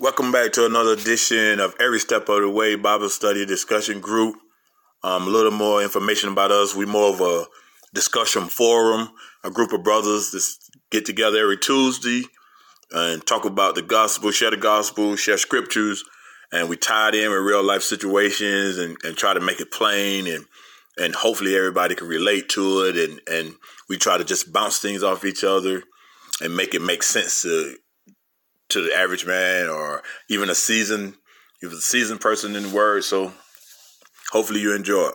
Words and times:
Welcome 0.00 0.30
back 0.30 0.52
to 0.52 0.64
another 0.64 0.92
edition 0.92 1.58
of 1.58 1.74
Every 1.80 1.98
Step 1.98 2.28
of 2.28 2.42
the 2.42 2.48
Way 2.48 2.76
Bible 2.76 3.08
Study 3.08 3.44
Discussion 3.44 4.00
Group. 4.00 4.36
Um, 5.02 5.26
a 5.26 5.28
little 5.28 5.50
more 5.50 5.82
information 5.82 6.28
about 6.28 6.52
us. 6.52 6.72
We're 6.76 6.86
more 6.86 7.12
of 7.12 7.20
a 7.20 7.46
discussion 7.92 8.44
forum, 8.44 9.08
a 9.42 9.50
group 9.50 9.72
of 9.72 9.82
brothers 9.82 10.30
that 10.30 10.48
get 10.92 11.04
together 11.04 11.38
every 11.38 11.56
Tuesday 11.56 12.22
and 12.92 13.26
talk 13.26 13.44
about 13.44 13.74
the 13.74 13.82
gospel, 13.82 14.30
share 14.30 14.52
the 14.52 14.56
gospel, 14.56 15.16
share 15.16 15.36
scriptures, 15.36 16.04
and 16.52 16.68
we 16.68 16.76
tie 16.76 17.08
it 17.08 17.16
in 17.16 17.32
with 17.32 17.40
real 17.40 17.64
life 17.64 17.82
situations 17.82 18.78
and, 18.78 18.96
and 19.02 19.16
try 19.16 19.34
to 19.34 19.40
make 19.40 19.58
it 19.58 19.72
plain 19.72 20.28
and 20.28 20.44
and 20.96 21.16
hopefully 21.16 21.56
everybody 21.56 21.96
can 21.96 22.06
relate 22.06 22.48
to 22.50 22.82
it 22.82 22.96
and, 22.96 23.20
and 23.28 23.56
we 23.88 23.96
try 23.96 24.16
to 24.16 24.24
just 24.24 24.52
bounce 24.52 24.78
things 24.78 25.02
off 25.02 25.24
each 25.24 25.42
other 25.42 25.82
and 26.40 26.56
make 26.56 26.72
it 26.72 26.82
make 26.82 27.02
sense 27.02 27.42
to 27.42 27.74
to 28.70 28.82
the 28.82 28.94
average 28.94 29.26
man 29.26 29.68
or 29.68 30.02
even 30.28 30.50
a 30.50 30.54
seasoned, 30.54 31.14
even 31.62 31.76
a 31.76 31.80
seasoned 31.80 32.20
person 32.20 32.56
in 32.56 32.64
the 32.64 32.74
word. 32.74 33.04
So 33.04 33.32
hopefully 34.30 34.60
you 34.60 34.74
enjoy 34.74 35.08
it. 35.08 35.14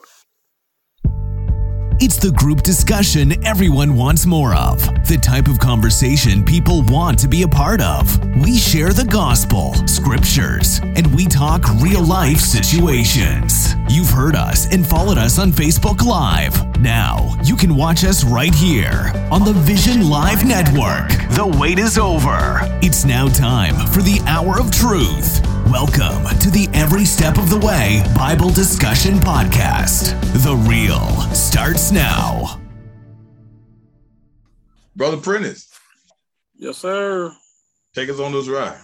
It's 2.05 2.17
the 2.17 2.31
group 2.31 2.63
discussion 2.63 3.45
everyone 3.48 3.95
wants 3.95 4.25
more 4.25 4.53
of, 4.53 4.81
the 5.07 5.17
type 5.17 5.48
of 5.48 5.57
conversation 5.57 6.43
people 6.43 6.84
want 6.88 7.17
to 7.20 7.29
be 7.29 7.43
a 7.43 7.48
part 7.48 7.79
of. 7.79 8.20
We 8.43 8.57
share 8.57 8.91
the 8.91 9.05
gospel, 9.05 9.73
scriptures, 9.88 10.81
and 10.84 11.16
we 11.16 11.27
talk 11.27 11.63
real 11.81 12.03
life 12.03 12.39
situations. 12.39 13.76
You've 13.88 14.09
heard 14.09 14.35
us 14.35 14.70
and 14.73 14.85
followed 14.85 15.17
us 15.17 15.39
on 15.39 15.53
Facebook 15.53 16.03
Live. 16.03 16.77
Now, 16.81 17.38
you 17.41 17.55
can 17.55 17.73
watch 17.73 18.04
us 18.04 18.26
right 18.26 18.54
here 18.54 19.13
on 19.31 19.45
the 19.45 19.54
Vision 19.54 20.09
Live 20.09 20.45
Network. 20.45 21.07
The 21.38 21.55
wait 21.57 21.79
is 21.79 21.98
over. 21.98 22.59
It's 22.81 23.05
now 23.05 23.29
time 23.29 23.76
for 23.88 24.01
the 24.01 24.20
hour 24.27 24.59
of 24.59 24.71
truth. 24.71 25.40
Welcome 25.73 26.26
to 26.38 26.52
the 26.52 26.70
Every 26.76 27.04
Step 27.04 27.40
of 27.40 27.50
the 27.50 27.58
Way 27.58 28.04
Bible 28.16 28.52
Discussion 28.52 29.16
Podcast. 29.16 30.13
The 30.43 30.55
real 30.70 31.02
starts 31.34 31.91
now. 31.91 32.62
Brother 34.96 35.18
Prentice. 35.18 35.74
Yes, 36.54 36.77
sir. 36.77 37.34
Take 37.96 38.07
us 38.10 38.20
on 38.20 38.34
this 38.34 38.48
ride. 38.48 38.80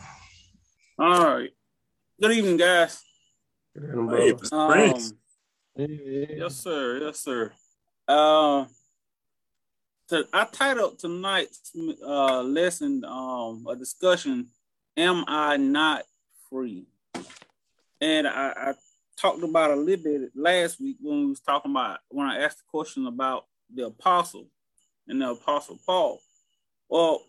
All 0.97 1.23
right. 1.23 1.51
Good 2.19 2.31
evening, 2.31 2.57
guys. 2.57 3.03
Good 3.77 3.83
evening, 3.83 4.39
um, 4.51 4.99
yes, 5.77 6.55
sir. 6.55 7.01
Yes, 7.03 7.19
sir. 7.19 7.51
Uh, 8.07 8.65
so 10.07 10.23
I 10.33 10.47
titled 10.51 10.97
tonight's 10.97 11.71
uh, 12.03 12.41
lesson 12.41 13.05
um, 13.05 13.67
a 13.69 13.75
discussion, 13.75 14.47
Am 14.97 15.23
I 15.27 15.57
Not 15.57 16.03
free. 16.49 16.85
And 18.01 18.27
I, 18.27 18.53
I, 18.55 18.73
talked 19.19 19.43
about 19.43 19.71
a 19.71 19.75
little 19.75 20.03
bit 20.03 20.31
last 20.33 20.79
week 20.79 20.95
when 21.01 21.19
we 21.19 21.25
was 21.25 21.41
talking 21.41 21.71
about 21.71 21.99
when 22.07 22.25
I 22.25 22.39
asked 22.39 22.59
the 22.59 22.63
question 22.71 23.05
about 23.05 23.47
the 23.73 23.87
apostle 23.87 24.47
and 25.07 25.21
the 25.21 25.31
apostle 25.31 25.77
Paul. 25.85 26.21
Well, 26.87 27.21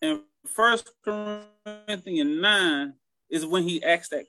in 0.00 0.20
First 0.46 0.90
Corinthians 1.04 2.40
9 2.40 2.94
is 3.28 3.44
when 3.44 3.64
he 3.64 3.82
asked 3.82 4.12
that 4.12 4.26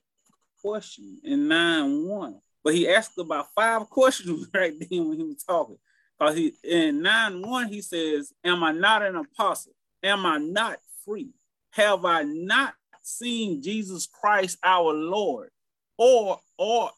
question 0.61 1.19
in 1.23 1.47
9 1.47 2.07
1. 2.07 2.41
But 2.63 2.73
he 2.73 2.89
asked 2.89 3.17
about 3.17 3.47
five 3.55 3.89
questions 3.89 4.47
right 4.53 4.73
then 4.79 5.09
when 5.09 5.17
he 5.17 5.23
was 5.23 5.43
talking. 5.43 5.77
Because 6.17 6.35
he 6.35 6.53
in 6.63 7.01
9 7.01 7.41
1, 7.41 7.67
he 7.67 7.81
says, 7.81 8.33
Am 8.43 8.63
I 8.63 8.71
not 8.71 9.03
an 9.03 9.15
apostle? 9.15 9.73
Am 10.03 10.25
I 10.25 10.37
not 10.37 10.79
free? 11.05 11.29
Have 11.71 12.05
I 12.05 12.23
not 12.23 12.73
seen 13.01 13.61
Jesus 13.61 14.07
Christ 14.07 14.57
our 14.63 14.93
Lord? 14.93 15.49
Or 15.97 16.39
or 16.57 16.91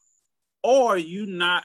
or 0.64 0.94
are 0.94 0.98
you 0.98 1.26
not 1.26 1.64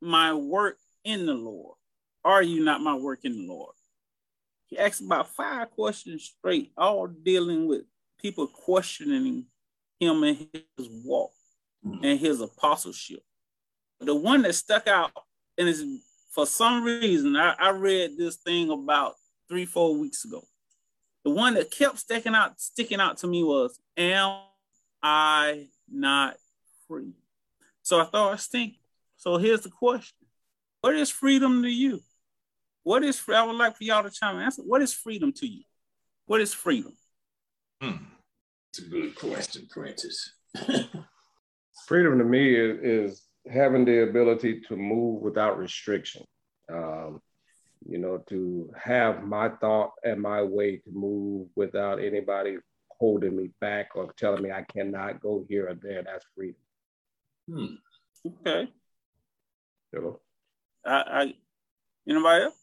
my 0.00 0.34
work 0.34 0.78
in 1.04 1.26
the 1.26 1.34
Lord? 1.34 1.76
Are 2.24 2.42
you 2.42 2.64
not 2.64 2.80
my 2.80 2.94
work 2.94 3.20
in 3.24 3.32
the 3.32 3.52
Lord? 3.52 3.74
He 4.66 4.78
asked 4.78 5.02
about 5.02 5.28
five 5.28 5.70
questions 5.70 6.32
straight, 6.36 6.72
all 6.76 7.06
dealing 7.06 7.68
with 7.68 7.82
people 8.20 8.46
questioning 8.46 9.46
him 10.00 10.22
and 10.22 10.48
his 10.52 10.88
walk 11.04 11.30
mm-hmm. 11.86 12.04
and 12.04 12.18
his 12.18 12.40
apostleship. 12.40 13.22
The 14.00 14.14
one 14.14 14.42
that 14.42 14.54
stuck 14.54 14.88
out, 14.88 15.12
and 15.58 15.68
is 15.68 15.84
for 16.32 16.46
some 16.46 16.82
reason, 16.82 17.36
I, 17.36 17.54
I 17.58 17.70
read 17.70 18.16
this 18.16 18.36
thing 18.36 18.70
about 18.70 19.14
three, 19.48 19.66
four 19.66 19.94
weeks 19.94 20.24
ago. 20.24 20.42
The 21.24 21.30
one 21.30 21.54
that 21.54 21.70
kept 21.70 21.98
sticking 21.98 22.34
out, 22.34 22.60
sticking 22.60 23.00
out 23.00 23.18
to 23.18 23.26
me 23.26 23.42
was, 23.42 23.80
"Am 23.96 24.42
I 25.02 25.68
not 25.90 26.36
free?" 26.86 27.14
So 27.82 28.00
I 28.00 28.04
thought 28.04 28.28
I 28.28 28.32
was 28.32 28.46
thinking. 28.46 28.78
So 29.16 29.38
here's 29.38 29.62
the 29.62 29.70
question: 29.70 30.26
What 30.80 30.94
is 30.94 31.10
freedom 31.10 31.62
to 31.62 31.70
you? 31.70 32.00
What 32.82 33.02
is 33.02 33.22
I 33.28 33.42
would 33.42 33.56
like 33.56 33.76
for 33.76 33.84
y'all 33.84 34.02
to 34.02 34.10
chime 34.10 34.36
in. 34.36 34.42
Answer. 34.42 34.62
What 34.62 34.82
is 34.82 34.92
freedom 34.92 35.32
to 35.32 35.46
you? 35.46 35.62
What 36.26 36.40
is 36.40 36.52
freedom? 36.52 36.92
Hmm. 37.80 38.04
It's 38.70 38.80
a 38.80 38.90
good 38.90 39.14
question, 39.16 39.66
Prentice. 39.70 40.32
freedom 41.86 42.18
to 42.18 42.24
me 42.24 42.54
is, 42.54 42.78
is, 42.82 43.22
having 43.50 43.84
the 43.84 44.02
ability 44.02 44.62
to 44.68 44.74
move 44.74 45.20
without 45.20 45.58
restriction. 45.58 46.24
Um, 46.72 47.20
you 47.88 47.98
know, 47.98 48.18
to 48.28 48.70
have 48.82 49.24
my 49.24 49.48
thought 49.60 49.92
and 50.04 50.20
my 50.20 50.42
way 50.42 50.76
to 50.76 50.90
move 50.90 51.48
without 51.54 52.02
anybody 52.02 52.56
holding 52.98 53.36
me 53.36 53.50
back 53.60 53.90
or 53.94 54.12
telling 54.14 54.42
me 54.42 54.50
I 54.50 54.62
cannot 54.62 55.20
go 55.20 55.44
here 55.48 55.68
or 55.68 55.74
there. 55.74 56.02
That's 56.02 56.24
freedom. 56.34 56.56
Hmm. 57.48 57.74
Okay. 58.26 58.70
Hello. 59.92 60.20
I, 60.86 60.92
I 60.92 61.34
anybody 62.08 62.44
else? 62.44 62.54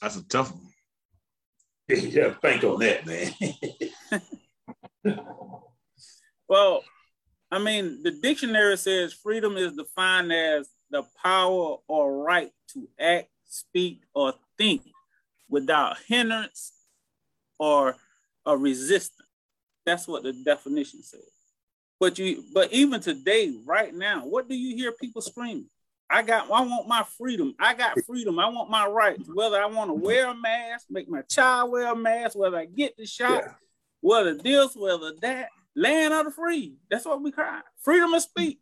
That's 0.00 0.16
a 0.16 0.28
tough 0.28 0.52
one. 0.52 0.62
yeah, 1.88 2.34
think 2.42 2.64
on 2.64 2.80
that, 2.80 3.06
man. 3.06 3.32
well, 6.48 6.82
I 7.50 7.58
mean, 7.58 8.02
the 8.02 8.10
dictionary 8.10 8.76
says 8.76 9.12
freedom 9.12 9.56
is 9.56 9.76
defined 9.76 10.32
as 10.32 10.68
the 10.90 11.04
power 11.22 11.76
or 11.86 12.22
right 12.24 12.50
to 12.72 12.88
act, 12.98 13.28
speak, 13.44 14.02
or 14.14 14.34
think 14.58 14.82
without 15.48 15.98
hindrance 16.06 16.72
or 17.58 17.96
a 18.44 18.56
resistance. 18.56 19.28
That's 19.84 20.08
what 20.08 20.22
the 20.22 20.32
definition 20.32 21.02
says. 21.02 21.20
But 21.98 22.18
you 22.18 22.44
but 22.52 22.72
even 22.72 23.00
today, 23.00 23.54
right 23.64 23.94
now, 23.94 24.26
what 24.26 24.48
do 24.48 24.56
you 24.56 24.76
hear 24.76 24.92
people 24.92 25.22
screaming? 25.22 25.70
I 26.10 26.22
got 26.22 26.50
I 26.50 26.60
want 26.60 26.86
my 26.88 27.04
freedom. 27.16 27.54
I 27.58 27.74
got 27.74 27.98
freedom. 28.04 28.38
I 28.38 28.48
want 28.48 28.70
my 28.70 28.86
rights. 28.86 29.28
Whether 29.32 29.60
I 29.60 29.66
want 29.66 29.90
to 29.90 29.94
wear 29.94 30.28
a 30.28 30.34
mask, 30.34 30.86
make 30.90 31.08
my 31.08 31.22
child 31.22 31.70
wear 31.70 31.92
a 31.92 31.96
mask, 31.96 32.36
whether 32.36 32.58
I 32.58 32.66
get 32.66 32.96
the 32.96 33.06
shot, 33.06 33.42
yeah. 33.44 33.52
whether 34.00 34.34
this, 34.34 34.76
whether 34.76 35.12
that, 35.22 35.48
land 35.74 36.12
of 36.12 36.26
the 36.26 36.30
free. 36.32 36.76
That's 36.90 37.06
what 37.06 37.22
we 37.22 37.32
cry. 37.32 37.60
Freedom 37.82 38.12
of 38.12 38.22
speech. 38.22 38.58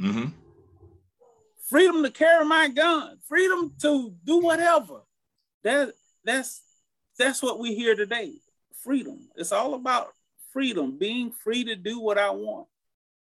Mm-hmm 0.00 0.28
freedom 1.70 2.02
to 2.02 2.10
carry 2.10 2.44
my 2.44 2.68
gun, 2.68 3.18
freedom 3.26 3.72
to 3.80 4.12
do 4.24 4.40
whatever. 4.40 5.02
That 5.62 5.94
that's 6.24 6.62
that's 7.16 7.42
what 7.42 7.58
we 7.58 7.74
hear 7.74 7.94
today. 7.94 8.34
Freedom. 8.82 9.28
It's 9.36 9.52
all 9.52 9.74
about 9.74 10.12
freedom, 10.52 10.98
being 10.98 11.30
free 11.30 11.64
to 11.64 11.76
do 11.76 12.00
what 12.00 12.18
I 12.18 12.30
want. 12.30 12.66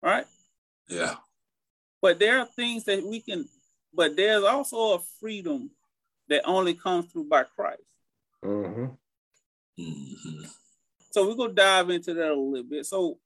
Right? 0.03 0.27
Yeah. 0.89 1.15
But 2.03 2.19
there 2.19 2.39
are 2.41 2.47
things 2.47 2.85
that 2.85 3.05
we 3.05 3.21
can, 3.21 3.49
but 3.95 4.15
there's 4.15 4.45
also 4.45 4.95
a 4.95 5.01
freedom 5.21 5.71
that 6.29 6.43
only 6.45 6.75
comes 6.75 7.11
through 7.11 7.29
by 7.29 7.45
Christ. 7.45 7.81
Mm-hmm. 8.45 8.85
Mm-hmm. 9.81 10.45
So 11.13 11.27
we're 11.27 11.37
gonna 11.37 11.55
dive 11.55 11.89
into 11.91 12.13
that 12.13 12.31
a 12.31 12.35
little 12.35 12.69
bit. 12.69 12.85
So, 12.85 13.19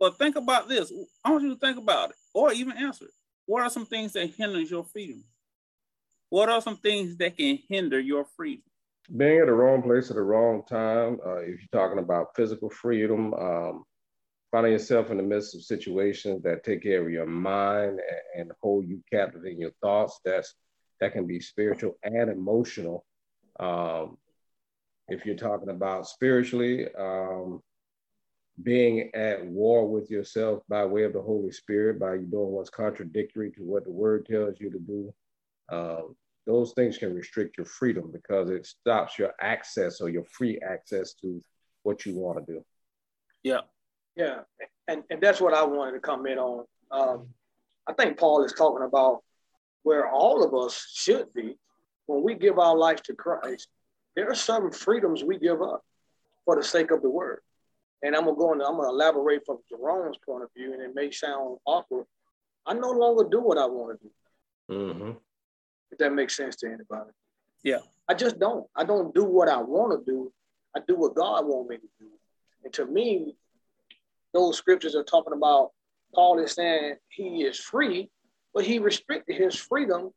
but 0.00 0.18
think 0.18 0.34
about 0.34 0.68
this. 0.68 0.92
I 1.24 1.30
want 1.30 1.44
you 1.44 1.54
to 1.54 1.60
think 1.60 1.78
about 1.78 2.10
it, 2.10 2.16
or 2.32 2.52
even 2.52 2.76
answer 2.76 3.04
it 3.04 3.14
what 3.46 3.62
are 3.62 3.70
some 3.70 3.86
things 3.86 4.12
that 4.14 4.30
hinders 4.30 4.70
your 4.70 4.84
freedom? 4.84 5.24
What 6.30 6.48
are 6.48 6.60
some 6.60 6.76
things 6.78 7.16
that 7.18 7.36
can 7.36 7.58
hinder 7.68 8.00
your 8.00 8.24
freedom? 8.36 8.64
Being 9.16 9.40
at 9.40 9.46
the 9.46 9.52
wrong 9.52 9.82
place 9.82 10.10
at 10.10 10.16
the 10.16 10.22
wrong 10.22 10.62
time. 10.68 11.18
Uh, 11.24 11.36
if 11.36 11.60
you're 11.60 11.68
talking 11.72 11.98
about 11.98 12.34
physical 12.34 12.70
freedom, 12.70 13.34
um, 13.34 13.84
finding 14.50 14.72
yourself 14.72 15.10
in 15.10 15.18
the 15.18 15.22
midst 15.22 15.54
of 15.54 15.62
situations 15.62 16.42
that 16.42 16.64
take 16.64 16.82
care 16.82 17.04
of 17.04 17.12
your 17.12 17.26
mind 17.26 18.00
and, 18.00 18.40
and 18.40 18.52
hold 18.62 18.86
you 18.86 19.02
captive 19.12 19.44
in 19.44 19.60
your 19.60 19.72
thoughts, 19.82 20.20
that's 20.24 20.54
that 21.00 21.12
can 21.12 21.26
be 21.26 21.40
spiritual 21.40 21.98
and 22.02 22.30
emotional. 22.30 23.04
Um, 23.60 24.16
if 25.08 25.26
you're 25.26 25.36
talking 25.36 25.68
about 25.68 26.06
spiritually, 26.06 26.86
um, 26.98 27.60
being 28.62 29.10
at 29.14 29.44
war 29.44 29.88
with 29.88 30.10
yourself 30.10 30.62
by 30.68 30.84
way 30.84 31.04
of 31.04 31.12
the 31.12 31.20
Holy 31.20 31.50
Spirit, 31.50 31.98
by 31.98 32.14
you 32.14 32.26
doing 32.26 32.50
what's 32.50 32.70
contradictory 32.70 33.50
to 33.52 33.62
what 33.62 33.84
the 33.84 33.90
word 33.90 34.26
tells 34.26 34.60
you 34.60 34.70
to 34.70 34.78
do, 34.78 35.14
um, 35.70 36.16
those 36.46 36.72
things 36.72 36.98
can 36.98 37.14
restrict 37.14 37.56
your 37.56 37.66
freedom 37.66 38.10
because 38.12 38.50
it 38.50 38.66
stops 38.66 39.18
your 39.18 39.32
access 39.40 40.00
or 40.00 40.08
your 40.08 40.24
free 40.24 40.58
access 40.60 41.14
to 41.14 41.42
what 41.82 42.06
you 42.06 42.16
want 42.16 42.46
to 42.46 42.52
do. 42.52 42.64
Yeah. 43.42 43.60
Yeah, 44.16 44.42
and, 44.86 45.02
and 45.10 45.20
that's 45.20 45.40
what 45.40 45.54
I 45.54 45.64
wanted 45.64 45.92
to 45.92 45.98
comment 45.98 46.38
on. 46.38 46.64
Um, 46.92 47.26
I 47.88 47.92
think 47.94 48.16
Paul 48.16 48.44
is 48.44 48.52
talking 48.52 48.86
about 48.86 49.24
where 49.82 50.08
all 50.08 50.44
of 50.44 50.54
us 50.54 50.86
should 50.94 51.32
be 51.34 51.58
when 52.06 52.22
we 52.22 52.34
give 52.34 52.58
our 52.60 52.76
life 52.76 53.02
to 53.04 53.14
Christ. 53.14 53.68
There 54.14 54.30
are 54.30 54.36
some 54.36 54.70
freedoms 54.70 55.24
we 55.24 55.38
give 55.38 55.60
up 55.60 55.82
for 56.44 56.54
the 56.54 56.62
sake 56.62 56.92
of 56.92 57.02
the 57.02 57.10
word. 57.10 57.40
And 58.04 58.14
I'm 58.14 58.26
gonna 58.26 58.36
go 58.36 58.52
into, 58.52 58.66
I'm 58.66 58.76
gonna 58.76 58.90
elaborate 58.90 59.46
from 59.46 59.58
Jerome's 59.66 60.18
point 60.18 60.44
of 60.44 60.50
view, 60.54 60.74
and 60.74 60.82
it 60.82 60.94
may 60.94 61.10
sound 61.10 61.56
awkward. 61.64 62.04
I 62.66 62.74
no 62.74 62.90
longer 62.90 63.24
do 63.24 63.40
what 63.40 63.56
I 63.56 63.64
want 63.64 63.98
to 63.98 64.06
do. 64.06 64.74
Mm-hmm. 64.74 65.10
If 65.90 65.98
that 65.98 66.12
makes 66.12 66.36
sense 66.36 66.54
to 66.56 66.66
anybody. 66.66 67.10
Yeah. 67.62 67.78
I 68.06 68.12
just 68.12 68.38
don't. 68.38 68.66
I 68.76 68.84
don't 68.84 69.14
do 69.14 69.24
what 69.24 69.48
I 69.48 69.56
want 69.56 69.98
to 69.98 70.10
do. 70.10 70.30
I 70.76 70.80
do 70.86 70.96
what 70.96 71.14
God 71.14 71.46
wants 71.46 71.70
me 71.70 71.76
to 71.76 71.88
do. 71.98 72.06
And 72.62 72.72
to 72.74 72.84
me, 72.84 73.36
those 74.34 74.58
scriptures 74.58 74.94
are 74.94 75.04
talking 75.04 75.32
about 75.32 75.70
Paul 76.14 76.38
is 76.40 76.52
saying 76.52 76.96
he 77.08 77.44
is 77.44 77.58
free, 77.58 78.10
but 78.52 78.66
he 78.66 78.80
restricted 78.80 79.36
his 79.36 79.56
freedom. 79.56 80.10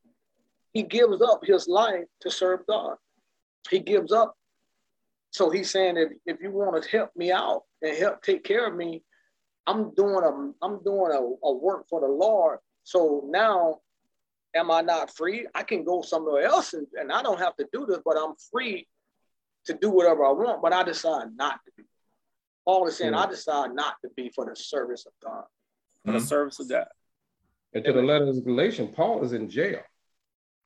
He 0.73 0.83
gives 0.83 1.21
up 1.21 1.45
his 1.45 1.69
life 1.69 2.05
to 2.21 2.31
serve 2.31 2.65
God. 2.67 2.97
He 3.69 3.79
gives 3.79 4.11
up. 4.11 4.35
So 5.31 5.49
he's 5.49 5.71
saying 5.71 5.95
if, 5.95 6.09
if 6.25 6.41
you 6.41 6.51
want 6.51 6.83
to 6.83 6.89
help 6.89 7.11
me 7.15 7.31
out 7.31 7.63
and 7.81 7.97
help 7.97 8.21
take 8.21 8.43
care 8.43 8.67
of 8.67 8.75
me, 8.75 9.03
I'm 9.65 9.93
doing 9.95 10.23
a 10.23 10.65
I'm 10.65 10.83
doing 10.83 11.11
a, 11.11 11.47
a 11.47 11.53
work 11.53 11.87
for 11.89 12.01
the 12.01 12.07
Lord. 12.07 12.59
So 12.83 13.23
now 13.27 13.79
am 14.55 14.71
I 14.71 14.81
not 14.81 15.15
free? 15.15 15.47
I 15.53 15.63
can 15.63 15.83
go 15.83 16.01
somewhere 16.01 16.43
else 16.43 16.73
and, 16.73 16.87
and 16.93 17.11
I 17.11 17.21
don't 17.21 17.39
have 17.39 17.55
to 17.57 17.67
do 17.71 17.85
this, 17.85 17.99
but 18.03 18.17
I'm 18.17 18.33
free 18.51 18.87
to 19.65 19.73
do 19.73 19.89
whatever 19.89 20.25
I 20.25 20.31
want, 20.31 20.61
but 20.61 20.73
I 20.73 20.83
decide 20.83 21.27
not 21.35 21.59
to 21.65 21.71
be. 21.77 21.83
Paul 22.65 22.87
is 22.87 22.97
saying, 22.97 23.13
mm-hmm. 23.13 23.27
I 23.27 23.29
decide 23.29 23.73
not 23.73 23.95
to 24.03 24.09
be 24.15 24.29
for 24.33 24.45
the 24.45 24.55
service 24.55 25.05
of 25.05 25.13
God. 25.23 25.43
For 26.05 26.11
the 26.11 26.17
mm-hmm. 26.17 26.27
service 26.27 26.59
of 26.59 26.69
God. 26.69 26.87
And 27.73 27.83
to 27.83 27.93
the 27.93 28.01
letter 28.01 28.27
of 28.27 28.43
Galatians, 28.43 28.91
Paul 28.95 29.23
is 29.23 29.33
in 29.33 29.49
jail. 29.49 29.81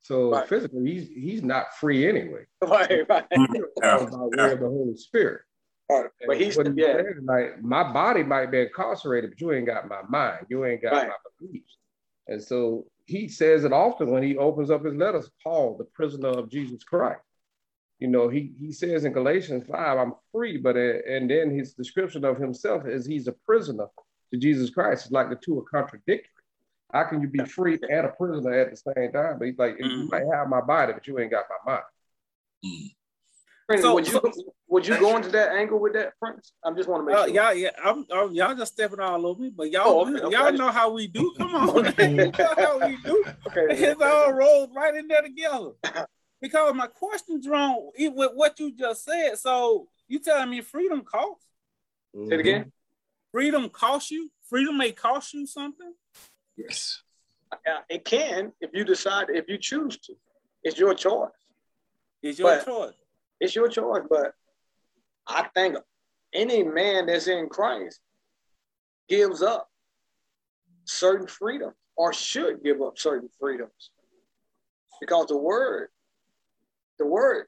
So 0.02 0.32
right. 0.32 0.48
physically, 0.48 0.84
he's 0.84 1.08
he's 1.08 1.42
not 1.42 1.74
free 1.78 2.08
anyway. 2.08 2.44
Right, 2.66 3.08
right. 3.08 3.28
by 3.28 3.36
way 3.38 4.52
of 4.52 4.60
the 4.60 4.68
Holy 4.68 4.96
Spirit. 4.96 5.42
Right. 5.90 6.06
But 6.26 6.40
he's 6.40 6.56
what 6.56 6.76
yeah. 6.76 6.96
Said, 6.96 7.24
like 7.24 7.62
my 7.62 7.92
body 7.92 8.22
might 8.22 8.50
be 8.50 8.60
incarcerated, 8.60 9.30
but 9.30 9.40
you 9.40 9.52
ain't 9.52 9.66
got 9.66 9.88
my 9.88 10.02
mind. 10.08 10.46
You 10.48 10.64
ain't 10.64 10.82
got 10.82 10.92
right. 10.92 11.08
my 11.08 11.14
beliefs. 11.40 11.76
And 12.28 12.42
so 12.42 12.86
he 13.06 13.28
says 13.28 13.64
it 13.64 13.72
often 13.72 14.10
when 14.10 14.22
he 14.22 14.36
opens 14.36 14.70
up 14.70 14.84
his 14.84 14.94
letters, 14.94 15.30
Paul, 15.42 15.76
the 15.76 15.84
prisoner 15.84 16.28
of 16.28 16.50
Jesus 16.50 16.82
Christ. 16.84 17.20
You 17.98 18.08
know, 18.08 18.28
he, 18.28 18.52
he 18.58 18.72
says 18.72 19.04
in 19.04 19.12
Galatians 19.12 19.64
5, 19.70 19.98
I'm 19.98 20.14
free, 20.32 20.56
but 20.56 20.76
uh, 20.76 20.98
and 21.08 21.30
then 21.30 21.56
his 21.56 21.74
description 21.74 22.24
of 22.24 22.36
himself 22.38 22.86
is 22.86 23.06
he's 23.06 23.28
a 23.28 23.32
prisoner 23.32 23.86
to 24.32 24.40
Jesus 24.40 24.70
Christ. 24.70 25.06
It's 25.06 25.12
like 25.12 25.30
the 25.30 25.36
two 25.36 25.58
are 25.58 25.62
contradictory. 25.62 26.28
How 26.92 27.04
can 27.04 27.22
you 27.22 27.28
be 27.28 27.44
free 27.44 27.78
and 27.88 28.06
a 28.06 28.10
prisoner 28.10 28.52
at 28.52 28.70
the 28.70 28.76
same 28.76 29.12
time? 29.12 29.38
But 29.38 29.48
he's 29.48 29.58
like, 29.58 29.74
mm-hmm. 29.74 29.84
you 29.84 30.08
might 30.10 30.24
have 30.34 30.48
my 30.48 30.60
body, 30.60 30.92
but 30.92 31.06
you 31.06 31.18
ain't 31.18 31.30
got 31.30 31.44
my 31.64 31.72
mind. 31.72 31.84
Mm-hmm. 32.64 33.80
So, 33.80 33.94
would 33.94 34.06
you 34.06 34.20
would 34.72 34.86
you 34.86 34.98
go 34.98 35.18
into 35.18 35.28
that 35.28 35.52
angle 35.52 35.78
with 35.78 35.92
that, 35.92 36.18
Prentice? 36.18 36.52
I'm 36.64 36.74
just 36.74 36.88
want 36.88 37.02
to 37.02 37.04
make 37.04 37.14
uh, 37.14 37.26
sure. 37.26 37.34
Y'all, 37.34 37.52
yeah, 37.52 37.68
I'm, 37.84 38.06
I'm, 38.10 38.32
y'all 38.32 38.54
just 38.54 38.72
stepping 38.72 39.00
all 39.00 39.26
over 39.26 39.42
me, 39.42 39.50
but 39.54 39.70
y'all, 39.70 39.82
oh, 39.84 40.08
okay, 40.08 40.24
okay. 40.24 40.34
y'all 40.36 40.52
know 40.52 40.70
how 40.70 40.90
we 40.90 41.08
do. 41.08 41.34
Come 41.36 41.54
on, 41.54 41.94
you 41.98 42.32
know 42.32 42.54
how 42.56 42.88
we 42.88 42.96
do. 43.04 43.22
Okay, 43.48 43.66
it's 43.68 44.00
all 44.00 44.32
rolled 44.32 44.70
right 44.74 44.94
in 44.94 45.08
there 45.08 45.20
together. 45.20 45.72
Because 46.40 46.74
my 46.74 46.86
question's 46.86 47.46
wrong 47.46 47.90
with 47.98 48.30
what 48.32 48.58
you 48.58 48.74
just 48.74 49.04
said. 49.04 49.36
So 49.36 49.88
you 50.08 50.18
telling 50.20 50.48
me 50.48 50.62
freedom 50.62 51.02
costs? 51.02 51.44
Mm-hmm. 52.16 52.28
Say 52.30 52.34
it 52.34 52.40
again. 52.40 52.72
Freedom 53.30 53.68
costs 53.68 54.10
you. 54.10 54.30
Freedom 54.48 54.78
may 54.78 54.92
cost 54.92 55.34
you 55.34 55.46
something. 55.46 55.92
Yes. 56.56 57.02
Uh, 57.52 57.80
it 57.90 58.06
can 58.06 58.52
if 58.62 58.70
you 58.72 58.84
decide 58.84 59.26
if 59.28 59.44
you 59.48 59.58
choose 59.58 59.98
to. 59.98 60.14
It's 60.64 60.78
your 60.78 60.94
choice. 60.94 61.28
It's 62.22 62.38
your 62.38 62.56
but, 62.56 62.64
choice 62.64 62.94
it's 63.42 63.54
your 63.56 63.68
choice. 63.68 64.02
But 64.08 64.34
I 65.26 65.48
think 65.54 65.76
any 66.34 66.62
man 66.62 67.06
that's 67.06 67.26
in 67.26 67.48
Christ 67.48 68.00
gives 69.08 69.42
up 69.42 69.68
certain 70.84 71.26
freedom 71.26 71.72
or 71.96 72.12
should 72.12 72.62
give 72.62 72.80
up 72.80 72.98
certain 72.98 73.28
freedoms 73.38 73.90
because 75.00 75.26
the 75.26 75.36
word, 75.36 75.88
the 76.98 77.06
word, 77.06 77.46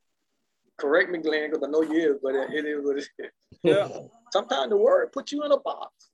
correct 0.77 1.11
me, 1.11 1.19
Glenn, 1.19 1.51
because 1.51 1.67
I 1.67 1.71
know 1.71 1.83
you 1.83 2.15
is, 2.15 2.19
but 2.23 2.35
it 2.35 2.65
is 2.65 2.85
what 2.85 2.99
it 2.99 3.09
is. 3.19 3.31
Yeah. 3.63 3.89
Sometimes 4.31 4.69
the 4.71 4.77
word 4.77 5.11
puts 5.13 5.33
you 5.33 5.43
in 5.45 5.53
a 5.53 5.59
box. 5.59 6.11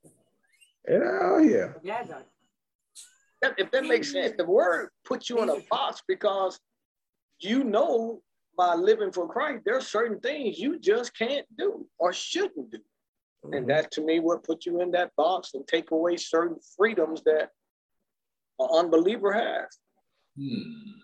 Yeah, 0.89 1.41
yeah. 1.41 1.69
Yeah, 1.83 2.05
if 3.56 3.71
that 3.73 3.87
makes 3.87 4.13
sense, 4.13 4.35
the 4.37 4.45
word 4.45 4.91
puts 5.05 5.31
you 5.31 5.43
in 5.43 5.49
a 5.49 5.56
box 5.71 6.03
because 6.06 6.61
you 7.41 7.65
know 7.65 8.21
by 8.56 8.75
living 8.75 9.12
for 9.12 9.29
Christ, 9.29 9.62
there 9.64 9.76
are 9.76 9.82
certain 9.82 10.20
things 10.20 10.58
you 10.58 10.79
just 10.79 11.17
can't 11.17 11.47
do 11.56 11.87
or 11.99 12.12
shouldn't 12.12 12.70
do. 12.70 12.79
Mm-hmm. 13.44 13.55
And 13.55 13.70
that 13.70 13.91
to 13.93 14.02
me 14.02 14.20
would 14.20 14.43
put 14.43 14.67
you 14.67 14.81
in 14.81 14.91
that 14.93 15.14
box 15.17 15.55
and 15.55 15.67
take 15.67 15.91
away 15.91 16.17
certain 16.17 16.56
freedoms 16.76 17.23
that 17.25 17.50
an 18.58 18.69
unbeliever 18.73 19.32
has. 19.32 19.79
Hmm. 20.38 21.00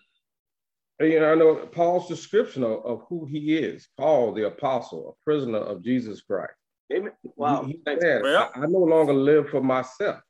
You 1.01 1.21
know, 1.21 1.33
I 1.33 1.35
know 1.35 1.57
Paul's 1.67 2.09
description 2.09 2.63
of, 2.63 2.85
of 2.85 3.03
who 3.09 3.27
he 3.27 3.57
is, 3.57 3.89
Paul 3.99 4.33
the 4.33 4.47
apostle, 4.47 5.11
a 5.11 5.25
prisoner 5.25 5.59
of 5.59 5.83
Jesus 5.83 6.23
Christ. 6.23 6.55
Amen. 6.95 7.13
Wow. 7.37 7.65
He, 7.65 7.73
he 7.73 7.81
said, 7.87 8.25
I, 8.25 8.49
I, 8.55 8.67
no 8.67 8.79
longer 8.79 9.13
live 9.13 9.51
for 9.51 9.61
myself. 9.61 10.21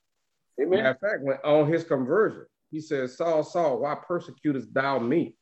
Amen. 0.61 0.83
Matter 0.83 0.91
of 0.91 1.01
fact, 1.01 1.23
when 1.23 1.37
on 1.45 1.71
his 1.71 1.85
conversion, 1.85 2.47
he 2.71 2.81
says, 2.81 3.17
Saul, 3.17 3.45
Saul, 3.45 3.81
why 3.81 3.95
persecutest 3.95 4.73
thou 4.73 4.99
me? 4.99 5.37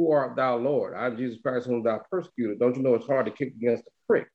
Who 0.00 0.12
art 0.12 0.34
thou, 0.34 0.56
Lord? 0.56 0.94
I'm 0.96 1.18
Jesus 1.18 1.42
Christ, 1.42 1.66
whom 1.66 1.82
thou 1.82 2.00
persecuted. 2.10 2.58
Don't 2.58 2.74
you 2.74 2.82
know 2.82 2.94
it's 2.94 3.06
hard 3.06 3.26
to 3.26 3.32
kick 3.32 3.48
against 3.48 3.84
the 3.84 3.90
prick? 4.08 4.28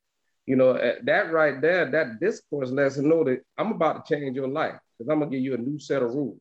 You 0.46 0.58
know, 0.58 0.74
eh, 0.74 0.98
that 1.06 1.34
right 1.34 1.60
there, 1.60 1.90
that 1.90 2.20
discourse 2.20 2.70
lets 2.70 2.98
him 2.98 3.10
know 3.10 3.24
that 3.24 3.40
I'm 3.58 3.72
about 3.72 4.06
to 4.06 4.16
change 4.16 4.36
your 4.36 4.48
life 4.48 4.76
because 4.96 5.10
I'm 5.10 5.18
going 5.18 5.32
to 5.32 5.36
give 5.36 5.44
you 5.44 5.56
a 5.56 5.58
new 5.58 5.80
set 5.80 6.04
of 6.04 6.14
rules. 6.14 6.40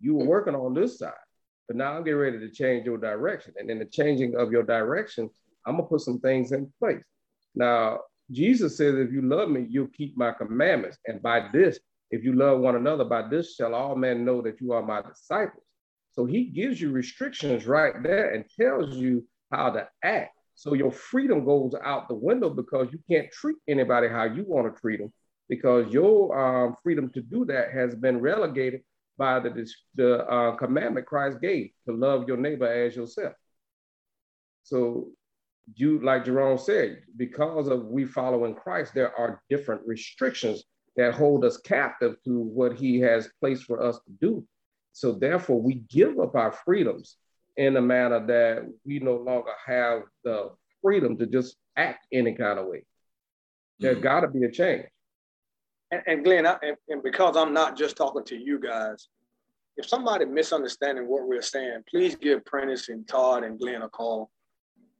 You 0.00 0.14
were 0.14 0.24
working 0.24 0.54
on 0.54 0.72
this 0.72 0.98
side, 0.98 1.12
but 1.66 1.76
now 1.76 1.92
I'm 1.92 2.04
getting 2.04 2.20
ready 2.20 2.38
to 2.38 2.48
change 2.48 2.86
your 2.86 2.96
direction. 2.96 3.52
And 3.58 3.70
in 3.70 3.80
the 3.80 3.84
changing 3.84 4.34
of 4.34 4.50
your 4.50 4.62
direction, 4.62 5.28
I'm 5.66 5.74
going 5.74 5.84
to 5.84 5.90
put 5.90 6.00
some 6.00 6.18
things 6.18 6.52
in 6.52 6.72
place. 6.78 7.04
Now, 7.54 8.00
Jesus 8.30 8.78
says, 8.78 8.94
if 8.94 9.12
you 9.12 9.20
love 9.20 9.50
me, 9.50 9.66
you'll 9.68 9.88
keep 9.88 10.16
my 10.16 10.32
commandments. 10.32 10.96
And 11.06 11.20
by 11.20 11.50
this, 11.52 11.78
if 12.10 12.24
you 12.24 12.32
love 12.32 12.60
one 12.60 12.76
another, 12.76 13.04
by 13.04 13.28
this 13.28 13.56
shall 13.56 13.74
all 13.74 13.94
men 13.94 14.24
know 14.24 14.40
that 14.40 14.58
you 14.58 14.72
are 14.72 14.82
my 14.82 15.02
disciples. 15.02 15.64
So 16.18 16.24
he 16.24 16.46
gives 16.46 16.80
you 16.80 16.90
restrictions 16.90 17.64
right 17.64 17.94
there 18.02 18.34
and 18.34 18.44
tells 18.60 18.96
you 18.96 19.24
how 19.52 19.70
to 19.70 19.86
act. 20.02 20.36
So 20.56 20.74
your 20.74 20.90
freedom 20.90 21.44
goes 21.44 21.76
out 21.80 22.08
the 22.08 22.16
window 22.16 22.50
because 22.50 22.88
you 22.90 22.98
can't 23.08 23.30
treat 23.30 23.54
anybody 23.68 24.08
how 24.08 24.24
you 24.24 24.42
want 24.44 24.74
to 24.74 24.80
treat 24.80 24.98
them 24.98 25.12
because 25.48 25.92
your 25.92 26.36
um, 26.36 26.74
freedom 26.82 27.08
to 27.10 27.20
do 27.20 27.44
that 27.44 27.70
has 27.70 27.94
been 27.94 28.20
relegated 28.20 28.80
by 29.16 29.38
the, 29.38 29.64
the 29.94 30.26
uh, 30.26 30.56
commandment 30.56 31.06
Christ 31.06 31.40
gave 31.40 31.70
to 31.86 31.94
love 31.94 32.26
your 32.26 32.36
neighbor 32.36 32.66
as 32.66 32.96
yourself. 32.96 33.34
So 34.64 35.10
you, 35.76 36.00
like 36.00 36.24
Jerome 36.24 36.58
said, 36.58 37.02
because 37.16 37.68
of 37.68 37.86
we 37.86 38.04
following 38.06 38.56
Christ, 38.56 38.92
there 38.92 39.16
are 39.16 39.40
different 39.48 39.82
restrictions 39.86 40.64
that 40.96 41.14
hold 41.14 41.44
us 41.44 41.58
captive 41.58 42.16
to 42.24 42.40
what 42.40 42.76
he 42.76 42.98
has 43.02 43.28
placed 43.40 43.62
for 43.62 43.80
us 43.80 44.00
to 44.00 44.12
do. 44.20 44.44
So 44.98 45.12
therefore, 45.12 45.62
we 45.62 45.74
give 45.74 46.18
up 46.18 46.34
our 46.34 46.50
freedoms 46.50 47.18
in 47.56 47.76
a 47.76 47.80
manner 47.80 48.26
that 48.26 48.68
we 48.84 48.98
no 48.98 49.14
longer 49.14 49.52
have 49.64 50.02
the 50.24 50.50
freedom 50.82 51.16
to 51.18 51.26
just 51.26 51.54
act 51.76 52.04
any 52.12 52.34
kind 52.34 52.58
of 52.58 52.66
way. 52.66 52.84
There's 53.78 53.94
mm-hmm. 53.94 54.02
got 54.02 54.20
to 54.22 54.28
be 54.28 54.42
a 54.42 54.50
change. 54.50 54.86
And, 55.92 56.02
and 56.08 56.24
Glenn, 56.24 56.48
I, 56.48 56.56
and, 56.62 56.76
and 56.88 57.00
because 57.00 57.36
I'm 57.36 57.54
not 57.54 57.76
just 57.76 57.96
talking 57.96 58.24
to 58.24 58.36
you 58.36 58.58
guys, 58.58 59.06
if 59.76 59.86
somebody 59.86 60.24
misunderstanding 60.24 61.06
what 61.06 61.28
we're 61.28 61.42
saying, 61.42 61.84
please 61.88 62.16
give 62.16 62.44
Prentice 62.44 62.88
and 62.88 63.06
Todd 63.06 63.44
and 63.44 63.56
Glenn 63.56 63.82
a 63.82 63.88
call 63.88 64.32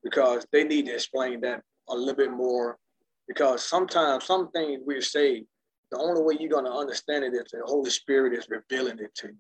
because 0.04 0.46
they 0.52 0.62
need 0.62 0.86
to 0.86 0.94
explain 0.94 1.40
that 1.40 1.62
a 1.88 1.96
little 1.96 2.14
bit 2.14 2.30
more. 2.30 2.78
Because 3.26 3.64
sometimes 3.64 4.26
some 4.26 4.52
things 4.52 4.80
we 4.86 5.00
say, 5.00 5.44
the 5.90 5.98
only 5.98 6.22
way 6.22 6.36
you're 6.38 6.50
going 6.50 6.66
to 6.66 6.70
understand 6.70 7.24
it 7.24 7.34
is 7.34 7.50
the 7.50 7.62
Holy 7.64 7.90
Spirit 7.90 8.32
is 8.32 8.46
revealing 8.48 9.00
it 9.00 9.12
to 9.16 9.26
you. 9.26 9.34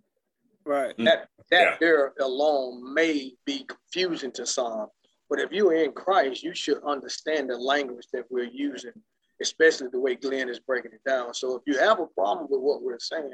Right. 0.68 0.94
Mm. 0.98 1.06
That 1.06 1.28
that 1.50 1.62
yeah. 1.62 1.76
there 1.80 2.12
alone 2.20 2.92
may 2.92 3.32
be 3.46 3.64
confusing 3.64 4.30
to 4.32 4.44
some, 4.44 4.88
but 5.30 5.40
if 5.40 5.50
you're 5.50 5.72
in 5.72 5.92
Christ, 5.92 6.42
you 6.42 6.54
should 6.54 6.82
understand 6.84 7.48
the 7.48 7.56
language 7.56 8.06
that 8.12 8.24
we're 8.28 8.50
using, 8.52 8.92
especially 9.40 9.88
the 9.90 9.98
way 9.98 10.14
Glenn 10.14 10.50
is 10.50 10.60
breaking 10.60 10.92
it 10.92 11.00
down. 11.08 11.32
So 11.32 11.56
if 11.56 11.62
you 11.66 11.78
have 11.78 12.00
a 12.00 12.06
problem 12.08 12.48
with 12.50 12.60
what 12.60 12.82
we're 12.82 12.98
saying, 12.98 13.30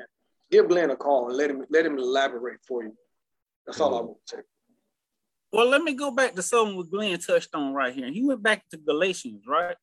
give 0.53 0.69
Glenn 0.69 0.91
a 0.91 0.97
call 0.97 1.27
and 1.27 1.37
let 1.37 1.51
him 1.51 1.65
let 1.71 1.85
him 1.85 1.99
elaborate 1.99 2.61
for 2.69 2.85
you. 2.85 2.97
That's 3.67 3.81
all 3.81 3.97
I 3.97 4.03
mm. 4.03 4.07
want 4.07 4.19
to 4.29 4.37
say. 4.37 4.43
Well, 5.53 5.69
let 5.69 5.83
me 5.83 5.95
go 5.95 6.13
back 6.13 6.35
to 6.35 6.43
something 6.43 6.77
what 6.77 6.91
Glenn 6.91 7.19
touched 7.19 7.53
on 7.53 7.75
right 7.75 7.93
here. 7.93 8.13
He 8.13 8.25
went 8.25 8.45
back 8.45 8.63
to 8.71 8.77
Galatians, 8.77 9.43
right? 9.49 9.77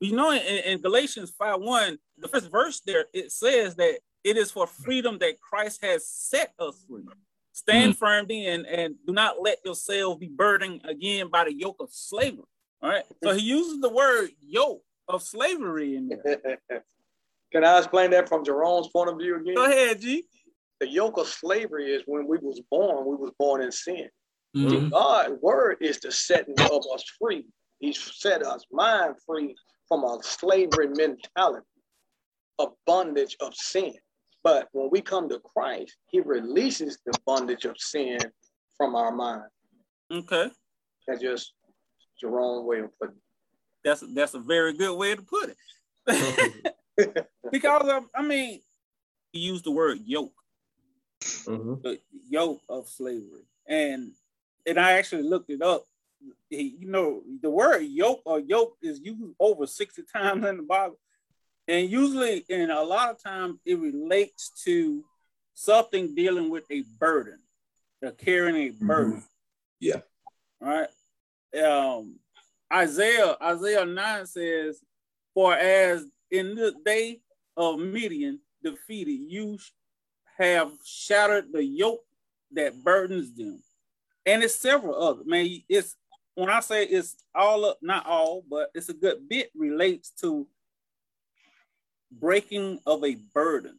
You 0.00 0.14
know, 0.14 0.30
in, 0.30 0.40
in 0.40 0.82
Galatians 0.82 1.32
5 1.38 1.58
1, 1.58 1.98
the 2.18 2.28
first 2.28 2.50
verse 2.50 2.82
there, 2.84 3.06
it 3.14 3.32
says 3.32 3.76
that 3.76 3.98
it 4.26 4.36
is 4.36 4.50
for 4.50 4.66
freedom 4.66 5.18
that 5.18 5.40
Christ 5.40 5.84
has 5.84 6.04
set 6.04 6.52
us 6.58 6.84
free. 6.88 7.04
Stand 7.52 7.92
mm-hmm. 7.92 7.98
firm 7.98 8.26
then 8.28 8.66
and 8.66 8.96
do 9.06 9.12
not 9.12 9.40
let 9.40 9.58
yourselves 9.64 10.18
be 10.18 10.26
burdened 10.26 10.80
again 10.84 11.28
by 11.30 11.44
the 11.44 11.54
yoke 11.54 11.76
of 11.78 11.90
slavery. 11.92 12.42
All 12.82 12.90
right. 12.90 13.04
So 13.22 13.32
he 13.32 13.42
uses 13.42 13.80
the 13.80 13.88
word 13.88 14.30
yoke 14.40 14.82
of 15.08 15.22
slavery 15.22 15.94
in 15.94 16.08
there. 16.08 16.58
Can 17.52 17.64
I 17.64 17.78
explain 17.78 18.10
that 18.10 18.28
from 18.28 18.44
Jerome's 18.44 18.88
point 18.88 19.10
of 19.10 19.16
view 19.16 19.36
again? 19.36 19.54
Go 19.54 19.64
ahead, 19.64 20.00
G. 20.00 20.24
The 20.80 20.88
yoke 20.88 21.18
of 21.18 21.28
slavery 21.28 21.92
is 21.94 22.02
when 22.06 22.26
we 22.26 22.38
was 22.38 22.60
born, 22.68 23.06
we 23.06 23.14
was 23.14 23.30
born 23.38 23.62
in 23.62 23.70
sin. 23.70 24.08
Mm-hmm. 24.56 24.88
God's 24.88 25.40
word 25.40 25.76
is 25.80 26.00
the 26.00 26.10
setting 26.10 26.58
of 26.58 26.82
us 26.92 27.04
free. 27.18 27.46
He 27.78 27.92
set 27.92 28.44
us 28.44 28.64
mind 28.72 29.14
free 29.24 29.54
from 29.86 30.02
a 30.02 30.18
slavery 30.22 30.88
mentality, 30.88 31.64
a 32.58 32.66
bondage 32.86 33.36
of 33.40 33.54
sin. 33.54 33.94
But 34.46 34.68
when 34.70 34.90
we 34.92 35.00
come 35.00 35.28
to 35.30 35.40
Christ, 35.40 35.96
he 36.06 36.20
releases 36.20 37.00
the 37.04 37.12
bondage 37.26 37.64
of 37.64 37.76
sin 37.80 38.20
from 38.76 38.94
our 38.94 39.10
mind. 39.10 39.50
Okay. 40.08 40.48
That's 41.04 41.20
just 41.20 41.52
Jerome 42.20 42.64
way 42.64 42.78
of 42.78 42.96
putting 42.96 43.16
it. 43.16 43.22
That's 43.82 44.04
that's 44.14 44.34
a 44.34 44.38
very 44.38 44.72
good 44.72 44.96
way 44.96 45.16
to 45.16 45.22
put 45.22 45.56
it. 46.06 47.26
because 47.50 47.88
of, 47.88 48.04
I 48.14 48.22
mean, 48.22 48.60
he 49.32 49.40
used 49.40 49.64
the 49.64 49.72
word 49.72 49.98
yoke, 50.04 50.32
mm-hmm. 51.24 51.82
the 51.82 51.98
yoke 52.28 52.60
of 52.68 52.88
slavery, 52.88 53.48
and 53.66 54.12
and 54.64 54.78
I 54.78 54.92
actually 54.92 55.24
looked 55.24 55.50
it 55.50 55.60
up. 55.60 55.86
He, 56.50 56.76
you 56.78 56.88
know, 56.88 57.22
the 57.42 57.50
word 57.50 57.80
yoke 57.80 58.22
or 58.24 58.38
yoke 58.38 58.76
is 58.80 59.00
used 59.00 59.34
over 59.40 59.66
sixty 59.66 60.02
times 60.14 60.46
in 60.46 60.58
the 60.58 60.62
Bible, 60.62 61.00
and 61.68 61.90
usually, 61.90 62.44
and 62.48 62.70
a 62.70 62.82
lot 62.82 63.10
of 63.10 63.22
times, 63.22 63.58
it 63.64 63.78
relates 63.78 64.50
to 64.64 65.04
something 65.54 66.14
dealing 66.14 66.50
with 66.50 66.64
a 66.70 66.84
burden, 66.98 67.38
or 68.02 68.12
carrying 68.12 68.68
a 68.68 68.72
mm-hmm. 68.72 68.86
burden. 68.86 69.12
Mm-hmm. 69.14 69.26
Yeah. 69.80 70.00
Right. 70.60 70.88
Um, 71.62 72.18
Isaiah 72.72 73.36
Isaiah 73.42 73.84
nine 73.84 74.26
says, 74.26 74.80
"For 75.34 75.54
as 75.54 76.04
in 76.30 76.54
the 76.54 76.74
day 76.84 77.20
of 77.56 77.78
Midian 77.78 78.40
defeated, 78.62 79.20
you 79.28 79.58
have 80.38 80.72
shattered 80.84 81.52
the 81.52 81.64
yoke 81.64 82.04
that 82.52 82.82
burdens 82.82 83.34
them." 83.34 83.62
And 84.24 84.42
it's 84.42 84.56
several 84.56 85.00
other 85.00 85.24
man. 85.24 85.62
It's 85.68 85.96
when 86.34 86.50
I 86.50 86.60
say 86.60 86.84
it's 86.84 87.16
all 87.34 87.64
up, 87.64 87.78
not 87.80 88.06
all, 88.06 88.44
but 88.48 88.70
it's 88.74 88.88
a 88.88 88.94
good 88.94 89.28
bit 89.28 89.50
relates 89.54 90.10
to 90.20 90.46
breaking 92.10 92.80
of 92.86 93.04
a 93.04 93.16
burden. 93.34 93.78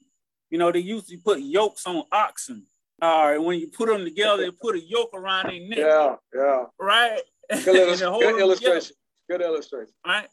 You 0.50 0.57
know, 0.57 0.72
they 0.72 0.79
used 0.79 1.10
to 1.10 1.17
put 1.17 1.39
yokes 1.39 1.86
on 1.86 2.03
oxen. 2.12 2.65
All 3.01 3.27
right, 3.27 3.38
when 3.38 3.60
you 3.60 3.67
put 3.67 3.89
them 3.89 4.03
together, 4.03 4.43
they 4.43 4.51
put 4.51 4.75
a 4.75 4.79
yoke 4.79 5.12
around 5.13 5.50
their 5.50 5.60
neck. 5.60 5.77
Yeah, 5.77 6.15
yeah. 6.34 6.63
Right? 6.79 7.19
Good, 7.63 7.75
illustration. 7.75 8.19
good 8.19 8.39
illustration. 8.39 8.96
Good 9.29 9.41
illustration. 9.41 9.93
Right. 10.05 10.27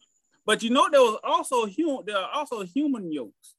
But 0.47 0.63
you 0.63 0.71
know, 0.71 0.89
there 0.91 1.01
was 1.01 1.19
also 1.25 1.67
human, 1.67 2.05
there 2.07 2.17
are 2.17 2.31
also 2.33 2.63
human 2.63 3.13
yokes 3.13 3.57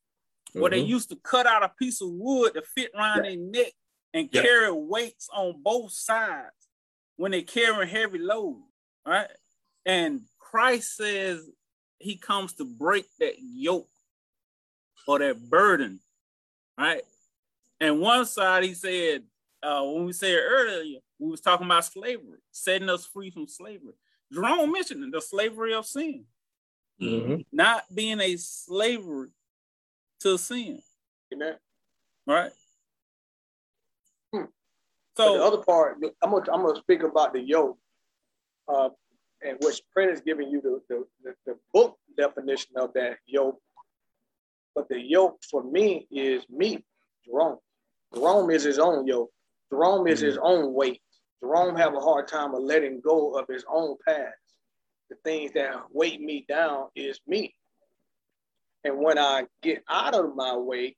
where 0.53 0.71
mm-hmm. 0.71 0.79
they 0.79 0.85
used 0.85 1.09
to 1.09 1.17
cut 1.17 1.45
out 1.45 1.63
a 1.63 1.71
piece 1.77 2.01
of 2.01 2.09
wood 2.11 2.53
to 2.53 2.61
fit 2.61 2.91
around 2.95 3.23
their 3.25 3.35
neck 3.35 3.73
and 4.13 4.31
carry 4.31 4.71
weights 4.71 5.27
on 5.33 5.61
both 5.61 5.91
sides 5.91 6.69
when 7.17 7.31
they 7.31 7.41
carry 7.41 7.87
heavy 7.87 8.19
loads. 8.19 8.61
Right. 9.05 9.27
And 9.85 10.21
Christ 10.39 10.95
says 10.95 11.47
he 11.99 12.17
comes 12.17 12.53
to 12.53 12.65
break 12.65 13.05
that 13.19 13.35
yoke 13.39 13.89
or 15.07 15.19
that 15.19 15.50
burden, 15.50 16.00
right? 16.77 17.01
And 17.79 18.00
one 18.00 18.25
side, 18.25 18.63
he 18.63 18.74
said, 18.74 19.24
uh, 19.62 19.81
when 19.83 20.05
we 20.05 20.13
said 20.13 20.38
earlier, 20.38 21.00
we 21.19 21.29
was 21.29 21.41
talking 21.41 21.65
about 21.65 21.85
slavery, 21.85 22.39
setting 22.51 22.89
us 22.89 23.05
free 23.05 23.31
from 23.31 23.47
slavery. 23.47 23.93
Jerome 24.31 24.71
mentioned 24.71 25.13
the 25.13 25.21
slavery 25.21 25.74
of 25.74 25.85
sin, 25.85 26.25
mm-hmm. 27.01 27.41
not 27.51 27.83
being 27.93 28.19
a 28.19 28.35
slavery 28.38 29.29
to 30.21 30.38
sin. 30.38 30.81
Amen. 31.33 31.55
Right. 32.27 32.51
Hmm. 34.33 34.45
So 35.15 35.33
but 35.33 35.38
the 35.38 35.43
other 35.43 35.63
part, 35.63 35.97
I'm 36.21 36.31
gonna 36.31 36.51
I'm 36.51 36.62
gonna 36.63 36.79
speak 36.79 37.03
about 37.03 37.33
the 37.33 37.39
yoke, 37.39 37.77
uh, 38.67 38.89
and 39.41 39.57
which 39.62 39.81
Prentice 39.93 40.19
is 40.19 40.24
giving 40.25 40.50
you 40.50 40.62
the, 40.62 40.81
the, 40.89 41.05
the, 41.24 41.35
the 41.45 41.57
book 41.74 41.97
definition 42.17 42.71
of 42.77 42.93
that 42.93 43.17
yoke 43.27 43.59
but 44.75 44.89
the 44.89 45.00
yoke 45.00 45.39
for 45.50 45.63
me 45.63 46.05
is 46.12 46.44
me, 46.50 46.84
Jerome. 47.25 47.58
Jerome 48.13 48.51
is 48.51 48.63
his 48.63 48.77
own 48.77 49.08
yoke. 49.08 49.32
Jerome 49.72 50.08
is 50.08 50.20
his 50.20 50.38
own 50.41 50.74
weight. 50.74 51.01
Jerome 51.41 51.75
have 51.75 51.96
a 51.96 52.00
hard 52.00 52.27
time 52.27 52.53
of 52.53 52.62
letting 52.62 53.01
go 53.01 53.38
of 53.38 53.48
his 53.48 53.65
own 53.72 53.96
past. 54.05 54.36
The 55.10 55.15
things 55.24 55.51
that 55.53 55.74
weight 55.91 56.20
me 56.22 56.46
down 56.48 56.88
is 56.96 57.20
me. 57.27 57.55
And 58.84 59.00
when 59.00 59.17
I 59.17 59.46
get 59.63 59.84
out 59.89 60.13
of 60.13 60.36
my 60.36 60.55
way, 60.55 60.96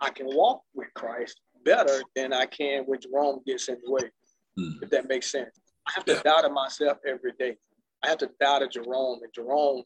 I 0.00 0.10
can 0.10 0.26
walk 0.26 0.62
with 0.74 0.88
Christ 0.94 1.40
better 1.64 2.02
than 2.16 2.32
I 2.32 2.46
can 2.46 2.84
when 2.84 3.00
Jerome 3.00 3.40
gets 3.46 3.68
in 3.68 3.78
the 3.84 3.90
way, 3.90 4.10
mm. 4.58 4.82
if 4.82 4.90
that 4.90 5.08
makes 5.08 5.30
sense. 5.30 5.58
I 5.86 5.92
have 5.94 6.04
to 6.06 6.14
yeah. 6.14 6.22
die 6.22 6.42
to 6.42 6.50
myself 6.50 6.98
every 7.06 7.32
day. 7.38 7.56
I 8.02 8.08
have 8.08 8.18
to 8.18 8.30
die 8.40 8.58
to 8.60 8.68
Jerome, 8.68 9.20
and 9.22 9.32
Jerome 9.34 9.82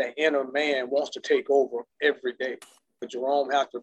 that 0.00 0.14
inner 0.16 0.44
man 0.50 0.90
wants 0.90 1.10
to 1.10 1.20
take 1.20 1.48
over 1.50 1.84
every 2.02 2.34
day. 2.40 2.56
But 3.00 3.10
Jerome 3.10 3.50
has 3.50 3.68
to 3.68 3.82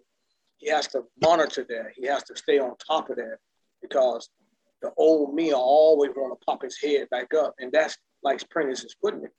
he 0.57 0.69
has 0.69 0.87
to 0.87 1.03
monitor 1.21 1.65
that. 1.69 1.91
He 1.95 2.07
has 2.07 2.23
to 2.23 2.35
stay 2.35 2.59
on 2.59 2.75
top 2.77 3.09
of 3.09 3.17
that 3.17 3.37
because 3.81 4.29
the 4.81 4.91
old 4.97 5.35
me 5.35 5.53
always 5.53 6.11
want 6.15 6.39
to 6.39 6.45
pop 6.45 6.63
his 6.63 6.79
head 6.81 7.07
back 7.11 7.33
up. 7.33 7.53
And 7.59 7.71
that's 7.71 7.97
like 8.23 8.47
Prentice 8.49 8.83
is 8.83 8.95
putting 9.01 9.23
it. 9.23 9.31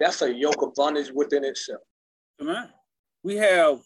That's 0.00 0.22
a 0.22 0.34
yoke 0.34 0.62
of 0.62 0.74
bondage 0.74 1.10
within 1.14 1.44
itself. 1.44 1.82
Come 2.38 2.48
on. 2.48 2.68
We 3.22 3.36
have, 3.36 3.80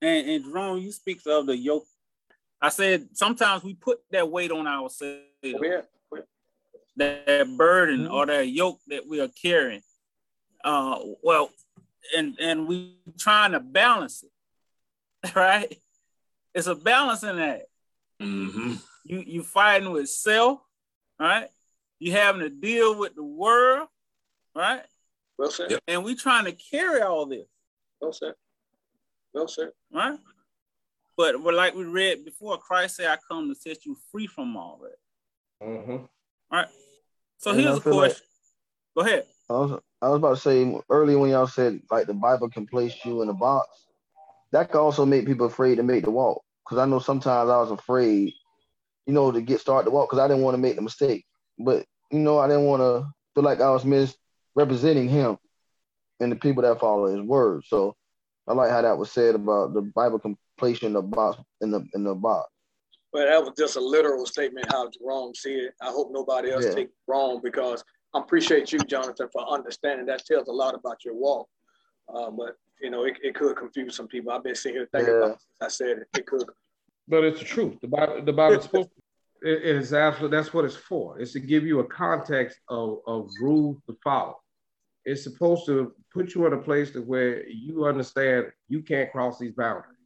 and, 0.00 0.28
and 0.28 0.44
Jerome, 0.44 0.78
you 0.78 0.92
speak 0.92 1.20
of 1.26 1.46
the 1.46 1.56
yoke. 1.56 1.86
I 2.62 2.68
said 2.68 3.08
sometimes 3.12 3.64
we 3.64 3.74
put 3.74 3.98
that 4.10 4.30
weight 4.30 4.52
on 4.52 4.66
ourselves. 4.66 5.22
Oh, 5.44 5.62
yeah. 5.62 5.80
That, 6.96 7.26
that 7.26 7.56
burden 7.56 8.04
mm-hmm. 8.04 8.14
or 8.14 8.26
that 8.26 8.48
yoke 8.48 8.80
that 8.88 9.06
we 9.06 9.20
are 9.20 9.28
carrying. 9.28 9.82
Uh, 10.64 10.98
well, 11.22 11.50
and 12.16 12.36
and 12.40 12.66
we 12.66 12.96
trying 13.18 13.52
to 13.52 13.60
balance 13.60 14.24
it, 14.24 15.34
right? 15.36 15.74
It's 16.54 16.66
a 16.66 16.74
balancing 16.74 17.38
act. 17.38 17.64
Mm-hmm. 18.20 18.74
You 19.04 19.24
you 19.26 19.42
fighting 19.42 19.90
with 19.92 20.08
self, 20.08 20.60
right? 21.18 21.48
You 21.98 22.12
having 22.12 22.42
to 22.42 22.50
deal 22.50 22.98
with 22.98 23.14
the 23.14 23.24
world, 23.24 23.88
right? 24.54 24.82
Well 25.38 25.50
said. 25.50 25.78
And 25.88 26.04
we 26.04 26.14
trying 26.14 26.44
to 26.46 26.52
carry 26.52 27.02
all 27.02 27.26
this. 27.26 27.46
Well 28.00 28.12
said. 28.12 28.34
Well 29.32 29.48
said. 29.48 29.70
Right? 29.92 30.18
But 31.16 31.42
but 31.42 31.54
like 31.54 31.74
we 31.74 31.84
read 31.84 32.24
before, 32.24 32.58
Christ 32.58 32.96
said, 32.96 33.08
"I 33.08 33.18
come 33.28 33.48
to 33.48 33.54
set 33.54 33.84
you 33.86 33.96
free 34.10 34.26
from 34.26 34.56
all 34.56 34.80
that." 34.82 35.66
Mm-hmm. 35.66 35.90
All 35.92 36.08
right. 36.50 36.68
So 37.38 37.50
and 37.50 37.60
here's 37.60 37.78
a 37.78 37.80
question. 37.80 37.96
Like, 37.96 38.16
Go 38.94 39.02
ahead. 39.02 39.26
I 39.48 39.52
was, 39.52 39.80
I 40.02 40.08
was 40.08 40.18
about 40.18 40.36
to 40.36 40.40
say 40.40 40.80
earlier 40.88 41.18
when 41.18 41.30
y'all 41.30 41.46
said 41.46 41.80
like 41.90 42.06
the 42.06 42.14
Bible 42.14 42.48
can 42.48 42.66
place 42.66 42.94
you 43.04 43.22
in 43.22 43.28
a 43.28 43.34
box, 43.34 43.68
that 44.52 44.70
could 44.70 44.80
also 44.80 45.04
make 45.04 45.26
people 45.26 45.46
afraid 45.46 45.76
to 45.76 45.82
make 45.82 46.04
the 46.04 46.10
walk. 46.10 46.42
Because 46.64 46.78
I 46.78 46.86
know 46.86 46.98
sometimes 46.98 47.50
I 47.50 47.58
was 47.58 47.70
afraid, 47.70 48.32
you 49.06 49.12
know, 49.12 49.30
to 49.30 49.40
get 49.40 49.60
started 49.60 49.86
to 49.86 49.90
walk 49.90 50.08
because 50.08 50.22
I 50.22 50.28
didn't 50.28 50.42
want 50.42 50.54
to 50.54 50.60
make 50.60 50.76
the 50.76 50.82
mistake. 50.82 51.24
But 51.58 51.84
you 52.10 52.18
know, 52.18 52.38
I 52.38 52.48
didn't 52.48 52.64
want 52.64 52.80
to 52.80 53.08
feel 53.34 53.44
like 53.44 53.60
I 53.60 53.70
was 53.70 53.84
misrepresenting 53.84 55.08
him 55.08 55.36
and 56.20 56.32
the 56.32 56.36
people 56.36 56.62
that 56.62 56.80
follow 56.80 57.06
his 57.06 57.20
word. 57.20 57.64
So 57.66 57.94
I 58.48 58.54
like 58.54 58.70
how 58.70 58.82
that 58.82 58.98
was 58.98 59.12
said 59.12 59.34
about 59.34 59.74
the 59.74 59.82
Bible 59.82 60.18
can 60.18 60.36
place 60.58 60.82
you 60.82 60.88
in 60.88 60.94
the 60.94 61.02
box 61.02 61.40
in 61.60 61.70
the 61.70 61.86
in 61.94 62.04
the 62.04 62.14
box. 62.14 62.48
Well, 63.12 63.26
that 63.26 63.42
was 63.42 63.54
just 63.58 63.76
a 63.76 63.80
literal 63.80 64.24
statement 64.24 64.70
how 64.70 64.88
Jerome 64.88 65.34
said 65.34 65.52
it. 65.52 65.74
I 65.82 65.86
hope 65.86 66.10
nobody 66.12 66.52
else 66.52 66.64
yeah. 66.64 66.74
take 66.74 66.90
wrong 67.08 67.40
because 67.42 67.82
I 68.14 68.20
appreciate 68.20 68.72
you, 68.72 68.78
Jonathan, 68.80 69.28
for 69.32 69.48
understanding. 69.48 70.06
That 70.06 70.24
tells 70.24 70.48
a 70.48 70.52
lot 70.52 70.74
about 70.74 71.04
your 71.04 71.14
walk. 71.14 71.48
Uh, 72.12 72.30
but 72.30 72.56
you 72.80 72.90
know, 72.90 73.04
it, 73.04 73.16
it 73.22 73.34
could 73.34 73.56
confuse 73.56 73.94
some 73.94 74.08
people. 74.08 74.32
I've 74.32 74.42
been 74.42 74.54
sitting 74.54 74.78
here 74.78 74.88
thinking 74.90 75.14
yeah. 75.14 75.18
about 75.18 75.30
it 75.32 75.40
since 75.40 75.58
I 75.60 75.68
said 75.68 75.98
it. 75.98 76.18
It 76.18 76.26
could. 76.26 76.44
But 77.06 77.24
it's 77.24 77.38
the 77.38 77.44
truth. 77.44 77.78
The 77.80 77.88
Bible, 77.88 78.22
the 78.24 78.32
Bible 78.32 78.60
supposed 78.60 78.90
it, 79.42 79.62
it 79.62 79.76
is 79.76 79.92
absolutely 79.92 80.36
that's 80.36 80.52
what 80.52 80.64
it's 80.64 80.76
for. 80.76 81.18
It's 81.18 81.32
to 81.32 81.40
give 81.40 81.64
you 81.64 81.80
a 81.80 81.84
context 81.84 82.58
of, 82.68 82.98
of 83.06 83.28
rules 83.40 83.78
to 83.88 83.96
follow. 84.02 84.36
It's 85.04 85.24
supposed 85.24 85.66
to 85.66 85.92
put 86.12 86.34
you 86.34 86.46
in 86.46 86.52
a 86.52 86.58
place 86.58 86.90
to 86.92 87.00
where 87.00 87.46
you 87.48 87.86
understand 87.86 88.46
you 88.68 88.82
can't 88.82 89.10
cross 89.10 89.38
these 89.38 89.52
boundaries. 89.52 89.96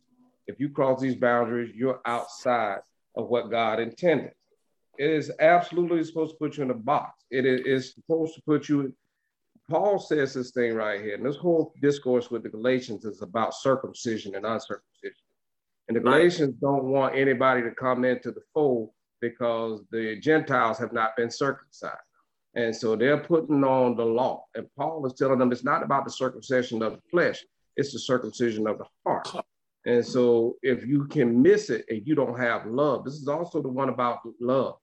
If 0.46 0.60
you 0.60 0.68
cross 0.68 1.00
these 1.00 1.16
boundaries, 1.16 1.74
you're 1.74 2.00
outside 2.06 2.80
of 3.16 3.28
what 3.28 3.50
God 3.50 3.80
intended. 3.80 4.32
It 4.98 5.10
is 5.10 5.30
absolutely 5.40 6.04
supposed 6.04 6.32
to 6.32 6.38
put 6.38 6.56
you 6.56 6.64
in 6.64 6.70
a 6.70 6.74
box. 6.74 7.24
It 7.30 7.44
is 7.46 7.94
supposed 7.94 8.34
to 8.34 8.42
put 8.42 8.68
you 8.68 8.94
Paul 9.70 9.98
says 9.98 10.34
this 10.34 10.50
thing 10.50 10.74
right 10.74 11.00
here, 11.00 11.14
and 11.14 11.24
this 11.24 11.36
whole 11.36 11.72
discourse 11.80 12.30
with 12.30 12.42
the 12.42 12.50
Galatians 12.50 13.04
is 13.04 13.22
about 13.22 13.54
circumcision 13.54 14.34
and 14.34 14.44
uncircumcision. 14.44 15.24
And 15.88 15.96
the 15.96 16.00
Galatians 16.00 16.56
don't 16.60 16.84
want 16.84 17.14
anybody 17.14 17.62
to 17.62 17.70
come 17.70 18.04
into 18.04 18.30
the 18.30 18.42
fold 18.52 18.90
because 19.20 19.82
the 19.90 20.20
Gentiles 20.20 20.78
have 20.78 20.92
not 20.92 21.16
been 21.16 21.30
circumcised. 21.30 21.96
And 22.54 22.76
so 22.76 22.94
they're 22.94 23.18
putting 23.18 23.64
on 23.64 23.96
the 23.96 24.04
law. 24.04 24.44
And 24.54 24.66
Paul 24.76 25.04
is 25.06 25.14
telling 25.14 25.38
them 25.38 25.50
it's 25.50 25.64
not 25.64 25.82
about 25.82 26.04
the 26.04 26.10
circumcision 26.10 26.82
of 26.82 26.92
the 26.92 27.00
flesh, 27.10 27.42
it's 27.76 27.92
the 27.92 27.98
circumcision 27.98 28.66
of 28.66 28.78
the 28.78 28.84
heart. 29.04 29.28
And 29.86 30.04
so 30.04 30.56
if 30.62 30.86
you 30.86 31.06
can 31.06 31.42
miss 31.42 31.70
it 31.70 31.84
and 31.88 32.06
you 32.06 32.14
don't 32.14 32.38
have 32.38 32.66
love, 32.66 33.04
this 33.04 33.14
is 33.14 33.28
also 33.28 33.60
the 33.60 33.68
one 33.68 33.88
about 33.88 34.20
love, 34.40 34.76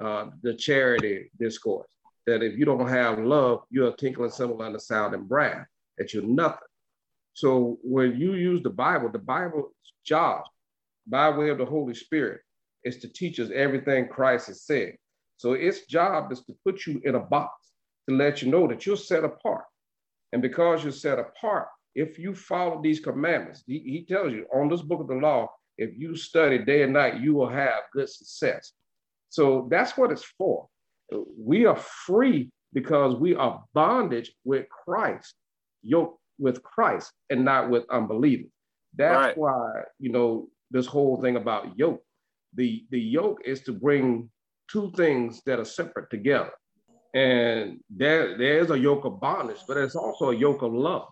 uh, 0.00 0.26
the 0.42 0.54
charity 0.54 1.30
discourse, 1.38 1.88
that 2.26 2.42
if 2.42 2.58
you 2.58 2.64
don't 2.64 2.88
have 2.88 3.18
love, 3.18 3.62
you're 3.70 3.88
a 3.88 3.96
tinkling 3.96 4.30
cymbal 4.30 4.62
and 4.62 4.74
a 4.76 4.80
sounding 4.80 5.24
brass, 5.24 5.66
that 5.98 6.14
you're 6.14 6.22
nothing. 6.22 6.58
So 7.34 7.78
when 7.82 8.18
you 8.18 8.34
use 8.34 8.62
the 8.62 8.70
Bible, 8.70 9.10
the 9.10 9.18
Bible's 9.18 9.72
job 10.04 10.44
by 11.06 11.30
way 11.30 11.50
of 11.50 11.58
the 11.58 11.64
Holy 11.64 11.94
Spirit 11.94 12.40
is 12.84 12.98
to 12.98 13.08
teach 13.08 13.38
us 13.40 13.50
everything 13.54 14.08
Christ 14.08 14.48
has 14.48 14.62
said. 14.62 14.96
So 15.36 15.52
its 15.52 15.86
job 15.86 16.32
is 16.32 16.42
to 16.44 16.54
put 16.64 16.86
you 16.86 17.00
in 17.04 17.14
a 17.14 17.20
box 17.20 17.72
to 18.08 18.14
let 18.14 18.42
you 18.42 18.50
know 18.50 18.66
that 18.68 18.86
you're 18.86 18.96
set 18.96 19.24
apart. 19.24 19.64
And 20.32 20.42
because 20.42 20.82
you're 20.82 20.92
set 20.92 21.18
apart, 21.18 21.68
if 21.94 22.18
you 22.18 22.34
follow 22.34 22.80
these 22.80 23.00
commandments, 23.00 23.64
he, 23.66 23.78
he 23.80 24.04
tells 24.04 24.32
you 24.32 24.46
on 24.54 24.68
this 24.68 24.82
book 24.82 25.00
of 25.00 25.08
the 25.08 25.14
law, 25.14 25.50
if 25.76 25.90
you 25.96 26.14
study 26.14 26.58
day 26.58 26.82
and 26.82 26.92
night, 26.92 27.20
you 27.20 27.34
will 27.34 27.48
have 27.48 27.82
good 27.92 28.08
success. 28.08 28.72
So 29.30 29.68
that's 29.70 29.96
what 29.96 30.12
it's 30.12 30.24
for. 30.36 30.66
We 31.38 31.64
are 31.66 31.76
free 31.76 32.50
because 32.72 33.16
we 33.16 33.34
are 33.34 33.64
bondage 33.72 34.32
with 34.44 34.66
Christ, 34.68 35.34
yoked 35.82 36.20
with 36.38 36.62
Christ, 36.62 37.12
and 37.30 37.44
not 37.44 37.70
with 37.70 37.84
unbelievers. 37.90 38.50
That's 38.96 39.28
right. 39.28 39.38
why, 39.38 39.82
you 39.98 40.12
know, 40.12 40.48
this 40.70 40.86
whole 40.86 41.20
thing 41.20 41.36
about 41.36 41.78
yoke. 41.78 42.02
The, 42.54 42.84
the 42.90 43.00
yoke 43.00 43.38
is 43.44 43.60
to 43.62 43.72
bring 43.72 44.28
two 44.70 44.92
things 44.96 45.42
that 45.46 45.58
are 45.58 45.64
separate 45.64 46.10
together. 46.10 46.50
And 47.14 47.80
there, 47.88 48.36
there's 48.36 48.70
a 48.70 48.78
yoke 48.78 49.04
of 49.04 49.20
bondage, 49.20 49.60
but 49.66 49.76
it's 49.76 49.96
also 49.96 50.30
a 50.30 50.36
yoke 50.36 50.62
of 50.62 50.72
love 50.72 51.08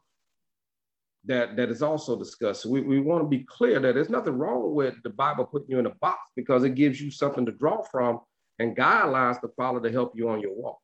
that, 1.28 1.56
that 1.56 1.70
is 1.70 1.82
also 1.82 2.18
discussed. 2.18 2.62
So 2.62 2.70
we, 2.70 2.80
we 2.80 3.00
want 3.00 3.22
to 3.22 3.28
be 3.28 3.44
clear 3.44 3.78
that 3.78 3.94
there's 3.94 4.10
nothing 4.10 4.36
wrong 4.36 4.74
with 4.74 4.94
the 5.02 5.10
Bible 5.10 5.44
putting 5.44 5.70
you 5.70 5.78
in 5.78 5.86
a 5.86 5.94
box 5.96 6.18
because 6.34 6.64
it 6.64 6.74
gives 6.74 7.00
you 7.00 7.10
something 7.10 7.46
to 7.46 7.52
draw 7.52 7.82
from 7.82 8.20
and 8.58 8.76
guidelines 8.76 9.40
to 9.42 9.48
follow 9.56 9.78
to 9.78 9.92
help 9.92 10.12
you 10.16 10.28
on 10.28 10.40
your 10.40 10.54
walk. 10.54 10.78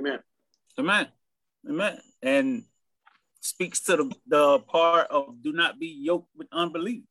Amen. 0.00 0.20
Amen. 0.78 1.08
Amen. 1.68 1.98
And 2.22 2.64
speaks 3.40 3.80
to 3.80 3.96
the, 3.96 4.12
the 4.26 4.58
part 4.60 5.08
of 5.10 5.42
do 5.42 5.52
not 5.52 5.78
be 5.78 5.88
yoked 5.88 6.30
with 6.36 6.48
unbelief. 6.52 7.04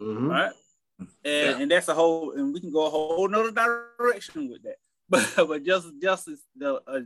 Mm-hmm. 0.00 0.28
Right. 0.28 0.52
And, 0.98 1.08
yeah. 1.24 1.58
and 1.58 1.70
that's 1.70 1.88
a 1.88 1.94
whole, 1.94 2.32
and 2.32 2.54
we 2.54 2.60
can 2.60 2.72
go 2.72 2.86
a 2.86 2.90
whole 2.90 3.28
nother 3.28 3.50
direction 3.98 4.48
with 4.50 4.62
that. 4.62 4.76
But 5.08 5.34
but 5.36 5.62
just 5.62 5.86
just 6.02 6.26
as 6.26 6.40
the 6.56 6.82
uh, 6.84 7.00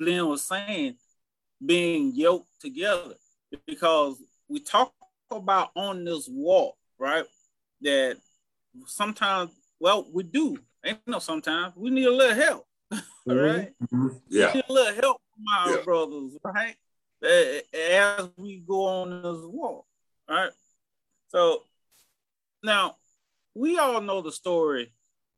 Glenn 0.00 0.26
was 0.26 0.42
saying, 0.42 0.96
being 1.64 2.12
yoked 2.12 2.60
together, 2.60 3.14
because 3.68 4.20
we 4.48 4.60
talk 4.60 4.92
about 5.30 5.70
on 5.74 6.04
this 6.04 6.28
walk, 6.28 6.76
right? 6.98 7.24
That 7.82 8.18
sometimes, 8.86 9.50
well, 9.80 10.06
we 10.12 10.22
do. 10.22 10.58
Ain't 10.84 11.00
no 11.06 11.18
sometimes 11.18 11.74
we 11.76 11.90
need 11.90 12.06
a 12.06 12.12
little 12.12 12.36
help, 12.36 12.66
mm-hmm. 12.92 13.32
right? 13.32 13.74
Mm-hmm. 13.82 14.08
Yeah, 14.28 14.48
we 14.48 14.54
need 14.54 14.64
a 14.68 14.72
little 14.72 14.94
help 14.94 15.20
from 15.34 15.44
our 15.58 15.76
yeah. 15.76 15.84
brothers, 15.84 16.36
right? 16.44 16.76
As 17.74 18.28
we 18.36 18.62
go 18.66 18.86
on 18.86 19.22
this 19.22 19.42
walk, 19.44 19.86
right? 20.28 20.50
So 21.28 21.62
now 22.62 22.96
we 23.54 23.78
all 23.78 24.00
know 24.00 24.22
the 24.22 24.30
story, 24.30 24.92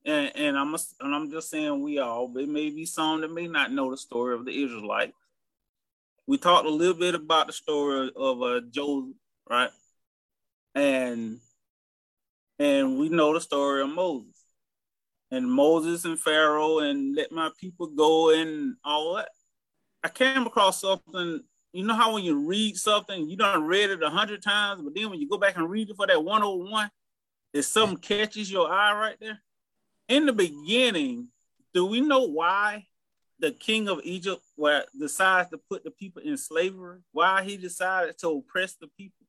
and, 0.04 0.32
and 0.36 0.58
I'm 0.58 0.74
a, 0.74 0.78
and 1.00 1.14
I'm 1.14 1.30
just 1.30 1.50
saying 1.50 1.82
we 1.82 1.98
all, 1.98 2.28
but 2.28 2.48
may 2.48 2.70
be 2.70 2.84
some 2.84 3.22
that 3.22 3.32
may 3.32 3.46
not 3.46 3.72
know 3.72 3.90
the 3.90 3.96
story 3.96 4.34
of 4.34 4.44
the 4.44 4.62
Israelites. 4.62 5.14
We 6.28 6.36
talked 6.36 6.66
a 6.66 6.70
little 6.70 6.92
bit 6.92 7.14
about 7.14 7.46
the 7.46 7.54
story 7.54 8.10
of 8.14 8.42
uh, 8.42 8.60
Joseph, 8.70 9.16
right? 9.48 9.70
And 10.74 11.40
and 12.58 12.98
we 12.98 13.08
know 13.08 13.32
the 13.32 13.40
story 13.40 13.80
of 13.80 13.88
Moses 13.88 14.44
and 15.30 15.50
Moses 15.50 16.04
and 16.04 16.20
Pharaoh 16.20 16.80
and 16.80 17.16
let 17.16 17.32
my 17.32 17.48
people 17.58 17.86
go 17.86 18.28
and 18.38 18.74
all 18.84 19.14
that. 19.14 19.30
I 20.04 20.10
came 20.10 20.46
across 20.46 20.82
something. 20.82 21.40
You 21.72 21.86
know 21.86 21.94
how 21.94 22.12
when 22.12 22.24
you 22.24 22.46
read 22.46 22.76
something, 22.76 23.26
you 23.26 23.38
done 23.38 23.64
read 23.64 23.88
it 23.88 24.02
a 24.02 24.10
hundred 24.10 24.42
times, 24.42 24.82
but 24.82 24.94
then 24.94 25.08
when 25.08 25.20
you 25.20 25.30
go 25.30 25.38
back 25.38 25.56
and 25.56 25.70
read 25.70 25.88
it 25.88 25.96
for 25.96 26.06
that 26.06 26.22
101, 26.22 26.90
if 27.54 27.64
something 27.64 27.96
catches 27.96 28.52
your 28.52 28.70
eye 28.70 29.00
right 29.00 29.16
there. 29.18 29.40
In 30.08 30.26
the 30.26 30.34
beginning, 30.34 31.28
do 31.72 31.86
we 31.86 32.02
know 32.02 32.24
why 32.24 32.84
the 33.40 33.52
king 33.52 33.88
of 33.88 34.00
Egypt 34.04 34.42
decides 34.98 35.50
to 35.50 35.58
put 35.58 35.84
the 35.84 35.90
people 35.90 36.22
in 36.22 36.36
slavery? 36.36 37.00
Why 37.12 37.42
he 37.42 37.56
decided 37.56 38.18
to 38.18 38.30
oppress 38.30 38.74
the 38.74 38.88
people? 38.96 39.26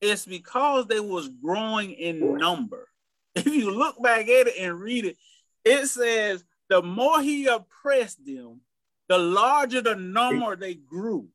It's 0.00 0.26
because 0.26 0.86
they 0.86 1.00
was 1.00 1.28
growing 1.28 1.92
in 1.92 2.36
number. 2.36 2.88
If 3.34 3.48
you 3.48 3.70
look 3.70 4.02
back 4.02 4.28
at 4.28 4.46
it 4.46 4.54
and 4.58 4.80
read 4.80 5.04
it, 5.04 5.18
it 5.62 5.86
says 5.88 6.42
the 6.70 6.80
more 6.80 7.20
he 7.20 7.46
oppressed 7.46 8.24
them, 8.24 8.62
the 9.08 9.18
larger 9.18 9.82
the 9.82 9.94
number 9.94 10.56
they 10.56 10.72
grew. 10.74 11.28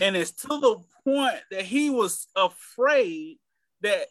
And 0.00 0.16
it's 0.16 0.32
to 0.32 0.48
the 0.48 0.82
point 1.04 1.36
that 1.52 1.62
he 1.62 1.90
was 1.90 2.26
afraid 2.34 3.38
that 3.82 4.06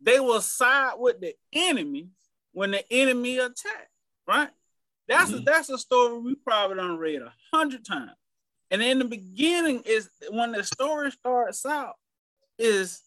they 0.00 0.20
will 0.20 0.40
side 0.40 0.94
with 0.98 1.20
the 1.20 1.34
enemy 1.52 2.10
when 2.52 2.70
the 2.70 2.84
enemy 2.92 3.38
attacked, 3.38 3.90
right? 4.26 4.50
That's 5.10 5.32
mm-hmm. 5.32 5.40
a, 5.40 5.44
that's 5.44 5.68
a 5.68 5.76
story 5.76 6.20
we 6.20 6.36
probably 6.36 6.76
done 6.76 6.96
read 6.96 7.20
a 7.20 7.32
hundred 7.52 7.84
times. 7.84 8.12
And 8.70 8.80
in 8.80 9.00
the 9.00 9.04
beginning 9.04 9.82
is 9.84 10.08
when 10.30 10.52
the 10.52 10.62
story 10.62 11.10
starts 11.10 11.66
out, 11.66 11.96
is 12.60 13.02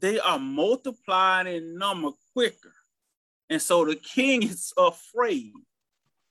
they 0.00 0.18
are 0.18 0.38
multiplying 0.38 1.46
in 1.46 1.76
number 1.76 2.10
quicker. 2.32 2.72
And 3.50 3.60
so 3.60 3.84
the 3.84 3.96
king 3.96 4.42
is 4.44 4.72
afraid 4.78 5.52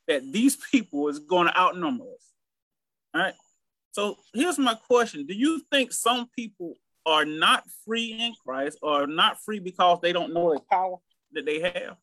that 0.07 0.23
these 0.31 0.57
people 0.71 1.07
is 1.07 1.19
going 1.19 1.45
to 1.45 1.57
outnumber 1.57 2.05
us. 2.05 2.33
All 3.13 3.21
right. 3.21 3.35
So 3.91 4.17
here's 4.33 4.57
my 4.57 4.73
question. 4.73 5.27
Do 5.27 5.35
you 5.35 5.61
think 5.71 5.93
some 5.93 6.29
people 6.35 6.73
are 7.05 7.25
not 7.25 7.63
free 7.85 8.13
in 8.19 8.33
Christ 8.43 8.79
or 8.81 9.05
not 9.05 9.39
free 9.43 9.59
because 9.59 9.99
they 10.01 10.13
don't 10.13 10.33
know 10.33 10.55
the 10.55 10.61
power 10.71 10.97
that 11.33 11.45
they 11.45 11.59
have 11.59 11.97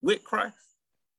with 0.00 0.22
Christ? 0.22 0.54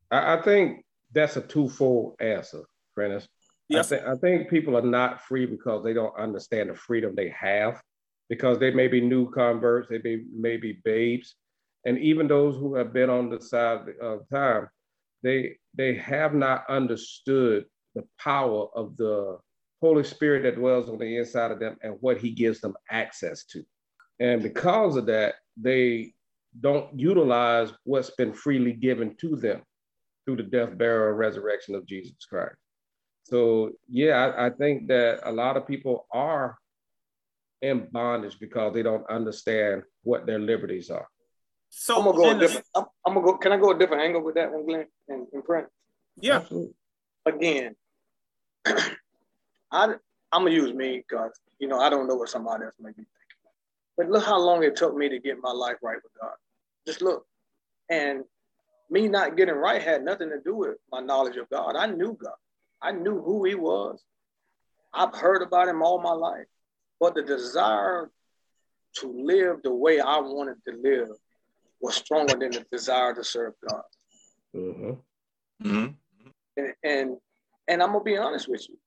I, 0.10 0.38
I 0.38 0.42
think 0.42 0.85
that's 1.16 1.38
a 1.38 1.42
twofold 1.42 2.16
answer, 2.20 2.64
Prentice. 2.94 3.28
Yes. 3.70 3.92
I, 3.92 3.96
th- 3.96 4.08
I 4.10 4.16
think 4.18 4.50
people 4.50 4.78
are 4.78 4.82
not 4.82 5.22
free 5.22 5.48
because 5.48 5.84
they 5.84 5.94
don't 5.94 6.16
understand 6.20 6.70
the 6.70 6.76
freedom 6.76 7.16
they 7.16 7.30
have, 7.30 7.82
because 8.30 8.60
they 8.60 8.72
may 8.72 8.88
be 8.88 9.02
new 9.02 9.32
converts, 9.32 9.88
they 9.90 10.00
may, 10.04 10.22
may 10.32 10.58
be 10.58 10.82
babes. 10.84 11.36
And 11.86 11.98
even 12.00 12.28
those 12.28 12.56
who 12.56 12.76
have 12.76 12.94
been 12.94 13.10
on 13.10 13.30
the 13.30 13.42
side 13.42 13.88
of 14.02 14.30
time, 14.30 14.68
they, 15.24 15.58
they 15.74 15.96
have 15.96 16.36
not 16.36 16.66
understood 16.70 17.66
the 17.96 18.04
power 18.20 18.68
of 18.76 18.96
the 18.98 19.38
Holy 19.82 20.04
Spirit 20.04 20.44
that 20.44 20.56
dwells 20.56 20.90
on 20.90 21.00
the 21.00 21.18
inside 21.18 21.52
of 21.52 21.60
them 21.60 21.78
and 21.82 21.96
what 22.02 22.18
he 22.18 22.32
gives 22.32 22.60
them 22.60 22.76
access 22.92 23.46
to. 23.46 23.64
And 24.20 24.44
because 24.44 24.96
of 24.96 25.06
that, 25.08 25.36
they 25.58 26.14
don't 26.60 26.98
utilize 26.98 27.72
what's 27.84 28.12
been 28.12 28.34
freely 28.34 28.74
given 28.74 29.16
to 29.18 29.36
them 29.36 29.62
through 30.26 30.38
the 30.38 30.44
death, 30.44 30.78
burial, 30.78 31.10
and 31.10 31.18
resurrection 31.18 31.76
of 31.76 31.86
Jesus 31.86 32.26
Christ. 32.28 32.56
So, 33.24 33.72
yeah, 33.90 34.34
I, 34.38 34.48
I 34.48 34.50
think 34.50 34.88
that 34.88 35.20
a 35.24 35.32
lot 35.32 35.58
of 35.58 35.68
people 35.68 36.08
are 36.12 36.58
in 37.62 37.88
bondage 37.92 38.40
because 38.40 38.74
they 38.74 38.84
don't 38.84 39.10
understand 39.10 39.84
what 40.04 40.26
their 40.26 40.40
liberties 40.40 40.90
are. 40.90 41.08
So 41.70 41.98
I'm 41.98 42.06
gonna 42.06 42.18
go 42.18 42.30
a 42.30 42.40
different. 42.40 42.66
I'm, 42.76 42.86
I'm, 43.06 43.14
gonna 43.16 43.26
go. 43.26 43.38
Can 43.38 43.52
I 43.52 43.58
go 43.58 43.72
a 43.72 43.78
different 43.78 44.04
angle 44.04 44.24
with 44.24 44.36
that 44.36 44.52
one, 44.52 44.66
Glenn 44.66 44.86
and, 45.10 45.28
and 45.34 45.44
Brent? 45.44 45.68
Yeah. 46.16 46.38
Absolutely. 46.38 46.74
Again, 47.26 47.76
I 48.66 49.96
I'm 50.32 50.44
gonna 50.44 50.52
use 50.52 50.74
me 50.74 51.04
because 51.08 51.32
you 51.60 51.68
know 51.68 51.80
I 51.80 51.90
don't 51.90 52.08
know 52.08 52.16
what 52.16 52.30
somebody 52.30 52.64
else 52.66 52.76
may 52.80 52.92
be 52.92 52.96
thinking. 52.96 53.10
But 53.98 54.10
look 54.10 54.24
how 54.24 54.40
long 54.40 54.64
it 54.64 54.76
took 54.76 54.96
me 54.96 55.10
to 55.10 55.20
get 55.20 55.38
my 55.42 55.52
life 55.52 55.78
right 55.82 55.98
with 56.02 56.12
God. 56.22 56.34
Just 56.86 57.02
look, 57.02 57.26
and 57.90 58.24
me 58.90 59.08
not 59.08 59.38
getting 59.38 59.56
right 59.56 59.82
had 59.82 60.04
nothing 60.04 60.30
to 60.30 60.40
do 60.44 60.56
with 60.56 60.78
my 60.92 61.00
knowledge 61.00 61.38
of 61.38 61.50
God. 61.50 61.76
I 61.76 61.88
knew 61.88 62.18
God. 62.22 62.34
I 62.82 62.92
knew 62.92 63.22
who 63.22 63.44
He 63.46 63.56
was. 63.56 64.04
I've 64.94 65.16
heard 65.16 65.42
about 65.42 65.68
Him 65.68 65.82
all 65.82 66.02
my 66.02 66.12
life, 66.12 66.46
but 67.00 67.16
the 67.16 67.24
desire 67.24 68.10
to 68.98 69.08
live 69.08 69.62
the 69.64 69.74
way 69.74 70.00
I 70.00 70.20
wanted 70.20 70.58
to 70.68 70.76
live 70.78 71.10
was 71.82 71.96
stronger 71.96 72.36
than 72.38 72.52
the 72.52 72.66
desire 72.72 73.14
to 73.14 73.24
serve 73.24 73.54
God. 73.70 73.84
Mm-hmm. 74.56 75.68
Mm-hmm. 75.68 76.30
And, 76.58 76.74
and 76.84 77.18
and 77.68 77.84
I'm 77.84 77.92
gonna 77.92 78.04
be 78.04 78.18
honest 78.18 78.48
with 78.48 78.68
you 78.70 78.78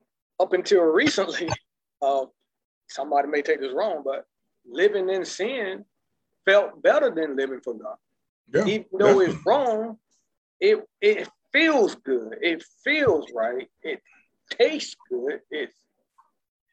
up 0.41 0.53
until 0.53 0.83
recently, 0.83 1.49
uh, 2.03 2.25
somebody 2.89 3.29
may 3.29 3.43
take 3.43 3.61
this 3.61 3.73
wrong, 3.73 4.03
but 4.05 4.25
living 4.67 5.09
in 5.11 5.25
sin 5.25 5.85
felt 6.45 6.83
better 6.83 7.11
than 7.15 7.37
living 7.37 7.61
for 7.63 7.75
God. 7.75 7.97
Yeah, 8.53 8.67
Even 8.67 8.87
though 8.93 9.21
definitely. 9.21 9.27
it's 9.27 9.47
wrong, 9.47 9.99
it 10.61 10.85
it 11.01 11.29
feels 11.53 11.95
good. 11.97 12.37
It 12.41 12.65
feels 12.85 13.27
right. 13.35 13.69
It 13.83 14.01
tastes 14.51 14.97
good. 15.11 15.41
It's 15.51 15.79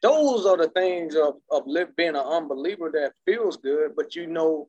those 0.02 0.46
are 0.46 0.56
the 0.56 0.68
things 0.68 1.16
of, 1.16 1.34
of 1.50 1.64
live, 1.66 1.94
being 1.96 2.10
an 2.10 2.16
unbeliever 2.16 2.90
that 2.92 3.12
feels 3.24 3.56
good, 3.56 3.92
but 3.96 4.14
you 4.14 4.26
know 4.26 4.68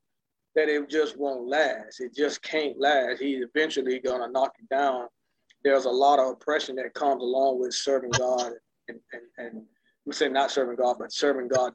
that 0.56 0.70
it 0.70 0.90
just 0.90 1.18
won't 1.18 1.48
last. 1.48 2.00
It 2.00 2.16
just 2.16 2.42
can't 2.42 2.80
last. 2.80 3.22
He's 3.22 3.44
eventually 3.44 4.00
gonna 4.00 4.30
knock 4.32 4.54
you 4.60 4.66
down. 4.70 5.08
There's 5.64 5.86
a 5.86 5.90
lot 5.90 6.20
of 6.20 6.32
oppression 6.32 6.76
that 6.78 6.94
comes 6.94 7.22
along 7.22 7.60
with 7.60 7.74
serving 7.74 8.16
God 8.16 8.54
and, 8.88 9.00
and, 9.14 9.22
and 9.38 9.62
we 10.06 10.14
say 10.14 10.30
not 10.30 10.52
serving 10.52 10.78
God, 10.78 10.96
but 11.00 11.12
serving 11.12 11.50
God 11.50 11.74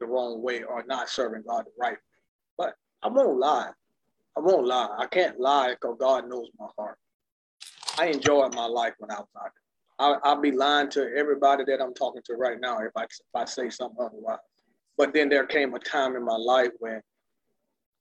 the 0.00 0.06
wrong 0.06 0.42
way 0.42 0.62
or 0.62 0.84
not 0.86 1.08
serving 1.08 1.44
God 1.48 1.64
the 1.66 1.70
right 1.78 1.92
way. 1.92 1.98
But 2.56 2.74
I 3.02 3.08
won't 3.08 3.38
lie. 3.38 3.70
I 4.38 4.40
won't 4.40 4.68
lie. 4.68 4.88
I 4.96 5.06
can't 5.06 5.40
lie 5.40 5.70
because 5.70 5.96
God 5.98 6.28
knows 6.28 6.46
my 6.60 6.68
heart. 6.78 6.96
I 7.98 8.06
enjoyed 8.06 8.54
my 8.54 8.66
life 8.66 8.94
when 8.98 9.10
I 9.10 9.18
was 9.18 9.26
out 9.36 9.50
there. 9.98 10.20
I, 10.22 10.32
will 10.32 10.40
be 10.40 10.52
lying 10.52 10.88
to 10.90 11.10
everybody 11.16 11.64
that 11.66 11.82
I'm 11.82 11.92
talking 11.92 12.22
to 12.26 12.34
right 12.34 12.60
now 12.60 12.78
if 12.78 12.92
I, 12.96 13.02
if 13.02 13.10
I 13.34 13.44
say 13.46 13.68
something 13.68 13.98
otherwise. 14.00 14.38
But 14.96 15.12
then 15.12 15.28
there 15.28 15.44
came 15.44 15.74
a 15.74 15.80
time 15.80 16.14
in 16.14 16.24
my 16.24 16.36
life 16.36 16.70
when, 16.78 17.00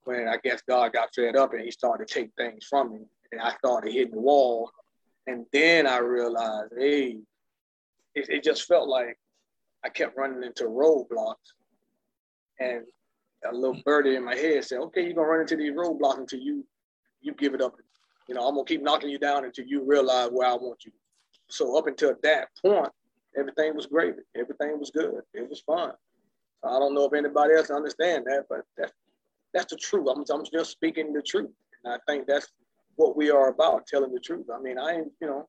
when 0.03 0.27
I 0.27 0.37
guess 0.43 0.61
God 0.69 0.93
got 0.93 1.09
fed 1.15 1.35
up 1.35 1.53
and 1.53 1.63
He 1.63 1.71
started 1.71 2.07
to 2.07 2.13
take 2.13 2.29
things 2.37 2.67
from 2.69 2.93
me, 2.93 2.99
and 3.31 3.41
I 3.41 3.55
started 3.55 3.91
hitting 3.91 4.13
the 4.13 4.21
wall. 4.21 4.69
And 5.25 5.47
then 5.51 5.87
I 5.87 5.97
realized, 5.97 6.73
hey, 6.77 7.17
it, 8.13 8.29
it 8.29 8.43
just 8.43 8.65
felt 8.65 8.87
like 8.87 9.17
I 9.83 9.89
kept 9.89 10.15
running 10.15 10.43
into 10.43 10.65
roadblocks, 10.65 11.33
and 12.59 12.83
a 13.45 13.53
little 13.53 13.81
birdie 13.85 14.15
in 14.15 14.23
my 14.23 14.35
head 14.35 14.63
said, 14.65 14.79
"Okay, 14.79 15.03
you're 15.03 15.13
gonna 15.13 15.27
run 15.27 15.41
into 15.41 15.55
these 15.55 15.73
roadblocks 15.73 16.17
until 16.17 16.39
you 16.39 16.65
you 17.21 17.33
give 17.33 17.53
it 17.53 17.61
up. 17.61 17.75
You 18.27 18.35
know, 18.35 18.47
I'm 18.47 18.55
gonna 18.55 18.65
keep 18.65 18.81
knocking 18.81 19.09
you 19.09 19.19
down 19.19 19.45
until 19.45 19.65
you 19.65 19.83
realize 19.83 20.29
where 20.31 20.47
I 20.47 20.55
want 20.55 20.85
you." 20.85 20.91
So 21.49 21.77
up 21.77 21.87
until 21.87 22.15
that 22.23 22.49
point, 22.61 22.91
everything 23.37 23.75
was 23.75 23.85
great. 23.85 24.15
Everything 24.35 24.79
was 24.79 24.91
good. 24.91 25.21
It 25.33 25.49
was 25.49 25.61
fun. 25.61 25.91
I 26.63 26.79
don't 26.79 26.93
know 26.93 27.05
if 27.05 27.13
anybody 27.13 27.53
else 27.53 27.69
understand 27.69 28.25
that, 28.25 28.45
but 28.49 28.61
that's 28.77 28.93
that's 29.53 29.71
the 29.71 29.77
truth. 29.77 30.07
I'm, 30.09 30.23
I'm 30.29 30.45
just 30.51 30.71
speaking 30.71 31.13
the 31.13 31.21
truth, 31.21 31.51
and 31.83 31.93
I 31.93 31.97
think 32.07 32.27
that's 32.27 32.47
what 32.95 33.15
we 33.15 33.29
are 33.29 33.49
about, 33.49 33.87
telling 33.87 34.13
the 34.13 34.19
truth. 34.19 34.47
I 34.53 34.59
mean, 34.59 34.77
I 34.77 34.95
ain't, 34.95 35.11
you 35.21 35.27
know, 35.27 35.47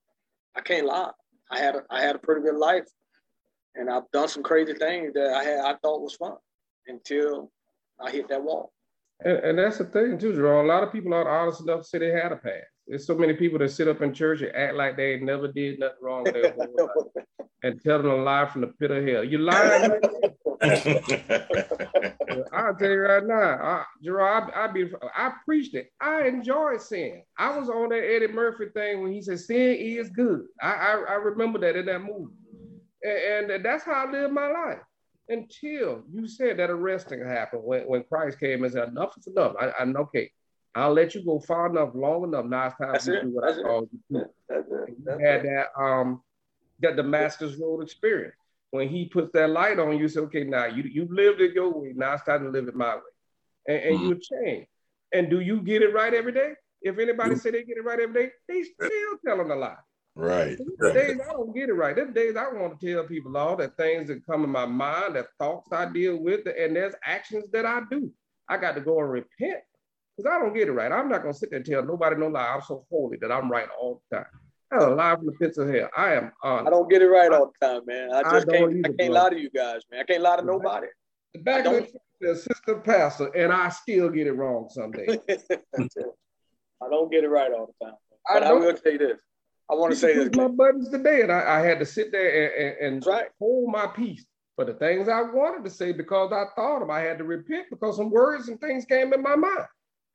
I 0.55 0.61
can't 0.61 0.87
lie. 0.87 1.11
I 1.51 1.59
had 1.59 1.77
a, 1.77 1.83
I 1.91 2.01
had 2.01 2.15
a 2.15 2.19
pretty 2.19 2.43
good 2.43 2.57
life, 2.57 2.87
and 3.75 3.91
I've 3.91 4.11
done 4.13 4.29
some 4.29 4.43
crazy 4.43 4.75
things 4.75 5.15
that 5.15 5.35
I 5.35 5.43
had 5.43 5.61
I 5.61 5.75
thought 5.83 6.03
was 6.03 6.15
fun 6.15 6.37
until 6.87 7.51
I 8.01 8.11
hit 8.11 8.29
that 8.29 8.43
wall. 8.43 8.73
And, 9.25 9.39
and 9.39 9.59
that's 9.59 9.79
the 9.79 9.85
thing 9.85 10.19
too, 10.19 10.35
Jerome. 10.35 10.67
A 10.67 10.69
lot 10.69 10.85
of 10.85 10.93
people 10.93 11.13
aren't 11.13 11.29
honest 11.29 11.63
enough 11.63 11.81
to 11.81 11.85
say 11.85 11.99
they 11.99 12.11
had 12.11 12.33
a 12.33 12.37
past. 12.37 12.67
There's 12.87 13.07
so 13.07 13.17
many 13.17 13.35
people 13.35 13.59
that 13.59 13.71
sit 13.71 13.89
up 13.89 14.01
in 14.01 14.15
church 14.15 14.41
and 14.43 14.55
act 14.55 14.75
like 14.75 14.97
they 14.97 15.19
never 15.19 15.49
did 15.49 15.79
nothing 15.79 15.97
wrong 16.01 16.25
with 16.25 16.35
their 16.35 16.53
whole 16.53 16.75
life 16.79 17.27
and 17.63 17.83
tell 17.83 17.99
them 18.01 18.13
a 18.13 18.17
lie 18.17 18.47
from 18.47 18.63
the 18.63 18.69
pit 18.69 18.91
of 18.91 19.07
hell. 19.07 19.25
You 19.25 19.39
lying? 19.39 20.01
I'll 22.53 22.75
tell 22.75 22.91
you 22.91 23.01
right 23.01 23.25
now, 23.25 23.59
I, 23.63 23.85
Gerard, 24.03 24.53
I, 24.55 24.65
I 24.65 24.67
be 24.69 24.91
I 25.15 25.33
preached 25.45 25.75
it. 25.75 25.91
I 26.01 26.27
enjoyed 26.27 26.81
sin. 26.81 27.23
I 27.37 27.57
was 27.59 27.69
on 27.69 27.91
that 27.91 28.03
Eddie 28.03 28.29
Murphy 28.29 28.67
thing 28.73 29.03
when 29.03 29.13
he 29.13 29.21
said 29.21 29.41
sin 29.41 29.77
is 29.79 30.11
good. 30.11 30.47
I 30.61 30.73
I, 30.73 31.05
I 31.11 31.15
remember 31.15 31.59
that 31.61 31.77
in 31.77 31.87
that 31.87 32.01
movie, 32.01 32.35
and, 33.03 33.51
and 33.51 33.65
that's 33.65 33.85
how 33.85 34.07
I 34.07 34.11
live 34.11 34.33
my 34.33 34.49
life 34.51 34.79
until 35.29 36.03
you 36.11 36.27
said 36.27 36.59
that 36.59 36.71
arresting 36.71 37.25
happened 37.25 37.63
when, 37.65 37.83
when 37.83 38.05
Christ 38.05 38.41
came 38.41 38.65
and 38.65 38.73
said, 38.73 38.89
enough 38.89 39.17
is 39.19 39.27
enough. 39.27 39.55
I, 39.61 39.73
I'm 39.79 39.97
okay. 39.97 40.31
I'll 40.75 40.93
let 40.93 41.15
you 41.15 41.25
go 41.25 41.41
far 41.41 41.67
enough, 41.69 41.91
long 41.95 42.25
enough. 42.25 42.47
Now 42.47 42.67
it's 42.67 42.77
time 42.77 42.95
to 42.95 43.23
do 43.23 43.31
what 43.31 43.47
That's 43.47 43.59
I 43.59 43.63
called 43.63 43.89
you 43.93 44.21
to. 44.21 44.27
You 44.89 45.19
had 45.19 45.43
that 45.45 45.67
um 45.79 46.23
that 46.81 46.97
Damascus 46.97 47.57
Road 47.57 47.83
experience. 47.83 48.35
When 48.71 48.89
he 48.89 49.07
puts 49.07 49.33
that 49.33 49.51
light 49.51 49.79
on 49.79 49.99
you, 49.99 50.09
say, 50.09 50.21
okay, 50.21 50.45
now 50.45 50.67
you 50.67 50.83
you 50.85 51.09
lived 51.11 51.41
it 51.41 51.55
your 51.55 51.73
way. 51.73 51.93
Now 51.97 52.15
it's 52.15 52.25
time 52.25 52.45
to 52.45 52.51
live 52.51 52.69
it 52.69 52.77
my 52.77 52.97
way. 52.97 53.03
And, 53.67 53.83
and 53.83 53.97
mm-hmm. 53.97 54.09
you 54.09 54.21
change. 54.21 54.67
And 55.13 55.31
do 55.31 55.41
you 55.41 55.63
get 55.63 55.83
it 55.83 55.93
right 55.93 56.13
every 56.13 56.33
day? 56.33 56.53
If 56.83 56.99
anybody 56.99 57.31
mm-hmm. 57.31 57.39
say 57.39 57.51
they 57.51 57.65
get 57.65 57.79
it 57.79 57.85
right 57.85 57.99
every 57.99 58.27
day, 58.27 58.31
they 58.47 58.63
still 58.63 59.19
telling 59.27 59.51
a 59.51 59.57
lie. 59.57 59.77
Right. 60.15 60.59
There's 60.79 60.95
days 60.95 61.21
I 61.29 61.33
don't 61.33 61.55
get 61.55 61.69
it 61.69 61.75
right. 61.75 61.95
There's 61.95 62.13
days 62.13 62.37
I 62.37 62.49
want 62.49 62.79
to 62.79 62.93
tell 62.93 63.05
people 63.05 63.37
all 63.37 63.57
the 63.57 63.69
things 63.69 64.09
that 64.09 64.27
come 64.27 64.43
in 64.43 64.51
my 64.51 64.67
mind, 64.67 65.15
the 65.15 65.27
thoughts 65.39 65.73
I 65.73 65.87
deal 65.87 66.17
with, 66.17 66.47
and 66.47 66.75
there's 66.75 66.95
actions 67.05 67.45
that 67.53 67.65
I 67.65 67.83
do. 67.91 68.11
I 68.49 68.57
got 68.57 68.75
to 68.75 68.81
go 68.81 68.99
and 69.01 69.11
repent 69.11 69.61
because 70.17 70.31
I 70.31 70.39
don't 70.39 70.55
get 70.55 70.69
it 70.69 70.73
right. 70.73 70.91
I'm 70.91 71.09
not 71.09 71.23
gonna 71.23 71.35
sit 71.35 71.51
there 71.51 71.59
and 71.59 71.67
tell 71.67 71.85
nobody 71.85 72.17
no 72.17 72.27
lie. 72.27 72.49
I'm 72.55 72.63
so 72.63 72.85
holy 72.91 73.19
that 73.19 73.31
I'm 73.31 73.51
right 73.51 73.69
all 73.81 74.03
the 74.11 74.17
time. 74.17 74.27
I'm 74.73 74.93
alive 74.93 75.19
from 75.19 75.27
the 75.27 75.33
pits 75.33 75.59
of 75.59 75.69
hell. 75.73 75.89
I 75.97 76.15
am 76.15 76.33
honest. 76.43 76.67
I 76.67 76.71
don't 76.71 76.91
get 76.91 77.03
it 77.03 77.09
right 77.09 77.33
all 77.33 77.53
the 77.61 77.67
time, 77.67 77.83
man. 77.87 78.13
I 78.13 78.23
just 78.23 78.49
I 78.49 78.53
can't. 78.53 78.73
Either, 78.73 78.95
I 78.95 79.03
can't 79.03 79.13
lie 79.13 79.31
to 79.31 79.39
you 79.39 79.51
guys, 79.51 79.83
man. 79.91 80.01
I 80.01 80.05
can't 80.05 80.23
lie 80.23 80.37
to 80.37 80.45
nobody. 80.45 80.89
The 81.35 81.41
back 81.41 81.67
of 81.67 81.87
the 82.21 82.33
assistant 82.33 82.85
pastor, 82.85 83.27
and 83.37 83.53
I 83.53 83.69
still 83.69 84.11
get 84.11 84.27
it 84.27 84.33
wrong 84.33 84.69
someday. 84.71 85.07
I 85.29 86.89
don't 86.91 87.11
get 87.11 87.25
it 87.25 87.29
right 87.29 87.53
all 87.53 87.73
the 87.79 87.87
time. 87.87 87.95
But 88.33 88.43
I, 88.43 88.51
I 88.51 88.53
will 88.53 88.75
tell 88.75 88.93
you 88.93 88.99
this. 88.99 89.21
I 89.71 89.75
want 89.75 89.93
to 89.93 89.99
say 89.99 90.15
this. 90.15 90.31
My 90.35 90.49
buttons 90.49 90.89
today, 90.89 91.23
and 91.23 91.31
I, 91.31 91.59
I, 91.59 91.61
had 91.61 91.79
to 91.81 91.87
sit 91.87 92.11
there 92.11 92.73
and, 92.81 92.97
and, 92.97 93.05
and 93.05 93.31
hold 93.39 93.71
my 93.71 93.87
peace 93.87 94.25
for 94.57 94.65
the 94.65 94.75
things 94.75 95.09
I 95.09 95.23
wanted 95.23 95.65
to 95.65 95.71
say 95.71 95.93
because 95.93 96.33
I 96.33 96.45
thought 96.57 96.81
them. 96.81 96.91
I 96.91 97.01
had 97.01 97.19
to 97.19 97.25
repent 97.25 97.67
because 97.71 97.97
some 97.97 98.11
words 98.11 98.49
and 98.49 98.61
things 98.61 98.85
came 98.87 99.13
in 99.13 99.23
my 99.23 99.37
mind. 99.37 99.67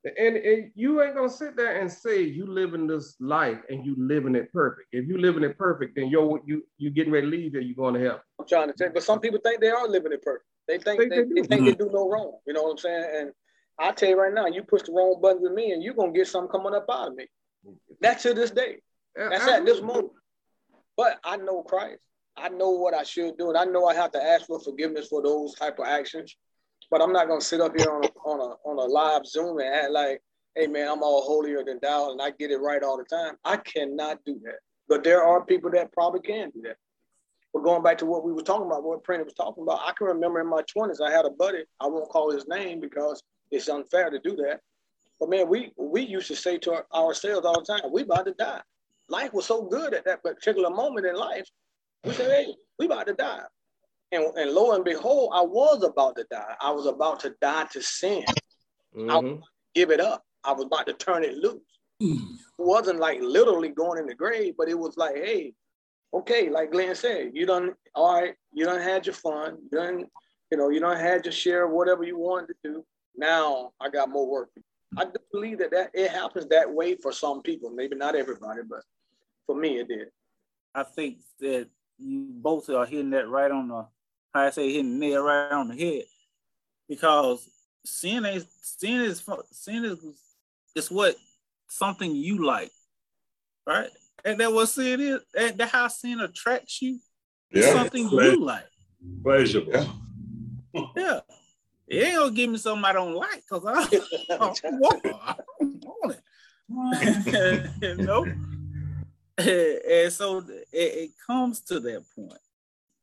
And, 0.04 0.36
and 0.36 0.72
you 0.76 1.02
ain't 1.02 1.16
gonna 1.16 1.30
sit 1.30 1.56
there 1.56 1.80
and 1.80 1.90
say 1.90 2.24
you 2.24 2.46
living 2.46 2.88
this 2.88 3.16
life 3.22 3.60
and 3.70 3.86
you 3.86 3.96
living 3.98 4.36
it 4.36 4.52
perfect. 4.52 4.90
If 4.92 5.08
you 5.08 5.18
living 5.18 5.44
it 5.44 5.58
perfect, 5.58 5.96
then 5.96 6.10
you're 6.10 6.42
you 6.46 6.62
you 6.78 6.90
getting 6.90 7.14
ready 7.14 7.30
to 7.30 7.38
leave 7.38 7.54
here, 7.54 7.62
you're 7.62 7.76
going 7.76 7.94
to 7.94 8.02
hell. 8.02 8.22
I'm 8.38 8.46
trying 8.46 8.70
to 8.70 8.78
say, 8.78 8.90
but 8.94 9.04
some 9.04 9.22
people 9.22 9.40
think 9.42 9.62
they 9.62 9.70
are 9.70 9.88
living 9.88 10.12
it 10.12 10.22
perfect. 10.22 10.46
They 10.68 10.78
think 10.78 11.00
they, 11.00 11.08
they, 11.08 11.16
they, 11.16 11.24
they 11.24 11.36
think 11.36 11.50
they 11.50 11.58
mm-hmm. 11.58 11.84
do 11.84 11.90
no 11.94 12.10
wrong. 12.10 12.38
You 12.46 12.52
know 12.52 12.64
what 12.64 12.72
I'm 12.72 12.78
saying? 12.80 13.06
And 13.16 13.32
I 13.80 13.92
tell 13.94 14.10
you 14.10 14.20
right 14.20 14.34
now, 14.34 14.48
you 14.48 14.64
push 14.64 14.82
the 14.82 14.92
wrong 14.92 15.20
button 15.22 15.42
with 15.42 15.54
me, 15.54 15.72
and 15.72 15.82
you're 15.82 15.94
gonna 15.94 16.12
get 16.12 16.28
something 16.28 16.52
coming 16.52 16.76
up 16.76 16.86
out 16.92 17.08
of 17.08 17.16
me. 17.16 17.28
That's 18.02 18.24
to 18.24 18.34
this 18.34 18.52
day. 18.52 18.80
Uh, 19.20 19.30
That's 19.30 19.48
at 19.48 19.66
this 19.66 19.82
moment. 19.82 20.12
But 20.98 21.20
I 21.24 21.38
know 21.38 21.64
Christ. 21.64 22.00
I 22.36 22.50
know 22.50 22.72
what 22.72 22.94
I 22.94 23.04
should 23.04 23.38
do, 23.38 23.50
and 23.50 23.58
I 23.58 23.66
know 23.66 23.86
I 23.86 23.94
have 23.94 24.12
to 24.12 24.24
ask 24.24 24.48
for 24.48 24.60
forgiveness 24.60 25.08
for 25.08 25.22
those 25.22 25.54
type 25.56 25.78
of 25.80 25.86
actions. 25.86 26.36
But 26.90 27.02
I'm 27.02 27.14
not 27.14 27.28
gonna 27.28 27.42
sit 27.42 27.62
up 27.62 27.76
here 27.76 27.90
on 27.90 28.04
a, 28.04 28.30
on 28.30 28.40
a 28.40 28.70
on 28.70 28.78
a 28.78 28.92
live 28.92 29.26
Zoom 29.26 29.60
and 29.60 29.74
act 29.74 29.92
like, 29.92 30.22
hey 30.56 30.68
man, 30.68 30.88
I'm 30.88 31.04
all 31.04 31.22
holier 31.24 31.64
than 31.64 31.80
thou 31.82 32.12
and 32.12 32.22
I 32.22 32.32
get 32.32 32.52
it 32.52 32.58
right 32.58 32.84
all 32.84 32.98
the 32.98 33.04
time. 33.04 33.36
I 33.44 33.58
cannot 33.58 34.20
do 34.26 34.40
that. 34.44 34.60
But 34.88 35.04
there 35.04 35.24
are 35.24 35.44
people 35.46 35.72
that 35.72 35.92
probably 35.94 36.22
can 36.22 36.52
do 36.52 36.62
that. 36.64 36.78
But 37.54 37.64
going 37.64 37.84
back 37.84 37.98
to 38.00 38.06
what 38.06 38.24
we 38.24 38.34
were 38.34 38.42
talking 38.42 38.66
about, 38.66 38.84
what 38.84 39.04
Prentice 39.04 39.26
was 39.26 39.34
talking 39.34 39.64
about, 39.64 39.82
I 39.86 39.94
can 39.94 40.08
remember 40.08 40.42
in 40.42 40.48
my 40.48 40.64
20s, 40.76 41.02
I 41.02 41.12
had 41.12 41.26
a 41.26 41.30
buddy, 41.30 41.64
I 41.80 41.88
won't 41.88 42.10
call 42.10 42.32
his 42.32 42.48
name 42.48 42.80
because 42.80 43.22
it's 43.52 43.70
unfair 43.70 44.10
to 44.10 44.20
do 44.20 44.36
that. 44.38 44.60
But 45.20 45.30
man, 45.30 45.48
we 45.48 45.72
we 45.78 46.02
used 46.02 46.28
to 46.28 46.36
say 46.36 46.58
to 46.60 46.74
our, 46.74 46.86
ourselves 46.94 47.46
all 47.46 47.60
the 47.60 47.66
time, 47.66 47.92
we 47.92 48.02
about 48.02 48.26
to 48.26 48.34
die 48.34 48.62
life 49.10 49.34
was 49.34 49.46
so 49.46 49.64
good 49.64 49.94
at 49.94 50.06
that 50.06 50.24
particular 50.24 50.70
moment 50.70 51.06
in 51.06 51.16
life. 51.16 51.48
We 52.04 52.14
said, 52.14 52.32
hey, 52.32 52.54
we 52.80 52.86
about 52.86 53.08
to 53.08 53.14
die. 53.14 53.44
And, 54.12 54.26
and 54.38 54.52
lo 54.52 54.74
and 54.74 54.84
behold, 54.84 55.32
I 55.34 55.42
was 55.42 55.84
about 55.84 56.16
to 56.18 56.26
die. 56.30 56.56
I 56.62 56.72
was 56.72 56.86
about 56.86 57.20
to 57.22 57.34
die 57.42 57.66
to 57.74 57.82
sin. 57.82 58.24
Mm-hmm. 58.96 59.10
I 59.10 59.38
give 59.74 59.90
it 59.90 60.00
up. 60.00 60.24
I 60.44 60.52
was 60.52 60.66
about 60.66 60.86
to 60.88 60.94
turn 60.94 61.24
it 61.24 61.36
loose. 61.36 61.62
Mm. 62.02 62.18
It 62.18 62.40
wasn't 62.58 63.00
like 63.00 63.20
literally 63.22 63.70
going 63.70 64.00
in 64.00 64.08
the 64.08 64.16
grave, 64.16 64.56
but 64.58 64.70
it 64.70 64.78
was 64.78 64.98
like, 64.98 65.16
hey, 65.16 65.54
okay, 66.14 66.50
like 66.50 66.72
Glenn 66.72 66.96
said, 66.96 67.32
you 67.34 67.46
done 67.46 67.74
all 67.96 68.22
right, 68.22 68.36
you 68.52 68.66
done 68.66 68.82
had 68.82 69.06
your 69.06 69.16
fun, 69.16 69.58
you 69.64 69.78
done, 69.78 70.06
you 70.52 70.58
know, 70.58 70.70
you 70.70 70.80
done 70.80 70.98
had 70.98 71.26
your 71.26 71.32
share 71.32 71.66
of 71.66 71.72
whatever 71.72 72.04
you 72.04 72.18
wanted 72.18 72.48
to 72.48 72.56
do. 72.64 72.86
Now 73.16 73.72
I 73.80 73.90
got 73.90 74.10
more 74.10 74.30
work. 74.30 74.50
I 74.98 75.06
do 75.06 75.18
believe 75.32 75.60
that, 75.60 75.72
that 75.72 75.92
it 75.94 76.12
happens 76.12 76.48
that 76.48 76.72
way 76.72 76.96
for 76.96 77.12
some 77.12 77.42
people, 77.42 77.70
maybe 77.70 77.96
not 77.96 78.16
everybody, 78.16 78.62
but 78.68 78.82
for 79.46 79.56
me, 79.56 79.80
it 79.80 79.88
did. 79.88 80.08
I 80.76 80.84
think 80.84 81.18
that 81.40 81.68
you 81.98 82.28
both 82.32 82.70
are 82.70 82.86
hitting 82.86 83.12
that 83.12 83.28
right 83.28 83.52
on 83.52 83.68
the, 83.68 83.88
how 84.34 84.42
I 84.42 84.50
say, 84.50 84.72
hitting 84.72 85.00
nail 85.00 85.24
right 85.24 85.52
on 85.52 85.70
the 85.70 85.76
head, 85.76 86.04
because 86.88 87.48
sin 87.86 88.26
is 88.26 88.46
sin 88.62 89.02
is 89.02 89.24
sin 89.52 89.86
is 89.86 90.00
is 90.76 90.90
what 90.90 91.16
something 91.68 92.16
you 92.16 92.46
like, 92.46 92.72
right? 93.68 93.90
And 94.26 94.40
that 94.40 94.52
what 94.54 94.68
sin 94.68 95.02
is. 95.02 95.20
And 95.38 95.58
that 95.58 95.70
how 95.70 95.88
sin 95.88 96.20
attracts 96.20 96.82
you. 96.82 97.00
Yeah, 97.52 97.74
something 97.74 98.10
you 98.10 98.44
like. 98.44 98.66
Pleasurable. 99.22 99.74
Yeah. 100.74 100.86
yeah. 100.96 101.20
It 101.88 102.04
ain't 102.04 102.18
gonna 102.18 102.32
give 102.32 102.50
me 102.50 102.58
something 102.58 102.86
I 102.86 102.94
don't 102.94 103.14
like 103.14 103.44
because 103.50 103.66
I, 103.66 103.82
I, 104.34 104.38
don't 104.38 104.60
want, 104.80 105.06
I 105.06 105.36
don't 105.60 105.86
want 105.86 106.16
it. 106.16 107.70
you 107.82 107.96
know? 107.96 108.24
and 109.38 110.14
so 110.14 110.40
it, 110.40 110.68
it, 110.72 111.12
comes 111.28 111.62
to 111.62 111.80
that 111.80 112.04
point 112.16 112.38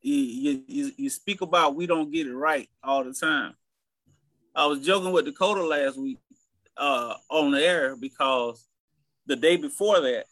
you, 0.01 0.63
you, 0.67 0.91
you 0.97 1.09
speak 1.09 1.41
about 1.41 1.75
we 1.75 1.85
don't 1.85 2.11
get 2.11 2.27
it 2.27 2.35
right 2.35 2.69
all 2.83 3.03
the 3.03 3.13
time. 3.13 3.53
I 4.55 4.65
was 4.65 4.85
joking 4.85 5.11
with 5.11 5.25
Dakota 5.25 5.63
last 5.63 5.97
week 5.97 6.19
uh, 6.77 7.15
on 7.29 7.51
the 7.51 7.63
air 7.63 7.95
because 7.95 8.67
the 9.27 9.35
day 9.35 9.55
before 9.55 10.01
that, 10.01 10.25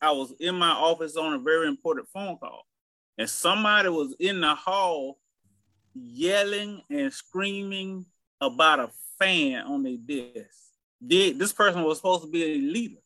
I 0.00 0.10
was 0.10 0.34
in 0.40 0.54
my 0.56 0.70
office 0.70 1.16
on 1.16 1.32
a 1.32 1.38
very 1.38 1.68
important 1.68 2.08
phone 2.12 2.36
call, 2.36 2.66
and 3.16 3.30
somebody 3.30 3.88
was 3.88 4.14
in 4.20 4.40
the 4.40 4.54
hall 4.54 5.18
yelling 5.96 6.82
and 6.90 7.12
screaming 7.12 8.06
about 8.40 8.80
a 8.80 8.90
fan 9.18 9.64
on 9.66 9.82
their 9.82 9.96
desk. 9.96 10.50
This 11.00 11.52
person 11.52 11.82
was 11.82 11.98
supposed 11.98 12.24
to 12.24 12.30
be 12.30 12.44
a 12.44 12.58
leader. 12.58 13.00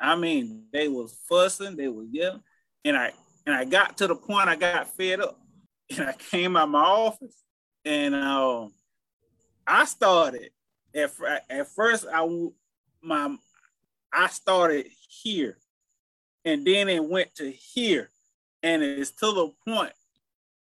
I 0.00 0.16
mean, 0.16 0.64
they 0.72 0.88
was 0.88 1.18
fussing, 1.28 1.76
they 1.76 1.88
was 1.88 2.08
yelling, 2.10 2.42
and 2.84 2.96
I 2.96 3.12
and 3.46 3.54
I 3.54 3.64
got 3.64 3.98
to 3.98 4.06
the 4.06 4.14
point 4.14 4.48
I 4.48 4.56
got 4.56 4.90
fed 4.90 5.20
up, 5.20 5.38
and 5.96 6.08
I 6.08 6.12
came 6.12 6.56
out 6.56 6.64
of 6.64 6.70
my 6.70 6.82
office, 6.82 7.42
and 7.84 8.14
uh, 8.14 8.66
I 9.66 9.84
started 9.84 10.50
at 10.94 11.10
at 11.48 11.68
first 11.68 12.06
I 12.12 12.48
my 13.02 13.36
I 14.12 14.26
started 14.28 14.86
here, 15.08 15.58
and 16.44 16.66
then 16.66 16.88
it 16.88 17.04
went 17.04 17.34
to 17.36 17.50
here, 17.50 18.10
and 18.62 18.82
it's 18.82 19.10
to 19.12 19.32
the 19.32 19.50
point 19.66 19.92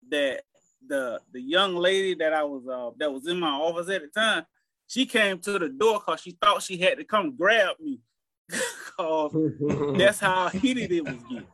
that 0.10 0.42
the 0.88 1.20
the 1.32 1.42
young 1.42 1.76
lady 1.76 2.16
that 2.16 2.34
I 2.34 2.44
was 2.44 2.68
uh, 2.68 2.92
that 2.98 3.12
was 3.12 3.28
in 3.28 3.40
my 3.40 3.52
office 3.52 3.90
at 3.90 4.02
the 4.02 4.08
time, 4.08 4.46
she 4.88 5.06
came 5.06 5.40
to 5.40 5.60
the 5.60 5.70
door 5.70 6.00
because 6.00 6.22
she 6.22 6.38
thought 6.42 6.64
she 6.64 6.78
had 6.78 6.98
to 6.98 7.04
come 7.04 7.36
grab 7.36 7.76
me, 7.80 8.00
because 8.48 9.32
that's 9.98 10.20
how 10.20 10.50
heated 10.50 10.92
it 10.92 11.04
was 11.04 11.22
getting 11.30 11.48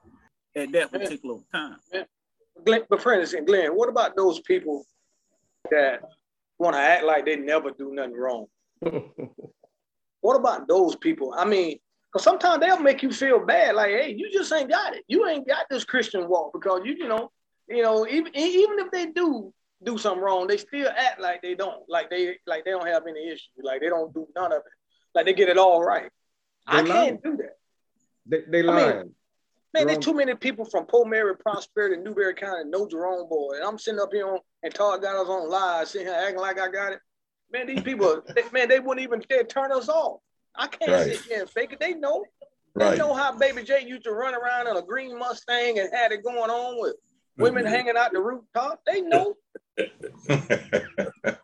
at 0.56 0.72
that 0.72 0.92
particular 0.92 1.40
time. 1.52 1.78
Glenn, 2.66 2.84
but 2.90 3.02
Prentice 3.02 3.34
and 3.34 3.46
Glenn, 3.46 3.72
what 3.72 3.90
about 3.90 4.16
those 4.16 4.40
people 4.42 4.86
that 5.70 6.02
want 6.58 6.76
to 6.76 6.80
act 6.80 7.04
like 7.04 7.26
they 7.26 7.36
never 7.36 7.72
do 7.72 7.94
nothing 7.94 8.16
wrong? 8.16 8.46
what 10.22 10.36
about 10.36 10.68
those 10.68 10.96
people? 10.96 11.34
I 11.38 11.46
mean, 11.46 11.78
because 12.12 12.24
sometimes 12.24 12.62
they'll 12.62 12.80
make 12.80 13.04
you 13.04 13.12
feel 13.12 13.46
bad, 13.46 13.76
like, 13.76 13.90
hey, 13.90 14.16
you 14.18 14.32
just 14.32 14.52
ain't 14.54 14.70
got 14.70 14.96
it. 14.96 15.04
You 15.08 15.28
ain't 15.28 15.48
got 15.48 15.66
this 15.70 15.84
Christian 15.84 16.30
walk 16.30 16.54
because 16.54 16.82
you, 16.86 16.94
you 16.94 17.08
know, 17.08 17.30
you 17.70 17.82
know, 17.82 18.08
even 18.08 18.36
even 18.36 18.80
if 18.80 18.92
they 18.92 19.08
do 19.08 19.54
do 19.84 19.98
something 19.98 20.22
wrong, 20.22 20.48
they 20.48 20.58
still 20.58 20.90
act 20.96 21.20
like 21.20 21.42
they 21.42 21.56
don't, 21.56 21.84
like 21.88 22.10
they 22.10 22.38
like 22.48 22.66
they 22.66 22.72
don't 22.72 22.88
have 22.88 23.04
any 23.08 23.30
issue, 23.30 23.50
like 23.62 23.82
they 23.82 23.90
don't 23.90 24.14
do 24.14 24.28
none 24.36 24.52
of 24.52 24.60
it, 24.60 24.74
like 25.14 25.26
they 25.26 25.34
get 25.34 25.50
it 25.50 25.58
all 25.58 25.84
right. 25.84 26.12
They 26.72 26.78
I 26.78 26.82
lying. 26.82 26.90
can't 26.90 27.24
do 27.24 27.38
that. 27.38 27.58
They 28.26 28.42
they 28.50 28.64
lying. 28.64 28.90
I 28.90 28.94
mean, 29.04 29.16
man, 29.74 29.88
there's 29.88 30.04
too 30.04 30.14
many 30.14 30.36
people 30.36 30.66
from 30.66 30.86
Pomaria, 30.86 31.40
Prosperity, 31.40 32.02
Newberry 32.02 32.34
County 32.34 32.70
know 32.70 32.88
Jerome 32.88 33.28
boy, 33.30 33.56
and 33.56 33.64
I'm 33.64 33.78
sitting 33.78 34.00
up 34.00 34.10
here 34.12 34.28
on 34.28 34.40
and 34.64 34.74
Todd 34.74 35.02
got 35.02 35.16
us 35.16 35.28
on 35.28 35.50
live, 35.50 35.88
sitting 35.88 36.08
here 36.08 36.16
acting 36.16 36.40
like 36.40 36.60
I 36.60 36.70
got 36.70 36.94
it. 36.94 37.00
Man, 37.52 37.68
these 37.68 37.84
people, 37.84 38.22
they, 38.36 38.44
man, 38.52 38.68
they 38.68 38.80
wouldn't 38.80 39.04
even 39.04 39.24
dare 39.30 39.44
turn 39.44 39.72
us 39.72 39.90
off. 39.90 40.22
I 40.56 40.68
can't 40.68 40.92
right. 40.92 41.16
sit 41.16 41.22
here 41.22 41.42
and 41.42 41.50
fake 41.50 41.74
it. 41.74 41.80
They 41.80 41.94
know. 41.94 42.24
Right. 42.74 42.92
They 42.92 42.98
know 42.98 43.14
how 43.14 43.38
Baby 43.38 43.64
J 43.64 43.86
used 43.86 44.04
to 44.04 44.12
run 44.12 44.34
around 44.34 44.68
in 44.68 44.76
a 44.76 44.82
green 44.82 45.18
Mustang 45.18 45.80
and 45.80 45.90
had 45.94 46.12
it 46.12 46.24
going 46.24 46.50
on 46.50 46.82
with 46.82 46.96
women 47.38 47.64
mm-hmm. 47.64 47.74
hanging 47.74 47.98
out 47.98 48.14
the 48.14 48.22
rooftop. 48.22 48.82
They 48.86 49.02
know. 49.02 49.36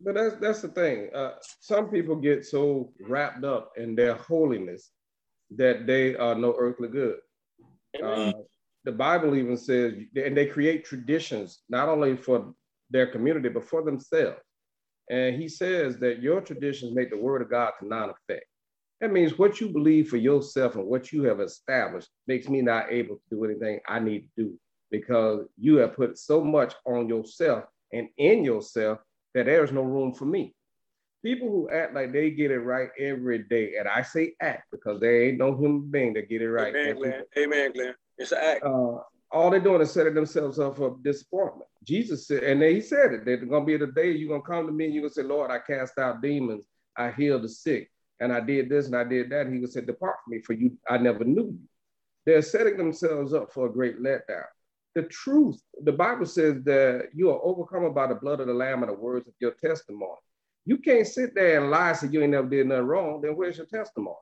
but 0.00 0.14
that's 0.14 0.36
that's 0.40 0.62
the 0.62 0.68
thing. 0.68 1.10
Uh, 1.14 1.32
some 1.60 1.90
people 1.90 2.16
get 2.16 2.44
so 2.44 2.92
wrapped 3.00 3.44
up 3.44 3.72
in 3.76 3.94
their 3.94 4.14
holiness 4.14 4.90
that 5.56 5.86
they 5.86 6.14
are 6.16 6.34
no 6.34 6.54
earthly 6.58 6.88
good. 6.88 7.18
Uh, 8.02 8.32
the 8.84 8.92
Bible 8.92 9.34
even 9.34 9.56
says, 9.56 9.94
and 10.16 10.36
they 10.36 10.46
create 10.46 10.84
traditions 10.84 11.60
not 11.68 11.88
only 11.88 12.16
for 12.16 12.54
their 12.90 13.06
community 13.06 13.48
but 13.48 13.64
for 13.64 13.82
themselves. 13.82 14.38
And 15.10 15.36
he 15.36 15.48
says 15.48 15.98
that 15.98 16.22
your 16.22 16.40
traditions 16.40 16.94
make 16.94 17.10
the 17.10 17.16
word 17.16 17.42
of 17.42 17.50
God 17.50 17.72
to 17.80 17.86
non 17.86 18.10
effect. 18.10 18.44
That 19.00 19.12
means 19.12 19.38
what 19.38 19.60
you 19.60 19.68
believe 19.68 20.08
for 20.08 20.16
yourself 20.16 20.74
and 20.74 20.86
what 20.86 21.12
you 21.12 21.22
have 21.24 21.40
established 21.40 22.08
makes 22.26 22.48
me 22.48 22.62
not 22.62 22.90
able 22.90 23.16
to 23.16 23.22
do 23.30 23.44
anything 23.44 23.80
I 23.88 24.00
need 24.00 24.20
to 24.36 24.44
do 24.44 24.58
because 24.90 25.46
you 25.56 25.76
have 25.76 25.94
put 25.94 26.18
so 26.18 26.42
much 26.42 26.74
on 26.84 27.08
yourself 27.08 27.64
and 27.92 28.08
in 28.16 28.44
yourself 28.44 28.98
that 29.34 29.46
there's 29.46 29.72
no 29.72 29.82
room 29.82 30.14
for 30.14 30.24
me. 30.24 30.54
People 31.24 31.48
who 31.48 31.68
act 31.70 31.94
like 31.94 32.12
they 32.12 32.30
get 32.30 32.50
it 32.50 32.60
right 32.60 32.90
every 32.98 33.40
day, 33.44 33.74
and 33.78 33.88
I 33.88 34.02
say 34.02 34.34
act 34.40 34.64
because 34.70 35.00
there 35.00 35.24
ain't 35.24 35.38
no 35.38 35.56
human 35.56 35.90
being 35.90 36.14
that 36.14 36.28
get 36.28 36.42
it 36.42 36.50
right. 36.50 36.74
Amen, 36.74 36.96
Glenn. 36.96 37.22
Amen, 37.36 37.72
Glenn. 37.72 37.94
It's 38.18 38.32
an 38.32 38.38
act. 38.40 38.64
Uh, 38.64 38.98
all 39.30 39.50
they're 39.50 39.60
doing 39.60 39.82
is 39.82 39.90
setting 39.90 40.14
themselves 40.14 40.58
up 40.58 40.76
for 40.76 40.96
disappointment. 41.02 41.68
Jesus 41.84 42.26
said, 42.26 42.44
and 42.44 42.62
then 42.62 42.74
he 42.74 42.80
said 42.80 43.12
it, 43.12 43.24
there's 43.24 43.44
gonna 43.44 43.64
be 43.64 43.76
the 43.76 43.88
day 43.88 44.12
you're 44.12 44.28
gonna 44.28 44.42
come 44.42 44.66
to 44.66 44.72
me 44.72 44.86
and 44.86 44.94
you're 44.94 45.02
gonna 45.02 45.12
say, 45.12 45.22
Lord, 45.22 45.50
I 45.50 45.58
cast 45.58 45.98
out 45.98 46.22
demons, 46.22 46.64
I 46.96 47.10
heal 47.10 47.40
the 47.40 47.48
sick, 47.48 47.90
and 48.20 48.32
I 48.32 48.40
did 48.40 48.68
this 48.68 48.86
and 48.86 48.96
I 48.96 49.04
did 49.04 49.30
that. 49.30 49.46
And 49.46 49.54
he 49.54 49.60
would 49.60 49.72
say, 49.72 49.80
Depart 49.80 50.16
from 50.24 50.32
me, 50.32 50.42
for 50.42 50.52
you, 50.52 50.76
I 50.88 50.98
never 50.98 51.24
knew 51.24 51.46
you. 51.46 51.68
They're 52.26 52.42
setting 52.42 52.76
themselves 52.76 53.32
up 53.32 53.52
for 53.52 53.66
a 53.66 53.72
great 53.72 54.00
letdown. 54.02 54.44
The 54.94 55.02
truth, 55.04 55.60
the 55.82 55.92
Bible 55.92 56.26
says 56.26 56.62
that 56.64 57.10
you 57.14 57.30
are 57.30 57.40
overcome 57.42 57.92
by 57.94 58.06
the 58.06 58.14
blood 58.14 58.40
of 58.40 58.48
the 58.48 58.54
Lamb 58.54 58.82
and 58.82 58.90
the 58.90 58.96
words 58.96 59.28
of 59.28 59.34
your 59.38 59.52
testimony. 59.52 60.18
You 60.66 60.78
can't 60.78 61.06
sit 61.06 61.34
there 61.34 61.60
and 61.60 61.70
lie 61.70 61.92
so 61.92 62.06
you 62.06 62.20
ain't 62.22 62.32
never 62.32 62.48
did 62.48 62.66
nothing 62.66 62.84
wrong. 62.84 63.20
Then 63.20 63.36
where's 63.36 63.56
your 63.56 63.66
testimony? 63.66 64.16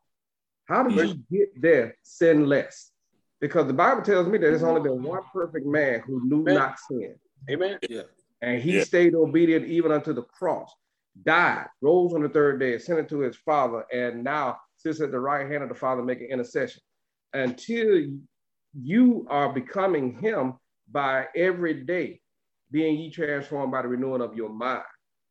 How 0.66 0.82
did 0.82 0.96
you 0.96 1.14
mm. 1.14 1.22
get 1.30 1.60
there 1.60 1.96
sinless? 2.02 2.92
Because 3.40 3.66
the 3.66 3.72
Bible 3.72 4.02
tells 4.02 4.26
me 4.26 4.38
that 4.38 4.46
there's 4.46 4.62
only 4.62 4.82
been 4.82 5.02
one 5.02 5.22
perfect 5.32 5.66
man 5.66 6.02
who 6.06 6.26
knew 6.26 6.42
Amen. 6.42 6.54
not 6.54 6.78
sin. 6.78 7.14
Amen. 7.50 7.78
Yeah. 7.88 8.02
And 8.42 8.62
he 8.62 8.78
yeah. 8.78 8.84
stayed 8.84 9.14
obedient 9.14 9.66
even 9.66 9.92
unto 9.92 10.12
the 10.12 10.22
cross, 10.22 10.72
died, 11.24 11.66
rose 11.80 12.14
on 12.14 12.22
the 12.22 12.28
third 12.28 12.60
day, 12.60 12.74
ascended 12.74 13.08
to 13.08 13.20
his 13.20 13.36
Father, 13.36 13.84
and 13.92 14.22
now 14.24 14.58
sits 14.76 15.00
at 15.00 15.10
the 15.10 15.20
right 15.20 15.50
hand 15.50 15.62
of 15.62 15.68
the 15.68 15.74
Father 15.74 16.02
making 16.02 16.30
intercession. 16.30 16.80
Until 17.32 18.06
you 18.78 19.26
are 19.28 19.52
becoming 19.52 20.18
him 20.18 20.54
by 20.90 21.26
every 21.34 21.84
day, 21.84 22.20
being 22.70 22.98
ye 22.98 23.10
transformed 23.10 23.72
by 23.72 23.82
the 23.82 23.88
renewing 23.88 24.22
of 24.22 24.34
your 24.34 24.50
mind, 24.50 24.82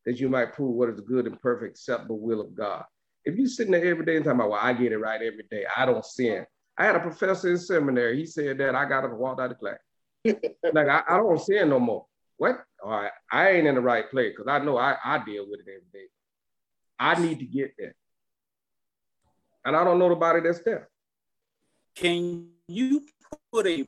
that 0.06 0.20
you 0.20 0.30
might 0.30 0.54
prove 0.54 0.76
what 0.76 0.90
is 0.90 0.96
the 0.96 1.02
good 1.02 1.28
and 1.28 1.40
perfect, 1.42 1.72
acceptable 1.72 2.20
will 2.20 2.42
of 2.42 2.56
God. 2.56 2.84
If 3.24 3.36
you're 3.36 3.48
sitting 3.48 3.72
there 3.72 3.86
every 3.86 4.06
day 4.06 4.18
and 4.18 4.26
talking 4.26 4.40
about, 4.40 4.52
well, 4.52 4.60
I 4.62 4.74
get 4.74 4.92
it 4.92 4.98
right 4.98 5.22
every 5.22 5.46
day, 5.50 5.66
I 5.76 5.86
don't 5.86 6.06
sin. 6.06 6.46
I 6.78 6.86
had 6.86 6.96
a 6.96 7.00
professor 7.00 7.50
in 7.50 7.58
seminary. 7.58 8.18
He 8.18 8.26
said 8.26 8.58
that 8.60 8.76
I 8.76 8.86
got 8.88 9.02
to 9.02 9.08
walk 9.08 9.40
out 9.40 9.52
of 9.52 9.58
class. 9.58 9.78
like 10.26 10.88
I, 10.88 11.04
I 11.08 11.18
don't 11.18 11.40
sin 11.40 11.70
no 11.70 11.80
more. 11.80 12.06
What? 12.38 12.64
All 12.84 12.92
right, 12.92 13.12
I 13.32 13.52
ain't 13.52 13.68
in 13.68 13.76
the 13.76 13.82
right 13.82 14.10
place 14.10 14.34
because 14.36 14.50
I 14.50 14.64
know 14.64 14.78
I, 14.78 14.96
I 15.04 15.24
deal 15.24 15.46
with 15.50 15.62
it 15.62 15.70
every 15.70 15.88
day. 15.94 16.08
I 17.00 17.20
need 17.20 17.40
to 17.40 17.46
get 17.46 17.74
there. 17.78 17.96
And 19.64 19.76
I 19.76 19.84
don't 19.84 20.00
know 20.00 20.10
nobody 20.10 20.42
that's 20.42 20.62
there. 20.64 20.90
Can 21.96 22.50
you 22.68 23.06
put 23.52 23.66
a 23.68 23.86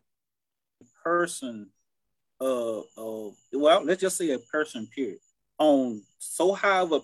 person, 1.03 1.69
uh, 2.41 2.79
uh, 2.79 3.29
well, 3.53 3.83
let's 3.83 4.01
just 4.01 4.17
say 4.17 4.31
a 4.31 4.39
person, 4.39 4.87
period, 4.87 5.19
on 5.59 6.01
so 6.17 6.53
high 6.53 6.79
of 6.79 6.91
a 6.93 7.01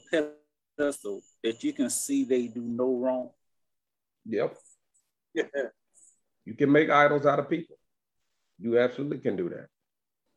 pedestal 0.78 1.22
that 1.44 1.64
you 1.64 1.74
can 1.74 1.90
see 1.90 2.24
they 2.24 2.48
do 2.48 2.62
no 2.62 2.96
wrong? 2.96 3.30
Yep. 4.26 4.56
Yeah. 5.34 5.44
You 6.46 6.54
can 6.56 6.72
make 6.72 6.90
idols 6.90 7.26
out 7.26 7.40
of 7.40 7.50
people. 7.50 7.78
You 8.60 8.80
absolutely 8.80 9.20
can 9.20 9.36
do 9.36 9.50
that. 9.50 9.68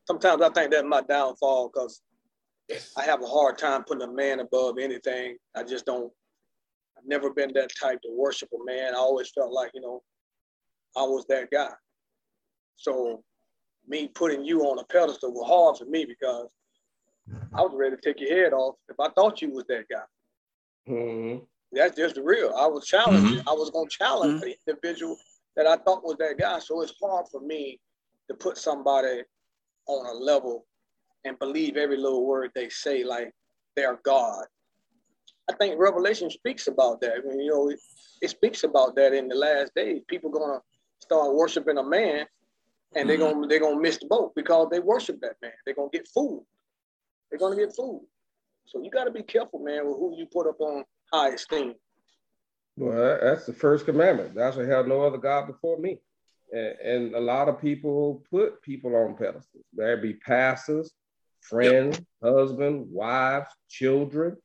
Sometimes 0.06 0.42
I 0.42 0.48
think 0.50 0.70
that's 0.70 0.86
my 0.86 1.02
downfall 1.02 1.70
because 1.72 2.00
I 2.96 3.02
have 3.02 3.22
a 3.22 3.26
hard 3.26 3.58
time 3.58 3.84
putting 3.84 4.08
a 4.08 4.12
man 4.12 4.40
above 4.40 4.78
anything. 4.78 5.36
I 5.54 5.62
just 5.62 5.86
don't, 5.86 6.12
I've 6.96 7.06
never 7.06 7.30
been 7.30 7.52
that 7.54 7.70
type 7.80 8.00
to 8.02 8.08
worship 8.10 8.48
a 8.52 8.64
man. 8.64 8.94
I 8.94 8.98
always 8.98 9.30
felt 9.30 9.52
like, 9.52 9.70
you 9.74 9.80
know, 9.80 10.02
I 10.96 11.02
was 11.02 11.26
that 11.28 11.50
guy. 11.50 11.70
So 12.76 13.22
me 13.88 14.08
putting 14.08 14.44
you 14.44 14.62
on 14.62 14.78
a 14.78 14.84
pedestal 14.84 15.32
was 15.32 15.48
hard 15.48 15.76
for 15.76 15.84
me 15.86 16.04
because 16.04 16.48
I 17.52 17.62
was 17.62 17.72
ready 17.74 17.96
to 17.96 18.02
take 18.02 18.20
your 18.20 18.36
head 18.36 18.52
off 18.52 18.76
if 18.88 18.98
I 19.00 19.08
thought 19.10 19.42
you 19.42 19.50
was 19.50 19.64
that 19.68 19.84
guy. 19.90 20.92
Mm-hmm. 20.92 21.44
That's 21.72 21.96
just 21.96 22.14
the 22.14 22.22
real. 22.22 22.54
I 22.56 22.66
was 22.66 22.86
challenging. 22.86 23.38
Mm-hmm. 23.38 23.48
I 23.48 23.52
was 23.52 23.70
going 23.70 23.88
to 23.88 23.96
challenge 23.96 24.40
mm-hmm. 24.40 24.50
the 24.50 24.56
individual 24.66 25.16
that 25.56 25.66
I 25.66 25.76
thought 25.76 26.04
was 26.04 26.16
that 26.18 26.38
guy. 26.38 26.58
So 26.60 26.80
it's 26.82 26.94
hard 27.02 27.26
for 27.30 27.40
me 27.40 27.80
to 28.28 28.34
put 28.34 28.56
somebody 28.56 29.22
on 29.86 30.06
a 30.06 30.18
level 30.18 30.66
and 31.24 31.38
believe 31.38 31.76
every 31.76 31.96
little 31.96 32.26
word 32.26 32.50
they 32.54 32.68
say 32.68 33.04
like 33.04 33.32
they're 33.74 33.98
God. 34.04 34.44
I 35.50 35.54
think 35.54 35.78
Revelation 35.78 36.30
speaks 36.30 36.66
about 36.66 37.00
that. 37.00 37.12
I 37.12 37.28
mean, 37.28 37.40
you 37.40 37.50
know, 37.50 37.68
it, 37.70 37.78
it 38.20 38.30
speaks 38.30 38.64
about 38.64 38.96
that 38.96 39.12
in 39.12 39.28
the 39.28 39.34
last 39.34 39.74
days. 39.74 40.02
People 40.08 40.30
gonna 40.30 40.60
start 40.98 41.34
worshiping 41.34 41.78
a 41.78 41.84
man, 41.84 42.26
and 42.94 43.08
they're 43.08 43.18
mm-hmm. 43.18 43.34
gonna 43.40 43.46
they're 43.48 43.60
gonna 43.60 43.80
miss 43.80 43.98
the 43.98 44.06
boat 44.06 44.32
because 44.34 44.68
they 44.70 44.80
worship 44.80 45.20
that 45.20 45.36
man. 45.42 45.52
They're 45.64 45.74
gonna 45.74 45.90
get 45.92 46.08
fooled. 46.08 46.44
They're 47.30 47.38
gonna 47.38 47.56
get 47.56 47.74
fooled. 47.74 48.06
So 48.66 48.82
you 48.82 48.90
got 48.90 49.04
to 49.04 49.10
be 49.12 49.22
careful, 49.22 49.60
man, 49.60 49.86
with 49.86 49.96
who 49.96 50.16
you 50.16 50.26
put 50.26 50.48
up 50.48 50.60
on 50.60 50.84
high 51.12 51.28
esteem. 51.28 51.74
Well, 52.76 53.18
that's 53.22 53.46
the 53.46 53.52
first 53.52 53.86
commandment. 53.86 54.34
Thou 54.34 54.50
shalt 54.50 54.68
have 54.68 54.86
no 54.86 55.02
other 55.02 55.18
God 55.18 55.46
before 55.46 55.78
me. 55.78 55.98
And, 56.52 56.78
and 56.80 57.14
a 57.14 57.20
lot 57.20 57.48
of 57.48 57.60
people 57.60 58.22
put 58.30 58.62
people 58.62 58.94
on 58.94 59.16
pedestals. 59.16 59.64
There 59.72 59.96
be 59.96 60.14
pastors, 60.14 60.92
friends, 61.40 61.98
yep. 61.98 62.34
husband, 62.34 62.86
wives, 62.90 63.48
children. 63.68 64.36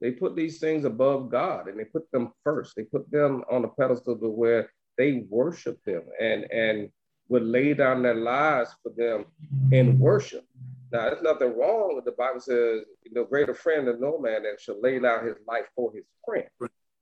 They 0.00 0.10
put 0.10 0.36
these 0.36 0.58
things 0.58 0.84
above 0.84 1.30
God 1.30 1.68
and 1.68 1.78
they 1.78 1.84
put 1.84 2.10
them 2.12 2.32
first. 2.44 2.74
They 2.76 2.84
put 2.84 3.10
them 3.10 3.44
on 3.50 3.64
a 3.64 3.68
pedestal 3.68 4.18
to 4.18 4.28
where 4.28 4.70
they 4.98 5.24
worship 5.28 5.82
them 5.84 6.02
and, 6.20 6.44
and 6.50 6.90
would 7.28 7.42
lay 7.42 7.74
down 7.74 8.02
their 8.02 8.14
lives 8.14 8.74
for 8.82 8.92
them 8.96 9.26
in 9.72 9.98
worship. 9.98 10.44
Now, 10.92 11.10
there's 11.10 11.22
nothing 11.22 11.58
wrong 11.58 11.96
with 11.96 12.04
the 12.04 12.12
Bible 12.12 12.40
says, 12.40 12.82
no 13.10 13.24
greater 13.24 13.54
friend 13.54 13.88
than 13.88 14.00
no 14.00 14.18
man 14.18 14.44
that 14.44 14.60
shall 14.60 14.80
lay 14.80 14.98
down 14.98 15.26
his 15.26 15.36
life 15.46 15.66
for 15.74 15.92
his 15.92 16.04
friend. 16.24 16.48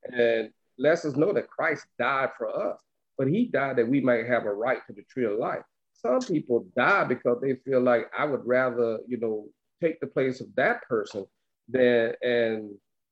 And 0.03 0.49
lets 0.77 1.05
us 1.05 1.15
know 1.15 1.31
that 1.33 1.49
Christ 1.49 1.85
died 1.99 2.31
for 2.37 2.49
us, 2.49 2.79
but 3.17 3.27
he 3.27 3.45
died 3.45 3.77
that 3.77 3.87
we 3.87 4.01
might 4.01 4.27
have 4.27 4.45
a 4.45 4.53
right 4.53 4.79
to 4.87 4.93
the 4.93 5.03
tree 5.03 5.25
of 5.25 5.37
life. 5.37 5.63
Some 5.93 6.19
people 6.19 6.65
die 6.77 7.05
because 7.05 7.39
they 7.41 7.55
feel 7.55 7.81
like 7.81 8.11
I 8.17 8.25
would 8.25 8.45
rather, 8.45 8.99
you 9.07 9.17
know, 9.17 9.47
take 9.81 9.99
the 9.99 10.07
place 10.07 10.41
of 10.41 10.47
that 10.55 10.83
person 10.83 11.25
than 11.69 12.13
and 12.21 12.71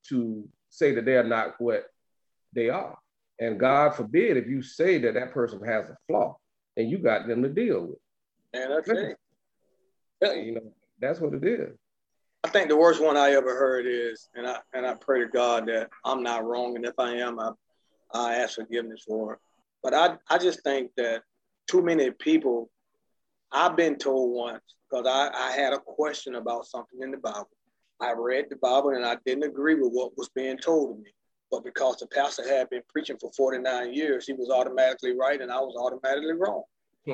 to 0.10 0.48
say 0.70 0.94
that 0.96 1.06
they 1.06 1.16
are 1.16 1.24
not 1.24 1.56
what 1.60 1.86
they 2.54 2.70
are. 2.70 2.98
And 3.40 3.60
God 3.60 3.96
forbid 3.96 4.38
if 4.38 4.48
you 4.48 4.62
say 4.62 5.00
that 5.00 5.16
that 5.16 5.32
person 5.32 5.64
has 5.66 5.90
a 5.90 5.98
flaw 6.08 6.38
and 6.78 6.90
you 6.90 6.98
got 6.98 7.28
them 7.28 7.42
to 7.44 7.50
deal 7.50 7.88
with. 7.88 8.00
And 8.54 8.72
that's 8.72 8.90
it. 8.90 9.18
You 10.22 10.56
know, 10.56 10.74
that's 11.00 11.20
what 11.20 11.34
it 11.34 11.44
is. 11.44 11.78
I 12.44 12.50
think 12.50 12.68
the 12.68 12.78
worst 12.78 13.02
one 13.02 13.18
I 13.18 13.32
ever 13.32 13.56
heard 13.56 13.86
is, 13.88 14.30
and 14.36 14.46
I 14.46 14.58
and 14.74 14.86
I 14.86 14.96
pray 14.96 15.22
to 15.22 15.28
God 15.28 15.66
that 15.68 15.90
I'm 16.04 16.22
not 16.24 16.46
wrong, 16.46 16.76
and 16.76 16.86
if 16.86 16.94
I 17.00 17.14
am, 17.16 17.40
I, 17.40 17.52
I 18.14 18.36
ask 18.36 18.56
forgiveness 18.56 19.04
for 19.08 19.34
it. 19.34 19.40
But 19.84 19.94
I 19.94 20.16
I 20.30 20.38
just 20.38 20.64
think 20.64 20.92
that 20.98 21.24
too 21.68 21.82
many 21.82 22.10
people. 22.12 22.70
I've 23.56 23.76
been 23.76 23.98
told 23.98 24.36
once 24.36 24.64
because 24.90 25.06
I, 25.08 25.30
I 25.32 25.52
had 25.52 25.74
a 25.74 25.80
question 25.80 26.36
about 26.36 26.66
something 26.66 27.02
in 27.04 27.12
the 27.12 27.18
Bible. 27.18 27.50
I 28.02 28.14
read 28.18 28.46
the 28.50 28.56
Bible 28.56 28.90
and 28.90 29.06
I 29.06 29.18
didn't 29.26 29.44
agree 29.44 29.76
with 29.76 29.92
what 29.92 30.18
was 30.18 30.30
being 30.30 30.58
told 30.58 30.98
to 30.98 31.04
me. 31.04 31.12
But 31.52 31.64
because 31.64 31.98
the 31.98 32.08
pastor 32.08 32.48
had 32.48 32.70
been 32.72 32.82
preaching 32.90 33.18
for 33.22 33.32
49 33.38 33.94
years, 33.94 34.26
he 34.26 34.34
was 34.34 34.50
automatically 34.50 35.16
right 35.16 35.40
and 35.40 35.52
I 35.52 35.60
was 35.60 35.76
automatically 35.80 36.34
wrong. 36.34 36.64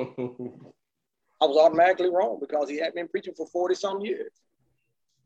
I 1.42 1.46
was 1.46 1.58
automatically 1.58 2.08
wrong 2.08 2.38
because 2.40 2.68
he 2.68 2.78
had 2.78 2.94
been 2.94 3.08
preaching 3.08 3.34
for 3.36 3.46
40 3.46 3.74
some 3.74 4.00
years. 4.00 4.32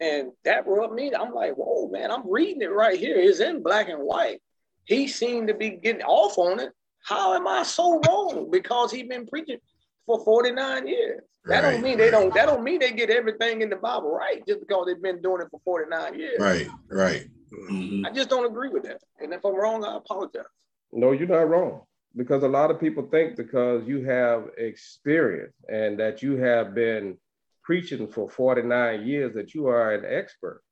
And 0.00 0.33
that 0.44 0.66
rubbed 0.66 0.94
me. 0.94 1.12
I'm 1.14 1.33
like, 1.33 1.54
whoa, 1.54 1.88
man, 1.88 2.11
I'm 2.11 2.28
reading 2.28 2.62
it 2.62 2.72
right 2.72 2.98
here. 2.98 3.16
It's 3.16 3.40
in 3.40 3.62
black 3.62 3.88
and 3.88 4.02
white. 4.02 4.42
He 4.85 5.07
seemed 5.07 5.48
to 5.48 5.54
be 5.54 5.70
getting 5.70 6.02
off 6.02 6.37
on 6.38 6.61
it. 6.61 6.72
How 7.04 7.34
am 7.34 7.46
I 7.46 7.62
so 7.62 8.00
wrong? 8.00 8.48
Because 8.50 8.90
he's 8.90 9.06
been 9.06 9.26
preaching 9.26 9.58
for 10.06 10.24
49 10.24 10.88
years. 10.88 11.20
That 11.44 11.62
right, 11.62 11.72
don't 11.72 11.82
mean 11.82 11.98
they 11.98 12.10
don't 12.10 12.32
that 12.34 12.46
don't 12.46 12.64
mean 12.64 12.80
they 12.80 12.92
get 12.92 13.10
everything 13.10 13.60
in 13.60 13.68
the 13.68 13.76
Bible 13.76 14.10
right 14.10 14.42
just 14.48 14.60
because 14.60 14.86
they've 14.86 15.02
been 15.02 15.20
doing 15.20 15.42
it 15.42 15.48
for 15.50 15.60
49 15.62 16.18
years. 16.18 16.40
Right, 16.40 16.66
right. 16.90 17.26
Mm-hmm. 17.52 18.06
I 18.06 18.10
just 18.10 18.30
don't 18.30 18.46
agree 18.46 18.70
with 18.70 18.84
that. 18.84 19.02
And 19.20 19.32
if 19.34 19.44
I'm 19.44 19.54
wrong, 19.54 19.84
I 19.84 19.96
apologize. 19.96 20.44
No, 20.90 21.12
you're 21.12 21.28
not 21.28 21.48
wrong. 21.48 21.82
Because 22.16 22.44
a 22.44 22.48
lot 22.48 22.70
of 22.70 22.80
people 22.80 23.06
think 23.10 23.36
because 23.36 23.86
you 23.86 24.04
have 24.04 24.48
experience 24.56 25.54
and 25.68 25.98
that 26.00 26.22
you 26.22 26.36
have 26.38 26.74
been 26.74 27.18
preaching 27.62 28.08
for 28.08 28.30
49 28.30 29.06
years 29.06 29.34
that 29.34 29.52
you 29.52 29.66
are 29.66 29.92
an 29.92 30.04
expert. 30.06 30.62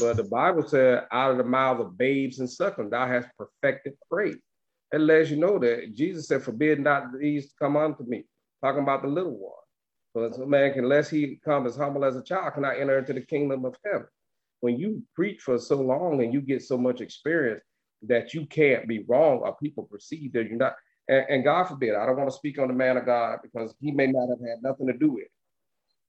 But 0.00 0.16
the 0.16 0.24
Bible 0.24 0.66
said, 0.66 1.04
out 1.12 1.32
of 1.32 1.36
the 1.36 1.44
mouth 1.44 1.80
of 1.80 1.98
babes 1.98 2.38
and 2.38 2.48
suckling, 2.48 2.90
thou 2.90 3.06
hast 3.06 3.28
perfected 3.36 3.94
praise. 4.10 4.38
That 4.94 5.00
lets 5.00 5.28
you 5.28 5.36
know 5.36 5.58
that 5.58 5.92
Jesus 5.92 6.28
said, 6.28 6.44
forbid 6.44 6.78
not 6.78 7.18
these 7.18 7.48
to 7.48 7.54
come 7.60 7.76
unto 7.76 8.04
me, 8.04 8.26
talking 8.62 8.84
about 8.84 9.02
the 9.02 9.08
little 9.08 9.36
one. 9.36 9.52
But 10.14 10.40
a 10.40 10.46
man, 10.46 10.72
unless 10.76 11.10
he 11.10 11.40
come 11.44 11.66
as 11.66 11.74
humble 11.74 12.04
as 12.04 12.14
a 12.14 12.22
child, 12.22 12.54
cannot 12.54 12.78
enter 12.78 13.00
into 13.00 13.12
the 13.12 13.22
kingdom 13.22 13.64
of 13.64 13.76
heaven. 13.84 14.06
When 14.60 14.78
you 14.78 15.02
preach 15.16 15.40
for 15.40 15.58
so 15.58 15.80
long 15.80 16.22
and 16.22 16.32
you 16.32 16.40
get 16.40 16.62
so 16.62 16.78
much 16.78 17.00
experience 17.00 17.60
that 18.02 18.34
you 18.34 18.46
can't 18.46 18.86
be 18.86 19.04
wrong 19.08 19.38
or 19.38 19.56
people 19.56 19.82
perceive 19.82 20.32
that 20.34 20.46
you're 20.46 20.58
not, 20.58 20.76
and, 21.08 21.26
and 21.28 21.42
God 21.44 21.64
forbid, 21.64 21.96
I 21.96 22.06
don't 22.06 22.16
want 22.16 22.30
to 22.30 22.36
speak 22.36 22.60
on 22.60 22.68
the 22.68 22.74
man 22.74 22.96
of 22.96 23.04
God 23.04 23.40
because 23.42 23.74
he 23.80 23.90
may 23.90 24.06
not 24.06 24.28
have 24.28 24.48
had 24.48 24.62
nothing 24.62 24.86
to 24.86 24.92
do 24.92 25.10
with 25.10 25.24
it 25.24 25.30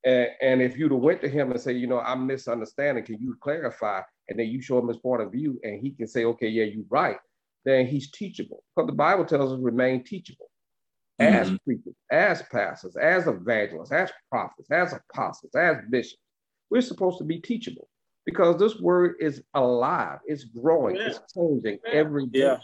and, 0.05 0.29
and 0.41 0.61
if 0.61 0.77
you'd 0.77 0.91
have 0.91 1.01
went 1.01 1.21
to 1.21 1.29
him 1.29 1.51
and 1.51 1.59
say, 1.59 1.73
you 1.73 1.87
know, 1.87 1.99
I'm 1.99 2.27
misunderstanding, 2.27 3.03
can 3.03 3.19
you 3.19 3.35
clarify? 3.41 4.01
And 4.29 4.39
then 4.39 4.47
you 4.47 4.61
show 4.61 4.77
him 4.77 4.87
his 4.87 4.97
point 4.97 5.23
of 5.23 5.31
view 5.31 5.59
and 5.63 5.81
he 5.81 5.91
can 5.91 6.07
say, 6.07 6.25
okay, 6.25 6.47
yeah, 6.47 6.65
you're 6.65 6.85
right. 6.89 7.17
Then 7.65 7.87
he's 7.87 8.11
teachable. 8.11 8.63
Because 8.75 8.87
the 8.87 8.95
Bible 8.95 9.25
tells 9.25 9.51
us 9.51 9.59
remain 9.59 10.03
teachable. 10.03 10.49
As 11.17 11.47
mm-hmm. 11.47 11.55
preachers, 11.63 11.95
as 12.11 12.43
pastors, 12.51 12.97
as 12.97 13.25
evangelists, 13.25 13.93
as 13.93 14.11
prophets, 14.29 14.69
as 14.69 14.93
apostles, 14.93 15.55
as 15.55 15.77
bishops, 15.89 16.21
we're 16.69 16.81
supposed 16.81 17.19
to 17.19 17.23
be 17.23 17.39
teachable 17.39 17.87
because 18.25 18.57
this 18.57 18.79
word 18.79 19.15
is 19.21 19.41
alive, 19.53 20.19
it's 20.25 20.43
growing, 20.43 20.97
yeah. 20.97 21.07
it's 21.07 21.19
changing 21.33 21.79
every 21.89 22.25
day. 22.25 22.39
Yeah. 22.39 22.57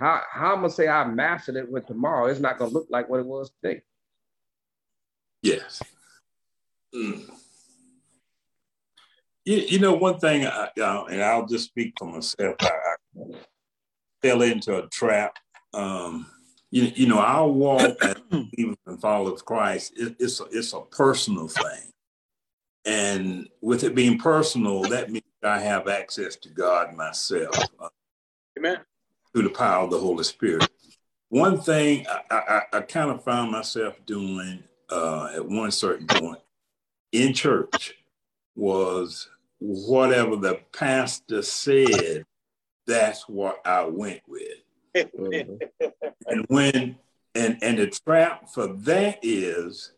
How, 0.00 0.20
how 0.32 0.54
I'm 0.54 0.62
gonna 0.62 0.70
say 0.70 0.88
I 0.88 1.04
mastered 1.04 1.56
it 1.56 1.70
with 1.70 1.86
tomorrow, 1.86 2.26
it's 2.26 2.40
not 2.40 2.58
gonna 2.58 2.72
look 2.72 2.88
like 2.90 3.08
what 3.08 3.20
it 3.20 3.26
was 3.26 3.52
today. 3.62 3.82
Yes. 5.42 5.82
Mm. 6.94 7.28
You, 9.44 9.56
you, 9.56 9.78
know, 9.78 9.94
one 9.94 10.18
thing, 10.18 10.46
I, 10.46 10.70
uh, 10.80 11.04
and 11.04 11.22
I'll 11.22 11.46
just 11.46 11.66
speak 11.66 11.94
for 11.98 12.06
myself. 12.06 12.56
I, 12.60 12.66
I 12.66 13.36
fell 14.22 14.42
into 14.42 14.82
a 14.82 14.88
trap. 14.88 15.38
Um, 15.74 16.26
you, 16.70 16.92
you 16.94 17.06
know, 17.06 17.18
our 17.18 17.48
walk 17.48 17.96
as 18.02 18.16
even 18.54 18.76
and 18.86 19.00
followers 19.00 19.42
Christ, 19.42 19.92
it, 19.96 20.16
it's 20.18 20.40
a, 20.40 20.44
it's 20.50 20.72
a 20.72 20.80
personal 20.80 21.48
thing, 21.48 21.92
and 22.84 23.48
with 23.60 23.84
it 23.84 23.94
being 23.94 24.18
personal, 24.18 24.82
that 24.82 25.10
means 25.10 25.24
I 25.42 25.58
have 25.58 25.88
access 25.88 26.36
to 26.36 26.48
God 26.48 26.94
myself. 26.94 27.56
Uh, 27.78 27.88
Amen. 28.58 28.78
Through 29.32 29.44
the 29.44 29.50
power 29.50 29.84
of 29.84 29.90
the 29.90 29.98
Holy 29.98 30.24
Spirit. 30.24 30.68
One 31.28 31.58
thing 31.58 32.06
I, 32.08 32.20
I, 32.30 32.62
I 32.74 32.80
kind 32.82 33.10
of 33.10 33.24
found 33.24 33.50
myself 33.50 33.98
doing 34.04 34.62
uh, 34.90 35.30
at 35.34 35.48
one 35.48 35.70
certain 35.70 36.06
point 36.06 36.40
in 37.12 37.32
church 37.32 37.94
was 38.54 39.28
whatever 39.58 40.36
the 40.36 40.60
pastor 40.72 41.42
said, 41.42 42.24
that's 42.86 43.28
what 43.28 43.60
I 43.64 43.84
went 43.84 44.20
with. 44.26 44.58
and 46.26 46.44
when 46.48 46.96
and 47.34 47.58
and 47.62 47.78
the 47.78 47.86
trap 47.86 48.50
for 48.50 48.66
that 48.66 49.18
is 49.22 49.92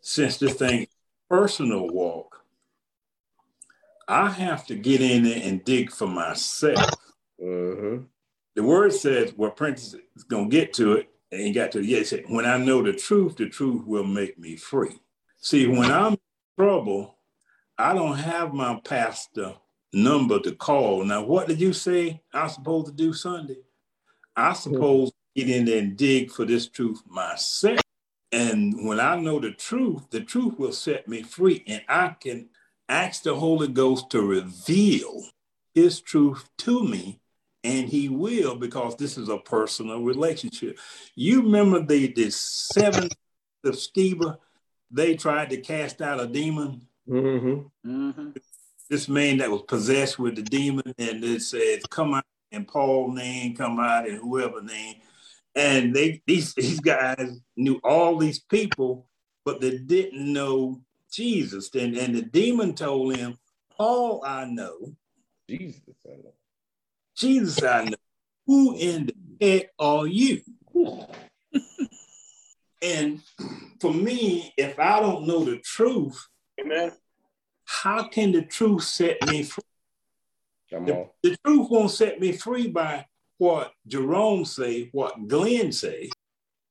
since 0.00 0.38
the 0.38 0.48
thing 0.48 0.86
personal 1.28 1.88
walk, 1.88 2.42
I 4.08 4.30
have 4.30 4.66
to 4.66 4.74
get 4.74 5.00
in 5.00 5.24
there 5.24 5.40
and 5.42 5.64
dig 5.64 5.90
for 5.90 6.08
myself. 6.08 6.90
Mm-hmm. 7.40 8.04
The 8.56 8.62
word 8.62 8.92
says, 8.92 9.32
well, 9.36 9.50
Prentice 9.50 9.94
is 10.16 10.24
gonna 10.24 10.48
get 10.48 10.72
to 10.74 10.94
it, 10.94 11.08
and 11.30 11.40
he 11.40 11.52
got 11.52 11.72
to 11.72 11.78
it. 11.78 11.84
Yes, 11.84 12.12
when 12.28 12.46
I 12.46 12.56
know 12.56 12.82
the 12.82 12.92
truth, 12.92 13.36
the 13.36 13.48
truth 13.48 13.86
will 13.86 14.04
make 14.04 14.38
me 14.38 14.56
free. 14.56 15.00
See, 15.38 15.66
when 15.66 15.90
I'm 15.90 16.14
in 16.14 16.18
trouble, 16.58 17.16
I 17.78 17.94
don't 17.94 18.16
have 18.16 18.52
my 18.52 18.80
pastor 18.84 19.54
number 19.92 20.38
to 20.40 20.52
call. 20.52 21.04
Now, 21.04 21.22
what 21.24 21.48
did 21.48 21.60
you 21.60 21.72
say 21.72 22.22
I'm 22.32 22.48
supposed 22.48 22.86
to 22.86 22.92
do 22.92 23.12
Sunday? 23.12 23.58
I 24.36 24.52
suppose 24.52 25.12
get 25.34 25.50
in 25.50 25.64
there 25.64 25.78
and 25.78 25.96
dig 25.96 26.30
for 26.30 26.44
this 26.44 26.68
truth 26.68 27.02
myself. 27.06 27.80
And 28.32 28.86
when 28.86 29.00
I 29.00 29.16
know 29.16 29.40
the 29.40 29.50
truth, 29.50 30.10
the 30.10 30.20
truth 30.20 30.58
will 30.58 30.72
set 30.72 31.08
me 31.08 31.22
free. 31.22 31.64
And 31.66 31.82
I 31.88 32.14
can 32.20 32.48
ask 32.88 33.22
the 33.22 33.34
Holy 33.34 33.68
Ghost 33.68 34.10
to 34.10 34.22
reveal 34.22 35.24
his 35.74 36.00
truth 36.00 36.48
to 36.58 36.84
me. 36.84 37.20
And 37.62 37.88
he 37.88 38.08
will 38.08 38.54
because 38.54 38.96
this 38.96 39.18
is 39.18 39.28
a 39.28 39.36
personal 39.36 40.02
relationship. 40.02 40.78
You 41.14 41.42
remember 41.42 41.82
the, 41.82 42.12
the 42.12 42.30
seven 42.30 43.08
of 43.64 43.74
Sceva 43.74 44.38
they 44.90 45.14
tried 45.14 45.50
to 45.50 45.56
cast 45.58 46.02
out 46.02 46.20
a 46.20 46.26
demon. 46.26 46.86
Mm-hmm. 47.08 47.90
Mm-hmm. 47.90 48.30
This 48.90 49.08
man 49.08 49.38
that 49.38 49.50
was 49.50 49.62
possessed 49.62 50.18
with 50.18 50.34
the 50.34 50.42
demon, 50.42 50.92
and 50.98 51.22
it 51.22 51.42
says, 51.42 51.84
"Come 51.90 52.12
out," 52.12 52.24
and 52.50 52.66
Paul 52.66 53.12
name 53.12 53.54
come 53.54 53.78
out, 53.78 54.08
and 54.08 54.18
whoever 54.18 54.60
name, 54.60 54.96
and 55.54 55.94
they 55.94 56.20
these 56.26 56.52
these 56.54 56.80
guys 56.80 57.40
knew 57.56 57.80
all 57.84 58.18
these 58.18 58.40
people, 58.40 59.06
but 59.44 59.60
they 59.60 59.78
didn't 59.78 60.32
know 60.32 60.82
Jesus. 61.08 61.72
And 61.72 61.96
and 61.96 62.16
the 62.16 62.22
demon 62.22 62.74
told 62.74 63.14
him, 63.14 63.38
"All 63.78 64.24
I 64.24 64.46
know, 64.46 64.96
Jesus, 65.48 65.80
I 66.04 66.16
know, 66.16 66.34
Jesus, 67.16 67.62
I 67.62 67.84
know. 67.84 67.96
Who 68.46 68.76
in 68.76 69.06
the 69.06 69.14
heck 69.40 69.70
are 69.78 70.08
you?" 70.08 70.42
And 72.82 73.22
for 73.80 73.94
me, 73.94 74.52
if 74.56 74.80
I 74.80 74.98
don't 74.98 75.28
know 75.28 75.44
the 75.44 75.58
truth, 75.58 76.26
Amen. 76.60 76.90
How 77.70 78.08
can 78.08 78.32
the 78.32 78.42
truth 78.42 78.82
set 78.82 79.22
me 79.22 79.44
free? 79.44 79.62
Come 80.72 80.86
the, 80.86 81.08
the 81.22 81.36
truth 81.44 81.70
won't 81.70 81.92
set 81.92 82.20
me 82.20 82.32
free 82.32 82.66
by 82.66 83.06
what 83.38 83.72
Jerome 83.86 84.44
say, 84.44 84.88
what 84.90 85.28
Glenn 85.28 85.70
say. 85.70 86.10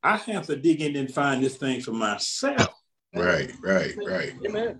I 0.03 0.17
have 0.17 0.45
to 0.47 0.57
dig 0.57 0.81
in 0.81 0.97
and 0.97 1.11
find 1.11 1.41
this 1.41 1.55
thing 1.55 1.79
for 1.79 1.93
myself. 1.93 2.73
Right, 3.15 3.51
right, 3.61 3.95
right. 4.05 4.33
Amen. 4.45 4.79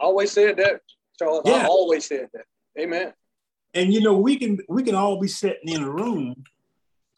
I 0.00 0.04
always 0.04 0.32
said 0.32 0.56
that, 0.56 0.80
Charles. 1.18 1.42
Yeah. 1.44 1.54
I 1.54 1.66
always 1.66 2.04
said 2.04 2.28
that. 2.34 2.44
Amen. 2.78 3.12
And 3.74 3.94
you 3.94 4.00
know, 4.00 4.18
we 4.18 4.36
can 4.36 4.58
we 4.68 4.82
can 4.82 4.96
all 4.96 5.20
be 5.20 5.28
sitting 5.28 5.68
in 5.68 5.84
a 5.84 5.90
room, 5.90 6.42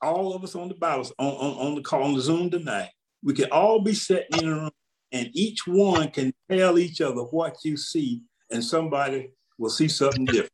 all 0.02 0.34
of 0.34 0.44
us 0.44 0.54
on 0.54 0.68
the 0.68 0.74
Bible 0.74 1.08
on, 1.18 1.26
on, 1.26 1.68
on 1.68 1.74
the 1.74 1.82
call 1.82 2.02
on 2.02 2.14
the 2.14 2.20
Zoom 2.20 2.50
tonight. 2.50 2.90
We 3.22 3.32
can 3.32 3.50
all 3.50 3.80
be 3.80 3.94
sitting 3.94 4.36
in 4.36 4.48
a 4.48 4.54
room, 4.54 4.70
and 5.12 5.30
each 5.32 5.66
one 5.66 6.10
can 6.10 6.32
tell 6.50 6.78
each 6.78 7.00
other 7.00 7.22
what 7.22 7.56
you 7.64 7.76
see, 7.76 8.22
and 8.50 8.62
somebody 8.62 9.30
will 9.58 9.70
see 9.70 9.88
something 9.88 10.24
different. 10.24 10.52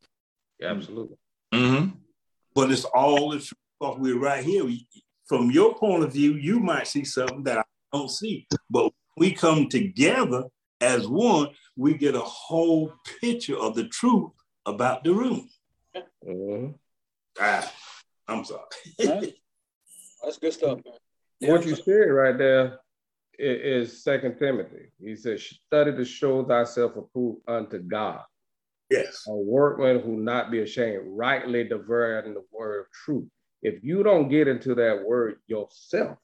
Yeah, 0.59 0.71
absolutely. 0.71 1.17
Mm-hmm. 1.53 1.91
But 2.55 2.71
it's 2.71 2.85
all 2.85 3.31
the 3.31 3.39
truth 3.39 3.99
we're 3.99 4.19
right 4.19 4.45
here. 4.45 4.65
We, 4.65 4.87
from 5.27 5.51
your 5.51 5.75
point 5.75 6.05
of 6.05 6.13
view, 6.13 6.35
you 6.35 6.61
might 6.61 6.87
see 6.87 7.05
something 7.05 7.43
that 7.45 7.59
I 7.59 7.65
don't 7.93 8.11
see, 8.11 8.47
but 8.71 8.93
we 9.17 9.33
come 9.33 9.69
together 9.69 10.45
as 10.81 11.07
one, 11.07 11.49
we 11.77 11.95
get 11.95 12.15
a 12.15 12.21
whole 12.21 12.93
picture 13.21 13.57
of 13.57 13.75
the 13.75 13.89
truth 13.89 14.31
about 14.67 15.05
the 15.05 15.13
room. 15.13 15.49
Mm-hmm. 16.27 16.73
Ah, 17.41 17.73
I'm 18.29 18.45
sorry. 18.45 18.63
That's 18.99 20.39
good 20.39 20.53
stuff, 20.53 20.81
man. 20.85 20.95
What 21.51 21.67
you 21.67 21.75
said 21.75 22.11
right 22.11 22.39
there 22.39 22.79
is 23.39 24.03
Second 24.03 24.39
Timothy. 24.39 24.93
He 25.01 25.17
says, 25.17 25.43
"Study 25.43 25.93
to 25.93 26.05
show 26.05 26.45
thyself 26.45 26.97
approved 26.97 27.41
unto 27.49 27.79
God." 27.79 28.23
Yes. 28.91 29.25
A 29.29 29.35
workman 29.35 30.01
who 30.01 30.17
not 30.17 30.51
be 30.51 30.61
ashamed, 30.61 31.03
rightly 31.07 31.65
dividing 31.65 32.35
the 32.35 32.45
word 32.53 32.81
of 32.81 32.87
truth. 32.93 33.29
If 33.63 33.83
you 33.83 34.03
don't 34.03 34.29
get 34.29 34.47
into 34.47 34.75
that 34.75 35.03
word 35.05 35.37
yourself, 35.47 36.19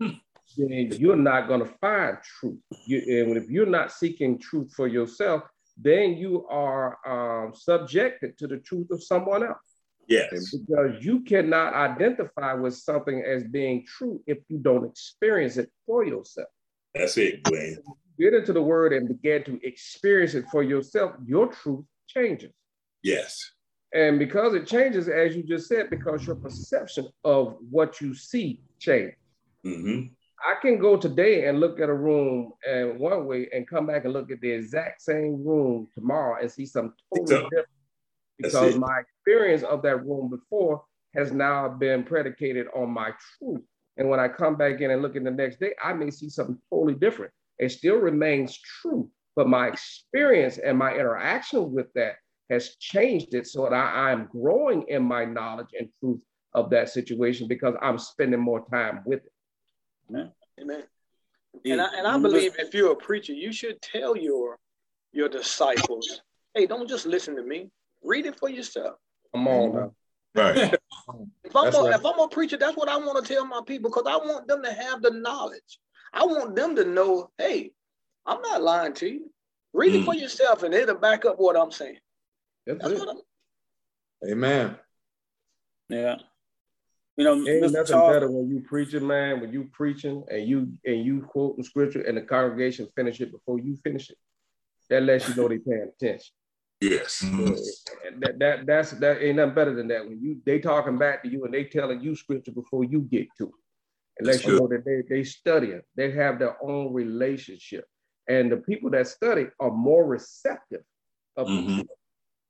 hmm. 0.00 0.10
then 0.56 0.92
you're 0.92 1.16
not 1.16 1.48
going 1.48 1.60
to 1.60 1.74
find 1.80 2.16
truth. 2.22 2.60
You, 2.86 2.98
and 3.24 3.36
if 3.36 3.50
you're 3.50 3.66
not 3.66 3.92
seeking 3.92 4.38
truth 4.38 4.72
for 4.72 4.86
yourself, 4.86 5.42
then 5.76 6.14
you 6.14 6.46
are 6.48 6.98
um, 7.06 7.54
subjected 7.54 8.38
to 8.38 8.46
the 8.46 8.58
truth 8.58 8.90
of 8.90 9.02
someone 9.02 9.42
else. 9.42 9.69
Yes. 10.10 10.52
because 10.52 11.04
you 11.04 11.20
cannot 11.20 11.72
identify 11.72 12.52
with 12.54 12.74
something 12.74 13.22
as 13.22 13.44
being 13.44 13.86
true 13.86 14.20
if 14.26 14.38
you 14.48 14.58
don't 14.58 14.84
experience 14.84 15.56
it 15.56 15.70
for 15.86 16.04
yourself. 16.04 16.48
That's 16.94 17.16
it, 17.16 17.44
Glenn. 17.44 17.78
Get 18.18 18.34
into 18.34 18.52
the 18.52 18.60
word 18.60 18.92
and 18.92 19.06
begin 19.06 19.44
to 19.44 19.60
experience 19.62 20.34
it 20.34 20.46
for 20.50 20.64
yourself, 20.64 21.14
your 21.24 21.46
truth 21.46 21.84
changes. 22.08 22.50
Yes. 23.04 23.38
And 23.94 24.18
because 24.18 24.54
it 24.54 24.66
changes, 24.66 25.08
as 25.08 25.36
you 25.36 25.44
just 25.44 25.68
said, 25.68 25.90
because 25.90 26.26
your 26.26 26.36
perception 26.36 27.08
of 27.24 27.56
what 27.70 28.00
you 28.00 28.12
see 28.12 28.60
changes. 28.80 29.14
Mm-hmm. 29.64 30.08
I 30.44 30.60
can 30.60 30.78
go 30.78 30.96
today 30.96 31.46
and 31.46 31.60
look 31.60 31.78
at 31.78 31.88
a 31.88 31.94
room 31.94 32.52
and 32.68 32.98
one 32.98 33.26
way 33.26 33.48
and 33.52 33.68
come 33.68 33.86
back 33.86 34.04
and 34.04 34.12
look 34.12 34.32
at 34.32 34.40
the 34.40 34.50
exact 34.50 35.02
same 35.02 35.44
room 35.44 35.86
tomorrow 35.94 36.40
and 36.40 36.50
see 36.50 36.66
something 36.66 36.94
totally 37.14 37.44
different 37.44 37.68
because 38.42 38.76
my 38.76 39.00
experience 39.00 39.62
of 39.62 39.82
that 39.82 40.04
room 40.04 40.30
before 40.30 40.82
has 41.14 41.32
now 41.32 41.68
been 41.68 42.04
predicated 42.04 42.66
on 42.74 42.90
my 42.90 43.12
truth. 43.38 43.62
And 43.96 44.08
when 44.08 44.20
I 44.20 44.28
come 44.28 44.56
back 44.56 44.80
in 44.80 44.90
and 44.90 45.02
look 45.02 45.16
in 45.16 45.24
the 45.24 45.30
next 45.30 45.60
day, 45.60 45.74
I 45.82 45.92
may 45.92 46.10
see 46.10 46.28
something 46.28 46.58
totally 46.70 46.94
different. 46.94 47.32
It 47.58 47.70
still 47.70 47.96
remains 47.96 48.58
true, 48.58 49.10
but 49.36 49.48
my 49.48 49.68
experience 49.68 50.58
and 50.58 50.78
my 50.78 50.94
interaction 50.94 51.72
with 51.72 51.92
that 51.94 52.14
has 52.48 52.76
changed 52.76 53.34
it 53.34 53.46
so 53.46 53.64
that 53.64 53.72
I, 53.72 54.10
am 54.10 54.28
growing 54.32 54.84
in 54.88 55.02
my 55.02 55.24
knowledge 55.24 55.68
and 55.78 55.88
truth 56.00 56.20
of 56.54 56.70
that 56.70 56.88
situation 56.88 57.46
because 57.46 57.74
I'm 57.80 57.98
spending 57.98 58.40
more 58.40 58.64
time 58.70 59.02
with 59.04 59.20
it. 59.24 59.32
Amen. 60.08 60.32
Amen. 60.60 60.82
And 61.64 61.80
I, 61.80 61.88
and 61.96 62.06
I 62.06 62.18
believe 62.18 62.54
if 62.58 62.74
you're 62.74 62.92
a 62.92 62.96
preacher, 62.96 63.32
you 63.32 63.52
should 63.52 63.80
tell 63.82 64.16
your 64.16 64.58
your 65.12 65.28
disciples, 65.28 66.22
hey, 66.54 66.66
don't 66.66 66.88
just 66.88 67.06
listen 67.06 67.34
to 67.36 67.42
me. 67.42 67.68
Read 68.02 68.26
it 68.26 68.38
for 68.38 68.48
yourself. 68.48 68.96
Come 69.34 69.48
on 69.48 69.74
now. 69.74 69.92
Right. 70.34 70.56
if 71.44 71.56
I'm, 71.56 71.74
a, 71.74 71.82
right. 71.82 71.94
if 71.94 72.04
I'm 72.04 72.18
a 72.18 72.28
preacher, 72.28 72.56
that's 72.56 72.76
what 72.76 72.88
I 72.88 72.96
want 72.96 73.24
to 73.24 73.34
tell 73.34 73.44
my 73.44 73.60
people 73.66 73.90
because 73.90 74.06
I 74.06 74.16
want 74.16 74.46
them 74.46 74.62
to 74.62 74.72
have 74.72 75.02
the 75.02 75.10
knowledge. 75.10 75.78
I 76.12 76.24
want 76.24 76.56
them 76.56 76.76
to 76.76 76.84
know, 76.84 77.30
hey, 77.38 77.72
I'm 78.26 78.40
not 78.42 78.62
lying 78.62 78.94
to 78.94 79.08
you. 79.08 79.30
Read 79.72 79.92
mm. 79.92 80.02
it 80.02 80.04
for 80.04 80.14
mm. 80.14 80.20
yourself 80.20 80.62
and 80.62 80.74
it'll 80.74 80.96
back 80.96 81.24
up 81.24 81.36
what 81.38 81.56
I'm 81.56 81.70
saying. 81.70 81.98
That's, 82.66 82.82
That's 82.82 83.00
what 83.00 83.08
I'm 83.08 84.30
Amen. 84.30 84.76
Yeah. 85.88 86.16
You 87.16 87.24
know, 87.24 87.34
ain't 87.34 87.64
Mr. 87.64 87.72
nothing 87.72 87.86
Charles, 87.86 88.12
better 88.14 88.30
when 88.30 88.48
you 88.48 88.60
preaching, 88.60 89.06
man. 89.06 89.40
When 89.40 89.52
you 89.52 89.68
preaching 89.72 90.24
and 90.30 90.46
you 90.46 90.72
and 90.84 91.04
you 91.04 91.22
quoting 91.22 91.64
scripture 91.64 92.02
and 92.02 92.16
the 92.16 92.22
congregation 92.22 92.88
finish 92.96 93.20
it 93.20 93.32
before 93.32 93.58
you 93.58 93.76
finish 93.82 94.10
it. 94.10 94.16
That 94.88 95.02
lets 95.02 95.28
you 95.28 95.34
know 95.34 95.48
they 95.48 95.58
paying 95.58 95.90
attention. 95.94 96.32
Yes. 96.80 97.22
Mm-hmm. 97.22 98.20
that, 98.20 98.38
that 98.38 98.66
that's 98.66 98.92
that 98.92 99.22
ain't 99.22 99.36
nothing 99.36 99.54
better 99.54 99.74
than 99.74 99.88
that. 99.88 100.06
When 100.06 100.20
you 100.20 100.40
they 100.46 100.58
talking 100.58 100.96
back 100.96 101.22
to 101.22 101.28
you 101.28 101.44
and 101.44 101.52
they 101.52 101.64
telling 101.64 102.00
you 102.00 102.16
scripture 102.16 102.52
before 102.52 102.84
you 102.84 103.02
get 103.02 103.28
to 103.38 103.44
it. 103.44 103.54
And 104.18 104.26
let 104.26 104.44
you 104.44 104.58
know 104.58 104.66
that 104.68 104.84
they 104.84 105.02
they 105.08 105.24
studying, 105.24 105.82
they 105.94 106.10
have 106.12 106.38
their 106.38 106.56
own 106.62 106.92
relationship. 106.92 107.84
And 108.28 108.50
the 108.50 108.58
people 108.58 108.90
that 108.90 109.08
study 109.08 109.46
are 109.58 109.70
more 109.70 110.06
receptive 110.06 110.82
of 111.36 111.48
mm-hmm. 111.48 111.80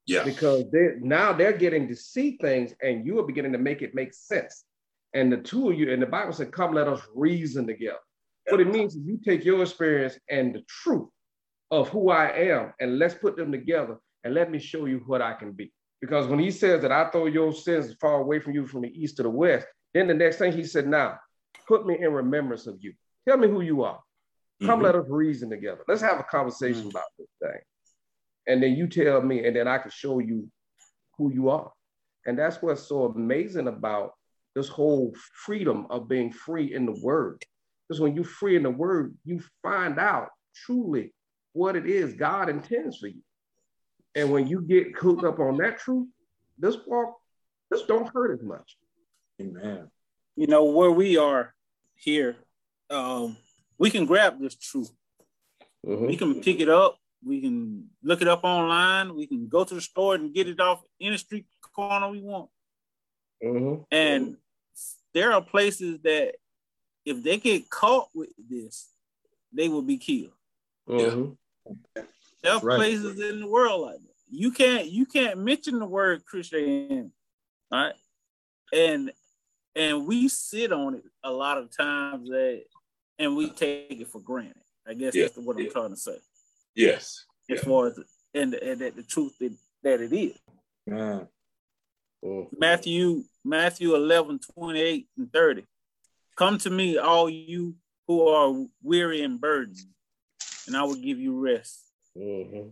Yeah. 0.07 0.23
Because 0.23 0.69
they 0.71 0.95
now 0.99 1.31
they're 1.31 1.53
getting 1.53 1.87
to 1.87 1.95
see 1.95 2.37
things 2.41 2.73
and 2.81 3.05
you 3.05 3.19
are 3.19 3.23
beginning 3.23 3.51
to 3.51 3.57
make 3.57 3.81
it 3.81 3.93
make 3.93 4.13
sense. 4.13 4.65
And 5.13 5.31
the 5.31 5.37
two 5.37 5.69
of 5.69 5.77
you, 5.77 5.91
and 5.91 6.01
the 6.01 6.07
Bible 6.07 6.33
said, 6.33 6.51
come 6.51 6.73
let 6.73 6.87
us 6.87 7.01
reason 7.13 7.67
together. 7.67 7.99
Yeah. 8.47 8.53
What 8.53 8.61
it 8.61 8.67
means 8.67 8.95
is 8.95 9.05
you 9.05 9.19
take 9.23 9.45
your 9.45 9.61
experience 9.61 10.17
and 10.29 10.55
the 10.55 10.63
truth 10.67 11.09
of 11.69 11.89
who 11.89 12.09
I 12.09 12.29
am, 12.29 12.73
and 12.79 12.97
let's 12.97 13.13
put 13.13 13.37
them 13.37 13.51
together 13.51 13.97
and 14.23 14.33
let 14.33 14.51
me 14.51 14.59
show 14.59 14.85
you 14.85 15.03
what 15.05 15.21
I 15.21 15.33
can 15.33 15.51
be. 15.51 15.71
Because 15.99 16.27
when 16.27 16.39
he 16.39 16.51
says 16.51 16.81
that 16.81 16.91
I 16.91 17.09
throw 17.09 17.27
your 17.27 17.53
sins 17.53 17.95
far 18.01 18.21
away 18.21 18.39
from 18.39 18.53
you 18.53 18.65
from 18.65 18.81
the 18.81 18.89
east 18.89 19.17
to 19.17 19.23
the 19.23 19.29
west, 19.29 19.67
then 19.93 20.07
the 20.07 20.13
next 20.13 20.37
thing 20.37 20.51
he 20.51 20.63
said, 20.63 20.87
now 20.87 21.17
put 21.67 21.85
me 21.85 21.97
in 21.99 22.11
remembrance 22.11 22.65
of 22.67 22.77
you. 22.79 22.93
Tell 23.27 23.37
me 23.37 23.47
who 23.47 23.61
you 23.61 23.83
are. 23.83 23.99
Come 24.61 24.79
mm-hmm. 24.79 24.85
let 24.85 24.95
us 24.95 25.05
reason 25.09 25.49
together. 25.49 25.81
Let's 25.87 26.01
have 26.01 26.19
a 26.19 26.23
conversation 26.23 26.81
mm-hmm. 26.81 26.89
about 26.89 27.05
this 27.17 27.27
thing 27.41 27.59
and 28.47 28.61
then 28.61 28.73
you 28.73 28.87
tell 28.87 29.21
me, 29.21 29.45
and 29.45 29.55
then 29.55 29.67
I 29.67 29.77
can 29.77 29.91
show 29.91 30.19
you 30.19 30.49
who 31.17 31.31
you 31.31 31.49
are. 31.49 31.71
And 32.25 32.37
that's 32.37 32.61
what's 32.61 32.87
so 32.87 33.05
amazing 33.05 33.67
about 33.67 34.13
this 34.55 34.67
whole 34.67 35.13
freedom 35.45 35.87
of 35.89 36.07
being 36.07 36.31
free 36.31 36.73
in 36.73 36.85
the 36.85 36.99
word. 37.01 37.43
Because 37.87 38.01
when 38.01 38.15
you're 38.15 38.23
free 38.23 38.55
in 38.55 38.63
the 38.63 38.69
word, 38.69 39.15
you 39.23 39.41
find 39.63 39.99
out 39.99 40.29
truly 40.65 41.13
what 41.53 41.75
it 41.75 41.85
is 41.85 42.13
God 42.13 42.49
intends 42.49 42.97
for 42.97 43.07
you. 43.07 43.21
And 44.15 44.31
when 44.31 44.47
you 44.47 44.61
get 44.61 44.95
hooked 44.97 45.23
up 45.23 45.39
on 45.39 45.57
that 45.57 45.79
truth, 45.79 46.07
this 46.57 46.77
walk, 46.85 47.15
this 47.69 47.83
don't 47.83 48.11
hurt 48.13 48.33
as 48.33 48.43
much. 48.43 48.77
Amen. 49.41 49.89
You 50.35 50.47
know, 50.47 50.65
where 50.65 50.91
we 50.91 51.17
are 51.17 51.53
here, 51.95 52.35
um, 52.89 53.37
we 53.77 53.89
can 53.89 54.05
grab 54.05 54.39
this 54.39 54.55
truth. 54.55 54.91
Mm-hmm. 55.85 56.07
We 56.07 56.17
can 56.17 56.41
pick 56.41 56.59
it 56.59 56.69
up 56.69 56.97
we 57.23 57.41
can 57.41 57.87
look 58.03 58.21
it 58.21 58.27
up 58.27 58.43
online. 58.43 59.15
We 59.15 59.27
can 59.27 59.47
go 59.47 59.63
to 59.63 59.75
the 59.75 59.81
store 59.81 60.15
and 60.15 60.33
get 60.33 60.47
it 60.47 60.59
off 60.59 60.81
any 60.99 61.17
street 61.17 61.45
corner 61.75 62.09
we 62.09 62.21
want. 62.21 62.49
Mm-hmm. 63.43 63.83
And 63.91 64.37
there 65.13 65.31
are 65.31 65.41
places 65.41 65.99
that 66.03 66.35
if 67.05 67.23
they 67.23 67.37
get 67.37 67.69
caught 67.69 68.09
with 68.13 68.29
this, 68.49 68.89
they 69.53 69.69
will 69.69 69.81
be 69.81 69.97
killed. 69.97 70.31
Mm-hmm. 70.89 72.01
There 72.43 72.53
are 72.53 72.59
right. 72.59 72.77
places 72.77 73.19
in 73.19 73.41
the 73.41 73.47
world 73.47 73.81
like 73.81 73.99
that. 73.99 74.07
You 74.29 74.51
can't 74.51 74.87
you 74.87 75.05
can't 75.05 75.39
mention 75.39 75.79
the 75.79 75.85
word 75.85 76.25
Christian, 76.25 77.11
right? 77.71 77.93
And 78.73 79.11
and 79.75 80.07
we 80.07 80.27
sit 80.27 80.71
on 80.71 80.95
it 80.95 81.03
a 81.23 81.31
lot 81.31 81.57
of 81.57 81.75
times 81.75 82.29
that 82.29 82.63
and 83.19 83.35
we 83.35 83.49
take 83.49 83.99
it 83.99 84.07
for 84.07 84.21
granted. 84.21 84.55
I 84.87 84.93
guess 84.93 85.15
yeah. 85.15 85.23
that's 85.23 85.37
what 85.37 85.57
I'm 85.57 85.63
yeah. 85.63 85.69
trying 85.69 85.91
to 85.91 85.97
say. 85.97 86.17
Yes. 86.75 87.25
As 87.49 87.57
yeah. 87.57 87.63
far 87.63 87.87
as 87.87 87.99
and, 88.33 88.53
and 88.53 88.79
that 88.81 88.95
the 88.95 89.03
truth 89.03 89.37
that, 89.39 89.53
that 89.83 90.01
it 90.01 90.13
is. 90.13 90.37
Yeah. 90.87 91.21
Oh. 92.23 92.47
Matthew, 92.57 93.23
Matthew 93.43 93.95
11, 93.95 94.39
28 94.53 95.07
and 95.17 95.31
30. 95.31 95.63
Come 96.37 96.57
to 96.59 96.69
me, 96.69 96.97
all 96.97 97.29
you 97.29 97.75
who 98.07 98.27
are 98.27 98.65
weary 98.83 99.21
and 99.21 99.39
burdened, 99.39 99.79
and 100.67 100.75
I 100.75 100.83
will 100.83 100.95
give 100.95 101.19
you 101.19 101.39
rest. 101.39 101.90
Mm-hmm. 102.17 102.69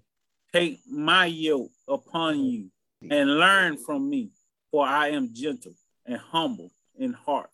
Take 0.53 0.79
my 0.89 1.25
yoke 1.25 1.71
upon 1.87 2.43
you 2.43 2.71
and 3.09 3.37
learn 3.37 3.77
from 3.77 4.09
me, 4.09 4.31
for 4.71 4.85
I 4.85 5.09
am 5.09 5.29
gentle 5.33 5.73
and 6.05 6.17
humble 6.17 6.71
in 6.97 7.13
heart, 7.13 7.51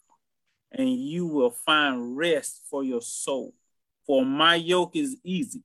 and 0.71 0.89
you 0.89 1.27
will 1.27 1.51
find 1.51 2.17
rest 2.17 2.61
for 2.69 2.83
your 2.83 3.01
soul. 3.01 3.53
For 4.07 4.25
my 4.25 4.55
yoke 4.55 4.95
is 4.95 5.17
easy 5.23 5.63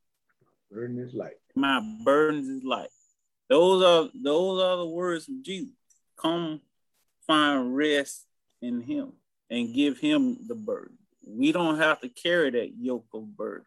Burden 0.70 0.98
is 1.00 1.14
light. 1.14 1.34
My 1.56 1.80
burden 2.04 2.58
is 2.58 2.64
light. 2.64 2.90
Those 3.48 3.82
are 3.82 4.10
those 4.14 4.62
are 4.62 4.76
the 4.76 4.86
words 4.86 5.28
of 5.28 5.42
Jesus. 5.42 5.74
Come 6.16 6.60
find 7.26 7.76
rest 7.76 8.26
in 8.62 8.80
him. 8.80 9.12
and 9.50 9.74
give 9.74 9.98
him 9.98 10.38
the 10.46 10.54
burden. 10.54 10.96
We 11.26 11.50
don't 11.50 11.78
have 11.78 12.00
to 12.02 12.08
carry 12.08 12.50
that 12.50 12.70
yoke 12.78 13.06
of 13.12 13.36
burdens. 13.36 13.66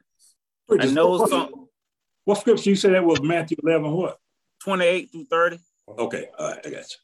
I 0.79 0.85
know 0.85 1.27
some. 1.27 1.67
What 2.25 2.39
scripture 2.39 2.69
you 2.69 2.75
said 2.75 2.93
that 2.93 3.03
was 3.03 3.21
Matthew 3.21 3.57
11, 3.63 3.91
what? 3.91 4.19
28 4.63 5.11
through 5.11 5.25
30. 5.25 5.59
Okay, 5.99 6.27
all 6.39 6.51
right, 6.51 6.59
I 6.65 6.69
got 6.69 6.79
you. 6.79 6.97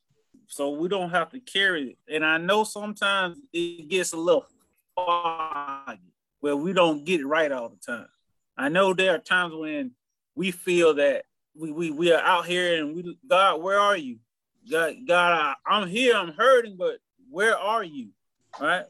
So 0.47 0.71
we 0.71 0.87
don't 0.87 1.09
have 1.09 1.29
to 1.31 1.39
carry 1.39 1.91
it. 1.91 1.97
And 2.13 2.25
I 2.25 2.37
know 2.37 2.63
sometimes 2.63 3.37
it 3.53 3.89
gets 3.89 4.13
a 4.13 4.17
little 4.17 4.45
foggy 4.95 5.99
where 6.39 6.55
we 6.55 6.73
don't 6.73 7.03
get 7.05 7.19
it 7.19 7.27
right 7.27 7.51
all 7.51 7.69
the 7.69 7.77
time. 7.77 8.07
I 8.57 8.69
know 8.69 8.93
there 8.93 9.15
are 9.15 9.19
times 9.19 9.53
when 9.53 9.91
we 10.35 10.51
feel 10.51 10.95
that 10.95 11.25
we, 11.55 11.71
we, 11.71 11.91
we 11.91 12.11
are 12.13 12.21
out 12.21 12.45
here 12.45 12.81
and 12.81 12.95
we 12.95 13.17
God, 13.27 13.61
where 13.61 13.79
are 13.79 13.97
you? 13.97 14.17
God, 14.69 14.95
God, 15.07 15.31
I, 15.33 15.55
I'm 15.65 15.87
here, 15.87 16.15
I'm 16.15 16.33
hurting, 16.33 16.77
but 16.77 16.99
where 17.29 17.57
are 17.57 17.83
you? 17.83 18.09
Right? 18.59 18.85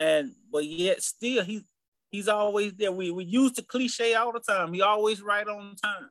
And 0.00 0.32
but 0.50 0.64
yet 0.64 1.02
still 1.02 1.44
he 1.44 1.64
he's 2.10 2.28
always 2.28 2.74
there. 2.74 2.92
We 2.92 3.10
we 3.10 3.24
use 3.24 3.52
the 3.52 3.62
cliche 3.62 4.14
all 4.14 4.32
the 4.32 4.40
time. 4.40 4.72
He 4.72 4.82
always 4.82 5.22
right 5.22 5.46
on 5.46 5.76
time. 5.76 6.10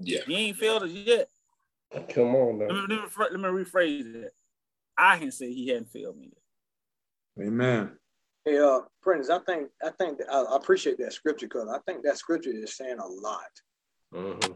Yeah. 0.00 0.20
He 0.26 0.36
ain't 0.36 0.56
failed 0.56 0.82
us 0.84 0.90
yet. 0.90 1.28
Come 2.14 2.34
on 2.34 2.58
now. 2.58 2.66
Let 2.66 2.88
me, 2.88 2.96
let 2.96 3.32
me, 3.32 3.38
let 3.38 3.52
me 3.52 3.64
rephrase 3.64 4.12
that. 4.12 4.30
I 4.96 5.18
can 5.18 5.32
say 5.32 5.52
he 5.52 5.68
hadn't 5.68 5.90
failed 5.90 6.18
me 6.18 6.30
yet. 7.36 7.46
Amen. 7.46 7.92
Hey, 8.44 8.58
uh, 8.58 8.80
Prentice, 9.02 9.30
I 9.30 9.38
think 9.40 9.68
I 9.84 9.90
think 9.90 10.20
I, 10.30 10.40
I 10.42 10.56
appreciate 10.56 10.98
that 10.98 11.12
scripture 11.12 11.46
because 11.46 11.68
I 11.68 11.78
think 11.80 12.02
that 12.04 12.18
scripture 12.18 12.50
is 12.50 12.76
saying 12.76 12.98
a 12.98 13.06
lot. 13.06 13.50
Mm-hmm. 14.14 14.52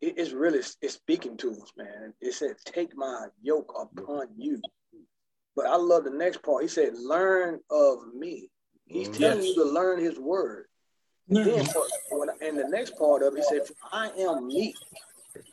It, 0.00 0.14
it's 0.16 0.32
really 0.32 0.58
it's 0.58 0.94
speaking 0.94 1.36
to 1.38 1.52
us, 1.52 1.72
man. 1.76 2.14
It 2.20 2.34
said, 2.34 2.56
"Take 2.64 2.96
my 2.96 3.26
yoke 3.42 3.72
upon 3.78 4.28
you." 4.36 4.60
But 5.54 5.66
I 5.66 5.76
love 5.76 6.04
the 6.04 6.10
next 6.10 6.42
part. 6.42 6.62
He 6.62 6.68
said, 6.68 6.94
"Learn 6.94 7.60
of 7.70 7.98
me." 8.14 8.50
He's 8.86 9.08
mm-hmm. 9.08 9.22
telling 9.22 9.44
yes. 9.44 9.56
you 9.56 9.64
to 9.64 9.70
learn 9.70 10.00
His 10.00 10.18
word. 10.18 10.66
Mm-hmm. 11.30 11.50
Then, 11.50 11.64
for, 11.66 12.34
and 12.40 12.58
the 12.58 12.68
next 12.68 12.96
part 12.96 13.22
of 13.22 13.34
it, 13.34 13.38
he 13.38 13.42
said, 13.44 13.68
"I 13.92 14.10
am 14.18 14.46
meek 14.46 14.76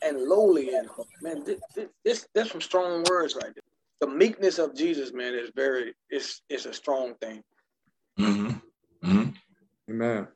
and 0.02 0.22
lowly 0.22 0.76
in 0.76 0.86
heart." 0.86 1.08
Man, 1.22 1.44
this, 1.44 1.60
this, 1.76 1.90
this 2.06 2.28
that's 2.34 2.52
some 2.52 2.62
strong 2.62 3.04
words 3.10 3.36
right 3.36 3.54
there. 3.54 3.64
The 4.00 4.08
meekness 4.08 4.60
of 4.60 4.76
Jesus, 4.76 5.14
man, 5.14 5.34
is 5.34 5.50
very 5.56 5.96
it's 6.10 6.42
it's 6.50 6.66
a 6.66 6.74
strong 6.74 7.16
thing. 7.16 7.44
Mm-hmm. 8.20 9.10
Mm-hmm. 9.10 9.30
Amen. 9.90 10.28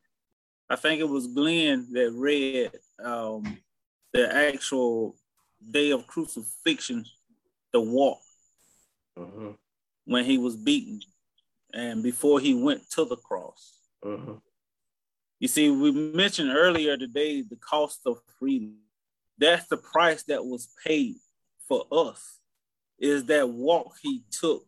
I 0.68 0.76
think 0.76 1.00
it 1.00 1.08
was 1.08 1.28
Glenn 1.28 1.86
that 1.92 2.12
read 2.12 2.72
um, 3.02 3.58
the 4.12 4.34
actual 4.34 5.16
day 5.70 5.90
of 5.90 6.06
crucifixion, 6.06 7.04
the 7.72 7.80
walk, 7.80 8.20
uh-huh. 9.16 9.52
when 10.04 10.24
he 10.24 10.36
was 10.36 10.56
beaten 10.56 11.00
and 11.72 12.02
before 12.02 12.40
he 12.40 12.54
went 12.54 12.88
to 12.90 13.04
the 13.04 13.16
cross. 13.16 13.80
Uh-huh. 14.04 14.34
You 15.40 15.48
see, 15.48 15.70
we 15.70 15.92
mentioned 15.92 16.50
earlier 16.50 16.96
today 16.96 17.42
the 17.42 17.56
cost 17.56 18.00
of 18.06 18.18
freedom. 18.38 18.76
That's 19.38 19.68
the 19.68 19.76
price 19.76 20.24
that 20.24 20.44
was 20.44 20.68
paid 20.84 21.16
for 21.68 21.86
us, 21.92 22.40
is 22.98 23.24
that 23.26 23.48
walk 23.48 23.96
he 24.02 24.24
took 24.30 24.66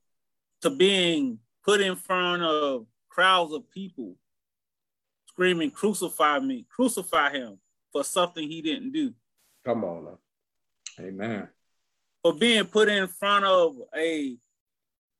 to 0.60 0.70
being 0.70 1.38
put 1.64 1.80
in 1.80 1.96
front 1.96 2.42
of 2.42 2.86
crowds 3.08 3.52
of 3.52 3.68
people 3.70 4.16
screaming, 5.28 5.70
Crucify 5.70 6.38
me, 6.38 6.66
crucify 6.68 7.32
him 7.32 7.58
for 7.92 8.04
something 8.04 8.46
he 8.46 8.62
didn't 8.62 8.92
do. 8.92 9.12
Come 9.64 9.84
on. 9.84 10.18
Amen. 10.98 11.48
For 12.22 12.34
being 12.34 12.66
put 12.66 12.88
in 12.88 13.08
front 13.08 13.44
of 13.44 13.76
a, 13.96 14.36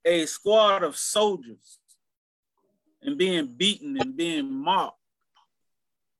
a 0.05 0.27
squad 0.27 0.83
of 0.83 0.97
soldiers 0.97 1.79
and 3.03 3.19
being 3.19 3.47
beaten 3.57 3.97
and 4.01 4.17
being 4.17 4.53
mocked, 4.53 4.99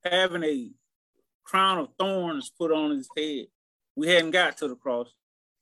having 0.05 0.45
a 0.45 0.71
crown 1.45 1.79
of 1.79 1.89
thorns 1.99 2.51
put 2.51 2.73
on 2.73 2.91
his 2.91 3.09
head. 3.17 3.47
We 3.97 4.09
hadn't 4.09 4.31
got 4.31 4.57
to 4.59 4.69
the 4.69 4.77
cross. 4.77 5.13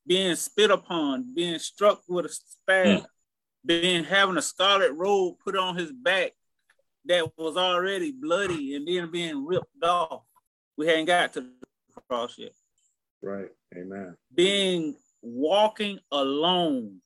Being 0.07 0.37
spit 0.37 0.71
upon, 0.71 1.35
being 1.35 1.59
struck 1.59 2.03
with 2.09 2.27
a 2.27 2.29
staff, 2.29 3.03
mm 3.03 3.05
being 3.67 4.05
having 4.05 4.37
a 4.37 4.43
scarlet 4.43 4.93
robe 4.93 5.35
put 5.45 5.57
on 5.57 5.77
his 5.77 5.93
back 5.93 6.33
that 7.05 7.27
was 7.37 7.57
already 7.57 8.13
bloody 8.13 8.75
and 8.75 8.87
then 8.87 9.11
being 9.11 9.45
ripped 9.45 9.85
off. 9.85 10.23
We 10.77 10.87
hadn't 10.87 11.07
got 11.07 11.33
to 11.35 11.41
the 11.41 12.01
cross 12.09 12.39
yet. 12.39 12.53
Right. 13.23 13.51
Amen. 13.77 14.17
Being 14.35 14.95
walking 15.21 15.99
alone. 16.11 17.01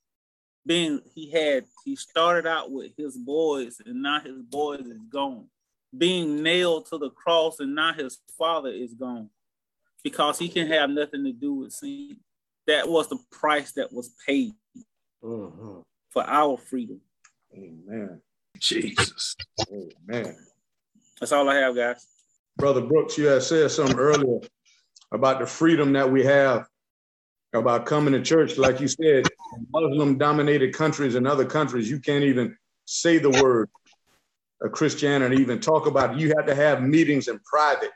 Being 0.64 1.00
he 1.14 1.30
had 1.30 1.64
he 1.84 1.96
started 1.96 2.46
out 2.46 2.70
with 2.70 2.92
his 2.96 3.16
boys 3.16 3.80
and 3.84 4.02
now 4.02 4.20
his 4.20 4.40
boys 4.42 4.86
is 4.86 5.02
gone. 5.08 5.46
Being 5.96 6.42
nailed 6.42 6.86
to 6.86 6.98
the 6.98 7.10
cross 7.10 7.60
and 7.60 7.74
now 7.74 7.92
his 7.92 8.18
father 8.38 8.70
is 8.70 8.94
gone. 8.94 9.28
Because 10.04 10.38
he 10.38 10.48
can 10.48 10.66
have 10.68 10.90
nothing 10.90 11.24
to 11.24 11.32
do 11.32 11.54
with 11.54 11.72
sin. 11.72 12.16
That 12.66 12.88
was 12.88 13.08
the 13.08 13.18
price 13.30 13.72
that 13.72 13.92
was 13.92 14.14
paid. 14.26 14.54
Mm-hmm 15.22 15.80
for 16.12 16.24
our 16.28 16.56
freedom. 16.56 17.00
Amen. 17.54 18.20
Jesus. 18.58 19.34
Amen. 19.70 20.36
That's 21.18 21.32
all 21.32 21.48
I 21.48 21.56
have, 21.56 21.74
guys. 21.74 22.06
Brother 22.56 22.82
Brooks, 22.82 23.16
you 23.16 23.26
had 23.26 23.42
said 23.42 23.70
something 23.70 23.98
earlier 23.98 24.40
about 25.10 25.40
the 25.40 25.46
freedom 25.46 25.92
that 25.94 26.10
we 26.10 26.22
have 26.24 26.66
about 27.54 27.86
coming 27.86 28.12
to 28.14 28.22
church. 28.22 28.58
Like 28.58 28.80
you 28.80 28.88
said, 28.88 29.26
Muslim 29.70 30.18
dominated 30.18 30.74
countries 30.74 31.14
and 31.14 31.26
other 31.26 31.44
countries, 31.44 31.90
you 31.90 32.00
can't 32.00 32.24
even 32.24 32.56
say 32.84 33.18
the 33.18 33.30
word 33.30 33.68
of 34.62 34.72
Christianity, 34.72 35.36
even 35.36 35.60
talk 35.60 35.86
about 35.86 36.14
it. 36.14 36.20
You 36.20 36.32
have 36.36 36.46
to 36.46 36.54
have 36.54 36.82
meetings 36.82 37.28
in 37.28 37.38
private 37.40 37.90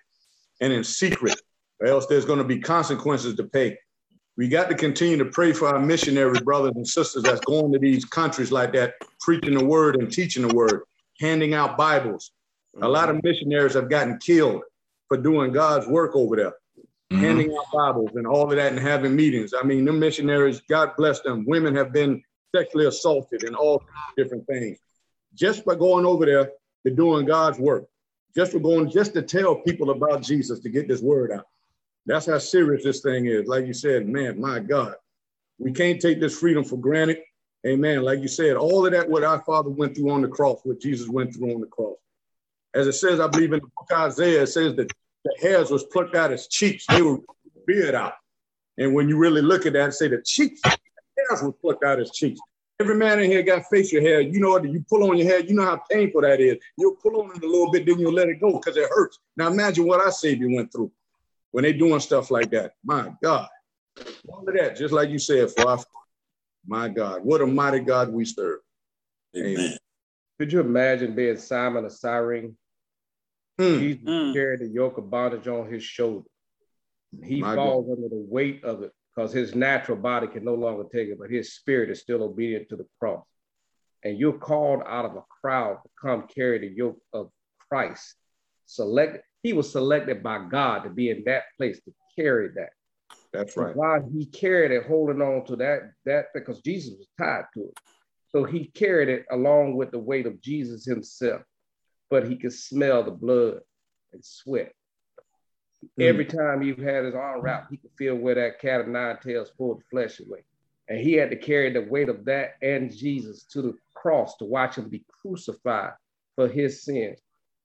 and 0.60 0.72
in 0.72 0.84
secret, 0.84 1.40
or 1.80 1.86
else 1.86 2.06
there's 2.06 2.24
going 2.24 2.38
to 2.38 2.44
be 2.44 2.58
consequences 2.60 3.36
to 3.36 3.44
pay 3.44 3.78
we 4.36 4.48
got 4.48 4.68
to 4.68 4.74
continue 4.74 5.16
to 5.16 5.24
pray 5.24 5.52
for 5.52 5.68
our 5.68 5.78
missionary 5.78 6.38
brothers 6.40 6.72
and 6.76 6.86
sisters 6.86 7.22
that's 7.22 7.40
going 7.40 7.72
to 7.72 7.78
these 7.78 8.04
countries 8.04 8.52
like 8.52 8.72
that, 8.74 8.94
preaching 9.20 9.54
the 9.54 9.64
word 9.64 9.96
and 9.96 10.12
teaching 10.12 10.46
the 10.46 10.54
word, 10.54 10.82
handing 11.20 11.54
out 11.54 11.78
Bibles. 11.78 12.32
A 12.82 12.88
lot 12.88 13.08
of 13.08 13.22
missionaries 13.22 13.72
have 13.72 13.88
gotten 13.88 14.18
killed 14.18 14.62
for 15.08 15.16
doing 15.16 15.52
God's 15.52 15.86
work 15.86 16.14
over 16.14 16.36
there, 16.36 16.52
mm-hmm. 17.10 17.22
handing 17.22 17.56
out 17.56 17.72
Bibles 17.72 18.14
and 18.14 18.26
all 18.26 18.50
of 18.50 18.56
that 18.56 18.72
and 18.72 18.80
having 18.80 19.14
meetings. 19.14 19.54
I 19.58 19.62
mean, 19.62 19.84
them 19.84 19.98
missionaries, 19.98 20.60
God 20.68 20.92
bless 20.96 21.20
them. 21.20 21.44
Women 21.46 21.74
have 21.76 21.92
been 21.92 22.22
sexually 22.54 22.86
assaulted 22.86 23.44
and 23.44 23.56
all 23.56 23.82
different 24.16 24.46
things. 24.46 24.78
Just 25.34 25.64
by 25.64 25.74
going 25.74 26.06
over 26.06 26.24
there 26.24 26.50
to 26.86 26.90
doing 26.90 27.26
God's 27.26 27.58
work, 27.58 27.84
just 28.34 28.52
for 28.52 28.58
going, 28.58 28.90
just 28.90 29.14
to 29.14 29.22
tell 29.22 29.56
people 29.56 29.90
about 29.90 30.22
Jesus 30.22 30.60
to 30.60 30.68
get 30.68 30.88
this 30.88 31.02
word 31.02 31.32
out. 31.32 31.46
That's 32.06 32.26
how 32.26 32.38
serious 32.38 32.84
this 32.84 33.00
thing 33.00 33.26
is. 33.26 33.46
Like 33.46 33.66
you 33.66 33.74
said, 33.74 34.06
man, 34.06 34.40
my 34.40 34.60
God, 34.60 34.94
we 35.58 35.72
can't 35.72 36.00
take 36.00 36.20
this 36.20 36.38
freedom 36.38 36.64
for 36.64 36.76
granted. 36.76 37.18
Amen. 37.66 38.02
Like 38.02 38.20
you 38.20 38.28
said, 38.28 38.56
all 38.56 38.86
of 38.86 38.92
that, 38.92 39.08
what 39.08 39.24
our 39.24 39.40
Father 39.40 39.70
went 39.70 39.96
through 39.96 40.10
on 40.10 40.22
the 40.22 40.28
cross, 40.28 40.60
what 40.62 40.80
Jesus 40.80 41.08
went 41.08 41.34
through 41.34 41.54
on 41.54 41.60
the 41.60 41.66
cross. 41.66 41.96
As 42.74 42.86
it 42.86 42.92
says, 42.92 43.18
I 43.18 43.26
believe 43.26 43.52
in 43.52 43.60
the 43.60 43.66
book 43.66 43.88
Isaiah, 43.92 44.42
it 44.42 44.48
says 44.48 44.76
that 44.76 44.92
the 45.26 45.48
hairs 45.48 45.70
was 45.70 45.84
plucked 45.84 46.14
out 46.14 46.30
his 46.30 46.46
cheeks. 46.46 46.86
They 46.86 47.02
were 47.02 47.18
beard 47.66 47.94
out. 47.94 48.14
And 48.78 48.94
when 48.94 49.08
you 49.08 49.16
really 49.16 49.42
look 49.42 49.66
at 49.66 49.72
that 49.72 49.84
and 49.84 49.94
say 49.94 50.08
the 50.08 50.22
cheeks, 50.24 50.60
the 50.62 50.70
hairs 50.70 51.42
was 51.42 51.54
plucked 51.60 51.84
out 51.84 51.98
his 51.98 52.10
cheeks. 52.10 52.40
Every 52.78 52.94
man 52.94 53.20
in 53.20 53.30
here 53.30 53.42
got 53.42 53.64
facial 53.70 54.02
hair. 54.02 54.20
You 54.20 54.38
know 54.38 54.50
what? 54.50 54.64
You 54.64 54.84
pull 54.88 55.08
on 55.08 55.16
your 55.16 55.26
hair, 55.26 55.40
you 55.40 55.54
know 55.54 55.64
how 55.64 55.80
painful 55.90 56.20
that 56.20 56.40
is. 56.40 56.58
You'll 56.76 56.96
pull 56.96 57.22
on 57.22 57.30
it 57.34 57.42
a 57.42 57.46
little 57.46 57.70
bit, 57.70 57.86
then 57.86 57.98
you'll 57.98 58.12
let 58.12 58.28
it 58.28 58.40
go 58.40 58.52
because 58.52 58.76
it 58.76 58.88
hurts. 58.90 59.18
Now 59.36 59.48
imagine 59.48 59.86
what 59.86 60.00
I 60.00 60.04
our 60.04 60.12
Savior 60.12 60.48
went 60.50 60.70
through 60.72 60.92
when 61.52 61.64
they 61.64 61.72
doing 61.72 62.00
stuff 62.00 62.30
like 62.30 62.50
that. 62.50 62.72
My 62.84 63.12
God. 63.22 63.48
All 64.28 64.46
of 64.46 64.54
that, 64.54 64.76
just 64.76 64.92
like 64.92 65.08
you 65.08 65.18
said, 65.18 65.50
for 65.50 65.70
our, 65.70 65.78
my 66.66 66.88
God, 66.88 67.24
what 67.24 67.40
a 67.40 67.46
mighty 67.46 67.80
God 67.80 68.12
we 68.12 68.26
serve. 68.26 68.58
Amen. 69.34 69.52
Amen. 69.52 69.78
Could 70.38 70.52
you 70.52 70.60
imagine 70.60 71.14
being 71.14 71.38
Simon 71.38 71.86
of 71.86 71.92
Cyrene? 71.92 72.54
Hmm. 73.58 73.78
He's 73.78 73.96
mm. 73.96 74.32
carrying 74.34 74.60
the 74.60 74.68
yoke 74.68 74.98
of 74.98 75.10
bondage 75.10 75.48
on 75.48 75.70
his 75.70 75.82
shoulder. 75.82 76.28
He 77.24 77.40
my 77.40 77.54
falls 77.54 77.86
God. 77.86 77.92
under 77.92 78.08
the 78.08 78.26
weight 78.28 78.64
of 78.64 78.82
it 78.82 78.92
because 79.14 79.32
his 79.32 79.54
natural 79.54 79.96
body 79.96 80.26
can 80.26 80.44
no 80.44 80.54
longer 80.54 80.84
take 80.92 81.08
it, 81.08 81.18
but 81.18 81.30
his 81.30 81.54
spirit 81.54 81.90
is 81.90 82.00
still 82.00 82.22
obedient 82.22 82.68
to 82.68 82.76
the 82.76 82.86
cross. 83.00 83.24
And 84.04 84.18
you're 84.18 84.38
called 84.38 84.82
out 84.86 85.06
of 85.06 85.16
a 85.16 85.22
crowd 85.40 85.78
to 85.82 85.90
come 86.00 86.26
carry 86.28 86.58
the 86.58 86.68
yoke 86.68 86.98
of 87.12 87.30
Christ. 87.68 88.14
Select 88.66 89.24
he 89.46 89.52
was 89.52 89.70
selected 89.70 90.24
by 90.24 90.44
God 90.50 90.80
to 90.80 90.90
be 90.90 91.08
in 91.08 91.22
that 91.26 91.44
place 91.56 91.80
to 91.84 91.92
carry 92.18 92.48
that. 92.56 92.70
That's 93.32 93.56
right. 93.56 93.76
While 93.76 94.08
he 94.12 94.26
carried 94.26 94.72
it, 94.72 94.86
holding 94.86 95.22
on 95.22 95.44
to 95.46 95.56
that, 95.56 95.92
that 96.04 96.26
because 96.34 96.60
Jesus 96.62 96.94
was 96.98 97.06
tied 97.16 97.44
to 97.54 97.68
it. 97.68 97.78
So 98.30 98.42
he 98.42 98.66
carried 98.74 99.08
it 99.08 99.24
along 99.30 99.76
with 99.76 99.92
the 99.92 100.00
weight 100.00 100.26
of 100.26 100.40
Jesus 100.40 100.84
himself, 100.84 101.42
but 102.10 102.28
he 102.28 102.36
could 102.36 102.52
smell 102.52 103.02
the 103.02 103.10
blood 103.10 103.60
and 104.12 104.24
sweat. 104.24 104.72
Mm. 105.98 106.04
Every 106.04 106.24
time 106.24 106.62
he 106.62 106.68
had 106.70 107.04
his 107.04 107.14
arm 107.14 107.40
wrapped, 107.40 107.70
he 107.70 107.76
could 107.76 107.92
feel 107.96 108.14
where 108.14 108.34
that 108.34 108.60
cat 108.60 108.80
of 108.80 108.88
nine 108.88 109.18
tails 109.22 109.50
pulled 109.56 109.80
the 109.80 109.84
flesh 109.90 110.20
away. 110.20 110.44
And 110.88 110.98
he 111.00 111.14
had 111.14 111.30
to 111.30 111.36
carry 111.36 111.72
the 111.72 111.82
weight 111.82 112.08
of 112.08 112.24
that 112.26 112.54
and 112.62 112.94
Jesus 112.94 113.44
to 113.50 113.62
the 113.62 113.74
cross 113.94 114.36
to 114.36 114.44
watch 114.44 114.76
him 114.76 114.88
be 114.88 115.04
crucified 115.20 115.92
for 116.36 116.48
his 116.48 116.84
sins. 116.84 117.18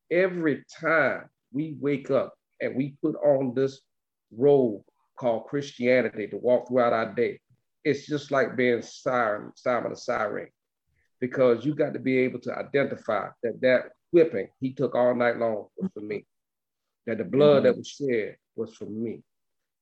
Every 0.10 0.64
time 0.80 1.30
we 1.54 1.76
wake 1.80 2.10
up 2.10 2.34
and 2.60 2.76
we 2.76 2.96
put 3.02 3.16
on 3.16 3.54
this 3.54 3.82
robe 4.36 4.82
called 5.18 5.46
Christianity 5.46 6.28
to 6.28 6.38
walk 6.38 6.68
throughout 6.68 6.94
our 6.94 7.14
day, 7.14 7.40
it's 7.84 8.08
just 8.08 8.32
like 8.32 8.56
being 8.56 8.82
Simon, 8.82 9.52
Simon 9.56 9.92
the 9.92 9.98
Siren, 9.98 10.48
because 11.20 11.66
you 11.66 11.76
got 11.76 11.94
to 11.94 12.00
be 12.00 12.18
able 12.20 12.40
to 12.40 12.58
identify 12.58 13.30
that 13.44 13.62
that 13.62 13.92
whipping 14.12 14.48
he 14.60 14.74
took 14.74 14.96
all 14.96 15.16
night 15.16 15.38
long 15.38 15.68
was 15.78 15.92
for 15.94 16.02
me, 16.02 16.26
that 17.06 17.18
the 17.18 17.24
blood 17.24 17.64
mm-hmm. 17.64 17.66
that 17.66 17.78
was 17.78 17.88
shed 17.88 18.38
was 18.56 18.76
for 18.76 18.86
me, 18.86 19.22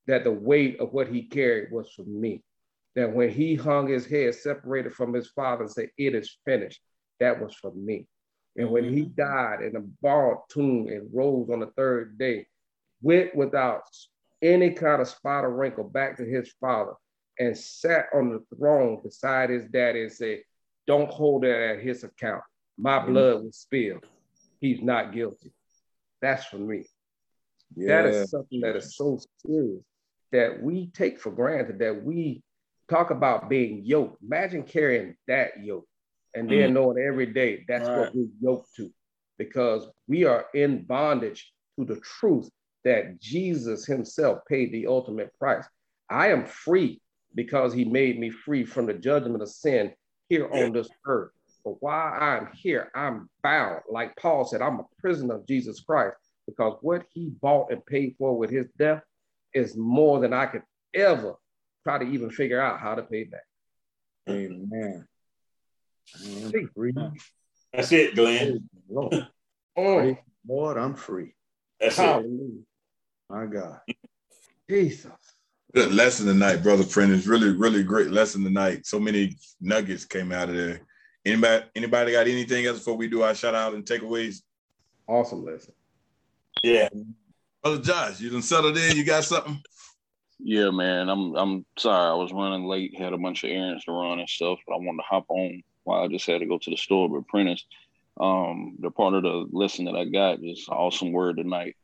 that 0.06 0.24
the 0.24 0.32
weight 0.32 0.80
of 0.80 0.92
what 0.92 1.08
he 1.08 1.22
carried 1.22 1.72
was 1.72 1.90
for 1.90 2.04
me, 2.04 2.42
that 2.96 3.12
when 3.12 3.30
he 3.30 3.54
hung 3.54 3.88
his 3.88 4.06
head 4.06 4.34
separated 4.34 4.92
from 4.92 5.12
his 5.12 5.28
father 5.28 5.62
and 5.62 5.70
said, 5.70 5.90
It 5.96 6.14
is 6.14 6.36
finished, 6.44 6.80
that 7.18 7.40
was 7.40 7.54
for 7.54 7.72
me. 7.72 8.06
And 8.56 8.70
when 8.70 8.84
he 8.84 9.02
mm-hmm. 9.02 9.14
died 9.14 9.62
in 9.62 9.76
a 9.76 9.80
borrowed 10.02 10.40
tomb 10.48 10.88
and 10.88 11.08
rose 11.12 11.48
on 11.50 11.60
the 11.60 11.70
third 11.76 12.18
day, 12.18 12.46
went 13.02 13.34
without 13.34 13.82
any 14.42 14.70
kind 14.70 15.00
of 15.00 15.08
spot 15.08 15.44
or 15.44 15.50
wrinkle 15.50 15.84
back 15.84 16.16
to 16.16 16.24
his 16.24 16.52
father 16.60 16.92
and 17.38 17.56
sat 17.56 18.06
on 18.14 18.30
the 18.30 18.56
throne 18.56 19.00
beside 19.02 19.50
his 19.50 19.66
daddy 19.66 20.02
and 20.02 20.12
said, 20.12 20.40
Don't 20.86 21.10
hold 21.10 21.42
that 21.42 21.76
at 21.76 21.80
his 21.80 22.04
account. 22.04 22.42
My 22.76 22.98
mm-hmm. 22.98 23.12
blood 23.12 23.44
was 23.44 23.56
spilled. 23.56 24.06
He's 24.60 24.82
not 24.82 25.12
guilty. 25.12 25.52
That's 26.20 26.44
for 26.44 26.58
me. 26.58 26.84
Yeah. 27.76 28.02
That 28.02 28.06
is 28.10 28.30
something 28.30 28.60
that 28.60 28.76
is 28.76 28.96
so 28.96 29.18
serious 29.44 29.82
that 30.32 30.62
we 30.62 30.90
take 30.94 31.20
for 31.20 31.30
granted 31.30 31.78
that 31.80 32.04
we 32.04 32.42
talk 32.88 33.10
about 33.10 33.48
being 33.48 33.84
yoked. 33.84 34.22
Imagine 34.22 34.62
carrying 34.62 35.16
that 35.26 35.62
yoke 35.62 35.86
and 36.34 36.48
then 36.48 36.70
mm. 36.70 36.72
knowing 36.74 36.98
every 36.98 37.26
day 37.26 37.64
that's 37.66 37.88
right. 37.88 37.98
what 37.98 38.14
we're 38.14 38.28
yoked 38.40 38.74
to 38.76 38.92
because 39.38 39.88
we 40.06 40.24
are 40.24 40.46
in 40.54 40.84
bondage 40.84 41.52
to 41.78 41.84
the 41.84 42.00
truth 42.00 42.48
that 42.84 43.20
Jesus 43.20 43.86
himself 43.86 44.40
paid 44.48 44.72
the 44.72 44.86
ultimate 44.86 45.30
price. 45.38 45.64
I 46.08 46.28
am 46.28 46.44
free 46.44 47.00
because 47.34 47.72
he 47.72 47.84
made 47.84 48.18
me 48.18 48.30
free 48.30 48.64
from 48.64 48.86
the 48.86 48.94
judgment 48.94 49.42
of 49.42 49.48
sin 49.48 49.92
here 50.28 50.48
on 50.52 50.72
this 50.72 50.88
earth. 51.06 51.32
But 51.64 51.82
while 51.82 52.14
I'm 52.20 52.48
here, 52.54 52.90
I'm 52.94 53.28
bound. 53.42 53.82
Like 53.90 54.16
Paul 54.16 54.44
said, 54.44 54.62
I'm 54.62 54.80
a 54.80 54.86
prisoner 54.98 55.36
of 55.36 55.46
Jesus 55.46 55.80
Christ 55.80 56.16
because 56.46 56.78
what 56.82 57.04
he 57.12 57.30
bought 57.40 57.70
and 57.70 57.84
paid 57.86 58.14
for 58.18 58.36
with 58.36 58.50
his 58.50 58.66
death 58.78 59.02
is 59.54 59.76
more 59.76 60.20
than 60.20 60.32
I 60.32 60.46
could 60.46 60.62
ever 60.94 61.34
try 61.84 61.98
to 61.98 62.04
even 62.04 62.30
figure 62.30 62.60
out 62.60 62.80
how 62.80 62.94
to 62.94 63.02
pay 63.02 63.24
back. 63.24 63.44
Amen. 64.28 65.06
That's 67.72 67.92
it, 67.92 68.14
Glenn. 68.14 68.68
Lord. 68.88 69.28
Oh, 69.76 70.16
Lord, 70.46 70.76
I'm 70.76 70.94
free. 70.94 71.34
That's 71.80 71.96
Hallelujah. 71.96 72.60
it. 72.60 72.64
My 73.28 73.46
God. 73.46 73.80
Jesus. 74.68 75.12
Good 75.72 75.92
lesson 75.92 76.26
tonight, 76.26 76.64
brother 76.64 76.84
Prentice. 76.84 77.26
Really, 77.26 77.50
really 77.50 77.84
great 77.84 78.10
lesson 78.10 78.42
tonight. 78.42 78.86
So 78.86 78.98
many 78.98 79.36
nuggets 79.60 80.04
came 80.04 80.32
out 80.32 80.48
of 80.48 80.56
there. 80.56 80.80
Anybody, 81.24 81.64
anybody 81.74 82.12
got 82.12 82.28
anything 82.28 82.64
else 82.66 82.78
before 82.78 82.96
we 82.96 83.08
do 83.08 83.22
our 83.22 83.34
shout 83.34 83.54
out 83.54 83.74
and 83.74 83.84
takeaways? 83.84 84.42
Awesome 85.06 85.44
lesson. 85.44 85.74
Yeah. 86.62 86.88
Brother 87.62 87.82
Josh, 87.82 88.20
you 88.20 88.30
done 88.30 88.42
settled 88.42 88.78
in? 88.78 88.96
You 88.96 89.04
got 89.04 89.24
something? 89.24 89.60
Yeah, 90.38 90.70
man. 90.70 91.10
I'm 91.10 91.36
I'm 91.36 91.66
sorry 91.78 92.10
I 92.10 92.14
was 92.14 92.32
running 92.32 92.64
late, 92.64 92.98
had 92.98 93.12
a 93.12 93.18
bunch 93.18 93.44
of 93.44 93.50
errands 93.50 93.84
to 93.84 93.92
run 93.92 94.18
and 94.18 94.28
stuff, 94.28 94.58
but 94.66 94.74
I 94.74 94.78
wanted 94.78 94.98
to 94.98 95.08
hop 95.08 95.26
on 95.28 95.62
while 95.84 96.02
I 96.02 96.08
just 96.08 96.26
had 96.26 96.40
to 96.40 96.46
go 96.46 96.58
to 96.58 96.70
the 96.70 96.76
store. 96.76 97.10
But 97.10 97.28
Prentice, 97.28 97.66
um, 98.18 98.76
the 98.80 98.90
part 98.90 99.14
of 99.14 99.22
the 99.22 99.46
lesson 99.52 99.84
that 99.86 99.96
I 99.96 100.06
got 100.06 100.42
is 100.42 100.66
awesome 100.70 101.12
word 101.12 101.36
tonight. 101.36 101.76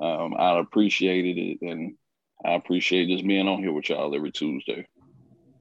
Um, 0.00 0.34
I 0.38 0.58
appreciated 0.58 1.38
it 1.38 1.58
and 1.62 1.94
I 2.44 2.54
appreciate 2.54 3.08
just 3.08 3.26
being 3.26 3.48
on 3.48 3.60
here 3.60 3.72
with 3.72 3.88
y'all 3.88 4.14
every 4.14 4.32
Tuesday. 4.32 4.86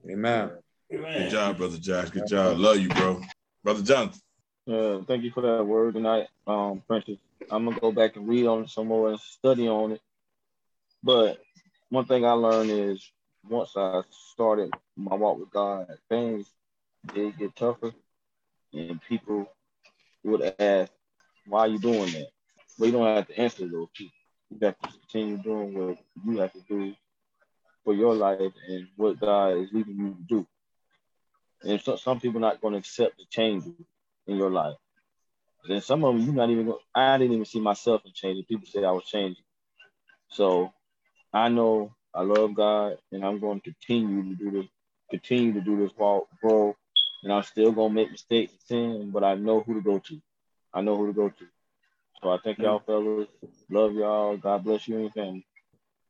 Amen. 0.09 0.51
Good 0.93 1.31
job, 1.31 1.57
brother 1.57 1.77
Josh. 1.77 2.11
Good 2.11 2.27
job. 2.27 2.59
Love 2.59 2.79
you, 2.79 2.89
bro. 2.89 3.19
Brother 3.63 3.81
Jonathan. 3.81 4.21
Uh, 4.69 4.99
thank 5.07 5.23
you 5.23 5.31
for 5.31 5.41
that 5.41 5.65
word 5.65 5.95
tonight, 5.95 6.27
um, 6.45 6.83
Prentice. 6.87 7.17
I'm 7.49 7.65
gonna 7.65 7.79
go 7.79 7.91
back 7.91 8.15
and 8.15 8.27
read 8.27 8.45
on 8.45 8.63
it 8.63 8.69
some 8.69 8.87
more 8.87 9.09
and 9.09 9.19
study 9.19 9.67
on 9.67 9.93
it. 9.93 10.01
But 11.01 11.41
one 11.89 12.05
thing 12.05 12.25
I 12.25 12.33
learned 12.33 12.69
is 12.69 13.11
once 13.49 13.71
I 13.75 14.03
started 14.11 14.71
my 14.95 15.15
walk 15.15 15.39
with 15.39 15.49
God, 15.49 15.87
things 16.09 16.45
did 17.11 17.39
get 17.39 17.55
tougher, 17.55 17.91
and 18.71 19.01
people 19.09 19.51
would 20.23 20.53
ask, 20.59 20.91
"Why 21.47 21.61
are 21.61 21.67
you 21.69 21.79
doing 21.79 22.11
that?" 22.11 22.29
But 22.77 22.85
you 22.85 22.91
don't 22.91 23.15
have 23.15 23.27
to 23.27 23.39
answer 23.39 23.67
those 23.67 23.89
people. 23.95 24.13
You 24.51 24.59
have 24.61 24.77
to 24.79 24.89
continue 24.89 25.37
doing 25.37 25.73
what 25.73 25.97
you 26.23 26.37
have 26.37 26.53
to 26.53 26.61
do 26.69 26.95
for 27.83 27.95
your 27.95 28.13
life 28.13 28.53
and 28.67 28.87
what 28.95 29.19
God 29.19 29.57
is 29.57 29.73
leading 29.73 29.97
you 29.97 30.13
to 30.13 30.21
do. 30.27 30.47
And 31.63 31.81
so, 31.81 31.95
some 31.95 32.19
people 32.19 32.41
not 32.41 32.61
going 32.61 32.73
to 32.73 32.79
accept 32.79 33.17
the 33.17 33.25
changes 33.29 33.71
in 34.27 34.35
your 34.37 34.51
life. 34.51 34.75
Then 35.67 35.81
some 35.81 36.03
of 36.03 36.15
them 36.15 36.25
you're 36.25 36.35
not 36.35 36.49
even. 36.49 36.65
Gonna, 36.65 36.77
I 36.93 37.17
didn't 37.17 37.33
even 37.33 37.45
see 37.45 37.61
myself 37.61 38.01
in 38.05 38.11
changing. 38.13 38.45
People 38.45 38.67
said 38.69 38.83
I 38.83 38.91
was 38.91 39.05
changing. 39.05 39.43
So 40.29 40.73
I 41.31 41.49
know 41.49 41.93
I 42.13 42.23
love 42.23 42.53
God, 42.53 42.97
and 43.11 43.23
I'm 43.23 43.39
going 43.39 43.61
to 43.61 43.71
continue 43.71 44.35
to 44.35 44.35
do 44.35 44.51
this. 44.51 44.69
Continue 45.09 45.53
to 45.53 45.61
do 45.61 45.77
this 45.77 45.91
walk, 45.97 46.27
grow, 46.41 46.75
and 47.23 47.31
I'm 47.31 47.43
still 47.43 47.71
gonna 47.71 47.93
make 47.93 48.11
mistakes 48.11 48.53
and 48.53 48.61
sin, 48.61 49.11
but 49.11 49.23
I 49.23 49.35
know 49.35 49.61
who 49.61 49.75
to 49.75 49.81
go 49.81 49.99
to. 49.99 50.21
I 50.73 50.81
know 50.81 50.97
who 50.97 51.07
to 51.07 51.13
go 51.13 51.29
to. 51.29 51.45
So 52.21 52.31
I 52.31 52.37
thank 52.43 52.59
y'all 52.59 52.79
fellas. 52.79 53.27
Love 53.69 53.93
y'all. 53.93 54.37
God 54.37 54.63
bless 54.63 54.87
you 54.87 54.95
and 54.95 55.03
your 55.03 55.11
family. 55.11 55.45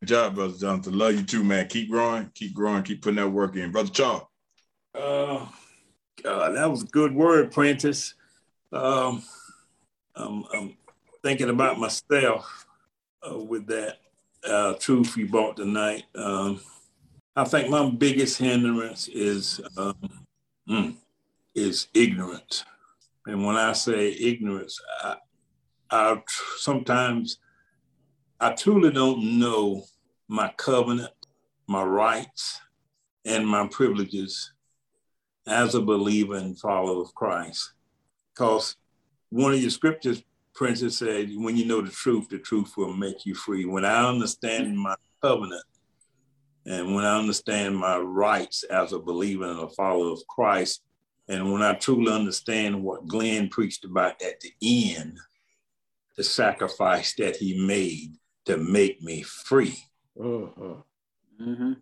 Good 0.01 0.10
job, 0.10 0.36
brother 0.36 0.58
Jonathan. 0.58 0.97
Love 0.97 1.16
you 1.16 1.24
too, 1.24 1.43
man. 1.43 1.68
Keep 1.68 1.89
growing, 1.89 2.32
keep 2.34 2.54
growing, 2.54 2.84
keep 2.84 3.01
putting 3.01 3.18
that 3.18 3.30
work 3.30 3.56
in, 3.56 3.72
brother 3.72 3.89
Charles. 3.89 4.24
Uh, 4.95 5.47
God, 6.21 6.55
that 6.55 6.69
was 6.69 6.83
a 6.83 6.87
good 6.87 7.15
word, 7.15 7.51
Prentice. 7.51 8.13
Um, 8.71 9.23
I'm, 10.15 10.45
I'm 10.53 10.77
thinking 11.23 11.49
about 11.49 11.79
myself 11.79 12.67
uh, 13.27 13.39
with 13.39 13.65
that 13.67 13.97
uh, 14.47 14.73
truth 14.75 15.17
you 15.17 15.27
brought 15.27 15.57
tonight. 15.57 16.03
Um, 16.15 16.61
I 17.35 17.43
think 17.45 17.69
my 17.69 17.89
biggest 17.89 18.37
hindrance 18.37 19.07
is 19.07 19.59
um, 19.77 19.95
mm, 20.69 20.95
is 21.55 21.87
ignorance, 21.95 22.63
and 23.25 23.43
when 23.43 23.55
I 23.55 23.73
say 23.73 24.11
ignorance, 24.11 24.79
I, 25.01 25.15
I 25.89 26.21
sometimes 26.57 27.39
I 28.39 28.51
truly 28.53 28.91
don't 28.91 29.39
know 29.39 29.85
my 30.27 30.53
covenant, 30.57 31.13
my 31.65 31.81
rights, 31.81 32.61
and 33.25 33.47
my 33.47 33.67
privileges 33.67 34.53
as 35.47 35.75
a 35.75 35.81
believer 35.81 36.35
and 36.35 36.59
follower 36.59 37.01
of 37.01 37.13
Christ. 37.15 37.73
Because 38.33 38.75
one 39.29 39.53
of 39.53 39.59
your 39.59 39.69
scriptures, 39.69 40.23
Prentice 40.55 40.99
said, 40.99 41.31
when 41.35 41.57
you 41.57 41.65
know 41.65 41.81
the 41.81 41.91
truth, 41.91 42.29
the 42.29 42.37
truth 42.37 42.73
will 42.77 42.93
make 42.93 43.25
you 43.25 43.33
free. 43.33 43.65
When 43.65 43.85
I 43.85 44.07
understand 44.07 44.77
my 44.77 44.95
covenant 45.21 45.63
and 46.65 46.93
when 46.93 47.03
I 47.03 47.17
understand 47.17 47.75
my 47.75 47.97
rights 47.97 48.63
as 48.63 48.93
a 48.93 48.99
believer 48.99 49.45
and 49.45 49.59
a 49.59 49.69
follower 49.69 50.11
of 50.11 50.25
Christ, 50.27 50.83
and 51.27 51.51
when 51.51 51.61
I 51.61 51.73
truly 51.73 52.11
understand 52.11 52.83
what 52.83 53.07
Glenn 53.07 53.49
preached 53.49 53.85
about 53.85 54.21
at 54.21 54.39
the 54.41 54.53
end, 54.95 55.17
the 56.15 56.23
sacrifice 56.23 57.15
that 57.15 57.37
he 57.37 57.65
made 57.65 58.15
to 58.45 58.57
make 58.57 59.01
me 59.01 59.23
free. 59.23 59.77
Uh-huh. 60.19 60.75
Mm-hmm. 61.41 61.73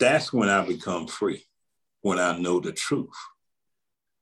That's 0.00 0.32
when 0.32 0.48
I 0.48 0.66
become 0.66 1.06
free 1.06 1.46
when 2.04 2.18
I 2.18 2.36
know 2.38 2.60
the 2.60 2.70
truth. 2.70 3.16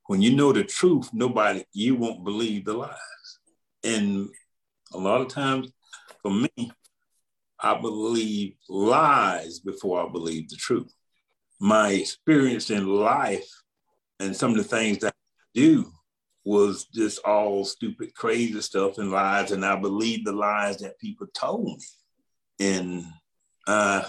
When 0.07 0.23
you 0.23 0.37
know 0.37 0.53
the 0.53 0.63
truth, 0.63 1.11
nobody, 1.13 1.65
you 1.73 1.97
won't 1.97 2.23
believe 2.23 2.65
the 2.65 2.75
lies. 2.75 3.39
And 3.83 4.29
a 4.93 4.99
lot 4.99 5.21
of 5.21 5.27
times 5.27 5.73
for 6.23 6.31
me, 6.31 6.71
I 7.59 7.81
believe 7.81 8.55
lies 8.69 9.59
before 9.59 10.07
I 10.07 10.13
believe 10.13 10.49
the 10.49 10.55
truth. 10.55 10.95
My 11.59 11.91
experience 11.91 12.71
in 12.71 12.87
life 12.87 13.51
and 14.21 14.37
some 14.37 14.53
of 14.53 14.59
the 14.59 14.65
things 14.65 14.99
that 14.99 15.13
I 15.13 15.43
do 15.53 15.91
was 16.45 16.85
just 16.85 17.19
all 17.25 17.65
stupid, 17.65 18.15
crazy 18.15 18.61
stuff 18.61 18.99
and 18.99 19.11
lies. 19.11 19.51
And 19.51 19.65
I 19.65 19.75
believed 19.75 20.25
the 20.25 20.33
lies 20.33 20.79
that 20.79 21.01
people 21.01 21.27
told 21.35 21.65
me. 21.65 21.79
And 22.61 23.07
uh, 23.67 24.05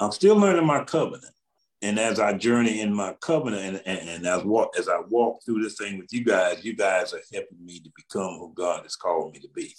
I'm 0.00 0.12
still 0.12 0.36
learning 0.36 0.64
my 0.64 0.84
covenant 0.84 1.34
and 1.80 1.98
as 1.98 2.18
I 2.18 2.32
journey 2.34 2.80
in 2.80 2.92
my 2.92 3.14
covenant 3.20 3.62
and, 3.62 3.82
and, 3.86 4.08
and 4.08 4.26
as 4.26 4.42
walk 4.44 4.76
as 4.78 4.88
I 4.88 5.00
walk 5.08 5.44
through 5.44 5.62
this 5.62 5.76
thing 5.76 5.98
with 5.98 6.12
you 6.12 6.24
guys, 6.24 6.64
you 6.64 6.74
guys 6.74 7.14
are 7.14 7.20
helping 7.32 7.64
me 7.64 7.80
to 7.80 7.90
become 7.94 8.38
who 8.38 8.52
God 8.54 8.82
has 8.82 8.96
called 8.96 9.34
me 9.34 9.40
to 9.40 9.48
be. 9.54 9.74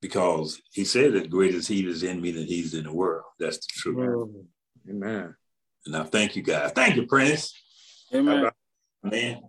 Because 0.00 0.60
he 0.72 0.84
said 0.84 1.14
that 1.14 1.30
greater 1.30 1.56
is 1.56 1.68
he 1.68 1.86
is 1.86 2.02
in 2.02 2.20
me 2.20 2.30
than 2.30 2.46
he's 2.46 2.74
in 2.74 2.84
the 2.84 2.92
world. 2.92 3.24
That's 3.38 3.58
the 3.58 3.66
truth. 3.74 4.28
Amen. 4.88 5.34
And 5.84 5.96
I 5.96 6.04
thank 6.04 6.36
you 6.36 6.42
guys. 6.42 6.72
Thank 6.72 6.96
you, 6.96 7.06
Prentice. 7.06 7.52
Amen. 8.14 8.50
Man. 9.02 9.42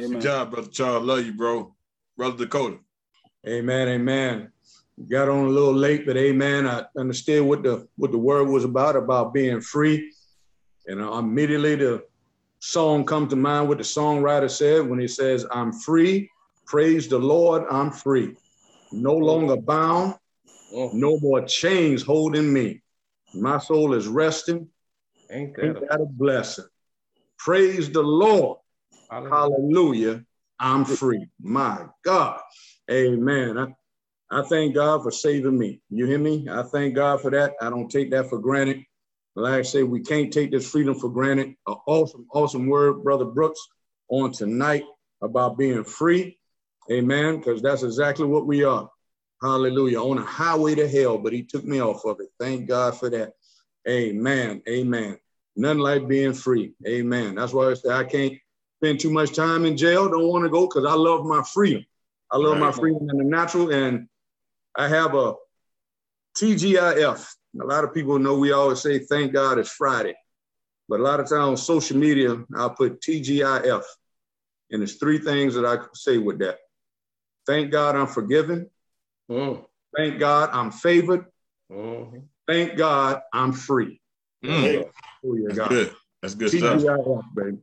Amen. 0.00 0.12
Good 0.12 0.20
job, 0.20 0.50
brother 0.50 0.68
Charles. 0.68 1.04
Love 1.04 1.24
you, 1.24 1.34
bro. 1.34 1.74
Brother 2.16 2.44
Dakota. 2.44 2.78
Amen. 3.46 3.88
Amen. 3.88 4.52
Got 5.08 5.28
on 5.28 5.46
a 5.46 5.48
little 5.48 5.74
late, 5.74 6.04
but 6.04 6.16
amen. 6.16 6.66
I 6.66 6.84
understood 6.96 7.42
what 7.42 7.62
the 7.62 7.88
what 7.96 8.12
the 8.12 8.18
word 8.18 8.48
was 8.48 8.64
about 8.64 8.96
about 8.96 9.32
being 9.32 9.60
free, 9.60 10.12
and 10.90 11.00
uh, 11.00 11.12
immediately 11.12 11.76
the 11.76 12.04
song 12.58 13.04
come 13.04 13.28
to 13.28 13.36
mind. 13.36 13.68
What 13.68 13.78
the 13.78 13.84
songwriter 13.84 14.50
said 14.50 14.88
when 14.88 14.98
he 14.98 15.08
says, 15.08 15.46
"I'm 15.50 15.72
free, 15.72 16.30
praise 16.66 17.08
the 17.08 17.18
Lord, 17.18 17.64
I'm 17.70 17.90
free, 17.90 18.34
no 18.92 19.12
oh. 19.12 19.16
longer 19.16 19.56
bound, 19.56 20.16
oh. 20.74 20.90
no 20.92 21.18
more 21.20 21.42
chains 21.42 22.02
holding 22.02 22.52
me. 22.52 22.82
My 23.32 23.58
soul 23.58 23.94
is 23.94 24.08
resting. 24.08 24.68
Ain't 25.30 25.54
that, 25.56 25.64
Ain't 25.64 25.80
that 25.80 26.00
a 26.00 26.06
blessing? 26.06 26.66
Praise 27.38 27.90
the 27.90 28.02
Lord. 28.02 28.58
Hallelujah. 29.10 29.30
Hallelujah. 29.30 30.24
I'm 30.58 30.84
free. 30.84 31.26
My 31.40 31.86
God. 32.04 32.40
Amen. 32.90 33.56
I, 33.56 33.66
I 34.30 34.42
thank 34.42 34.74
God 34.74 35.02
for 35.02 35.10
saving 35.10 35.56
me. 35.56 35.80
You 35.88 36.06
hear 36.06 36.18
me? 36.18 36.48
I 36.50 36.62
thank 36.64 36.94
God 36.94 37.20
for 37.20 37.30
that. 37.30 37.54
I 37.62 37.70
don't 37.70 37.88
take 37.88 38.10
that 38.10 38.28
for 38.28 38.38
granted. 38.38 38.84
Like 39.36 39.54
I 39.54 39.62
say, 39.62 39.82
we 39.82 40.00
can't 40.00 40.32
take 40.32 40.50
this 40.50 40.68
freedom 40.68 40.94
for 40.94 41.08
granted. 41.08 41.54
An 41.66 41.76
awesome, 41.86 42.26
awesome 42.32 42.66
word, 42.66 43.02
Brother 43.02 43.24
Brooks, 43.24 43.60
on 44.08 44.32
tonight 44.32 44.84
about 45.22 45.56
being 45.56 45.84
free. 45.84 46.38
Amen. 46.90 47.38
Because 47.38 47.62
that's 47.62 47.82
exactly 47.82 48.26
what 48.26 48.46
we 48.46 48.64
are. 48.64 48.90
Hallelujah. 49.42 50.00
On 50.00 50.18
a 50.18 50.24
highway 50.24 50.74
to 50.74 50.88
hell, 50.88 51.16
but 51.16 51.32
he 51.32 51.42
took 51.42 51.64
me 51.64 51.80
off 51.80 52.04
of 52.04 52.20
it. 52.20 52.28
Thank 52.38 52.68
God 52.68 52.96
for 52.96 53.08
that. 53.10 53.32
Amen. 53.88 54.62
Amen. 54.68 55.18
Nothing 55.56 55.78
like 55.78 56.08
being 56.08 56.34
free. 56.34 56.74
Amen. 56.86 57.36
That's 57.36 57.52
why 57.52 57.70
I 57.70 57.74
say 57.74 57.90
I 57.90 58.04
can't 58.04 58.34
spend 58.82 59.00
too 59.00 59.10
much 59.10 59.34
time 59.34 59.64
in 59.64 59.76
jail. 59.76 60.08
Don't 60.08 60.28
want 60.28 60.44
to 60.44 60.50
go 60.50 60.66
because 60.66 60.84
I 60.84 60.94
love 60.94 61.24
my 61.24 61.42
freedom. 61.42 61.84
I 62.30 62.36
love 62.36 62.52
right. 62.52 62.66
my 62.66 62.72
freedom 62.72 63.08
in 63.10 63.16
the 63.16 63.24
natural. 63.24 63.72
And 63.72 64.08
I 64.76 64.88
have 64.88 65.14
a 65.14 65.34
TGIF. 66.36 67.34
A 67.58 67.64
lot 67.64 67.84
of 67.84 67.92
people 67.92 68.18
know 68.18 68.38
we 68.38 68.52
always 68.52 68.80
say, 68.80 68.98
thank 69.00 69.32
God 69.32 69.58
it's 69.58 69.70
Friday. 69.70 70.14
But 70.88 71.00
a 71.00 71.02
lot 71.02 71.20
of 71.20 71.28
times 71.28 71.32
on 71.32 71.56
social 71.56 71.96
media, 71.96 72.36
I'll 72.54 72.70
put 72.70 73.00
TGIF. 73.00 73.82
And 74.70 74.80
there's 74.80 74.96
three 74.96 75.18
things 75.18 75.54
that 75.54 75.64
I 75.64 75.78
say 75.94 76.18
with 76.18 76.38
that. 76.40 76.58
Thank 77.46 77.70
God 77.70 77.96
I'm 77.96 78.06
forgiven. 78.06 78.70
Mm. 79.30 79.64
Thank 79.96 80.20
God 80.20 80.50
I'm 80.52 80.70
favored. 80.70 81.26
Mm-hmm. 81.70 82.18
Thank 82.46 82.76
God 82.76 83.20
I'm 83.32 83.52
free. 83.52 84.00
Mm. 84.44 84.88
Oh, 85.24 85.34
yeah, 85.34 85.48
That's 85.48 85.68
good. 85.68 85.94
That's 86.22 86.34
good 86.34 86.50
stuff. 86.50 86.82
baby. 87.34 87.58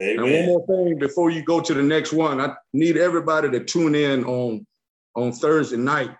And 0.00 0.20
one 0.20 0.46
more 0.46 0.66
thing 0.66 0.98
before 0.98 1.30
you 1.30 1.44
go 1.44 1.60
to 1.60 1.74
the 1.74 1.82
next 1.82 2.12
one, 2.12 2.40
I 2.40 2.54
need 2.72 2.96
everybody 2.96 3.50
to 3.50 3.64
tune 3.64 3.94
in 3.94 4.24
on 4.24 4.66
on 5.14 5.32
Thursday 5.32 5.76
night 5.76 6.10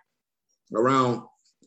around 0.75 1.23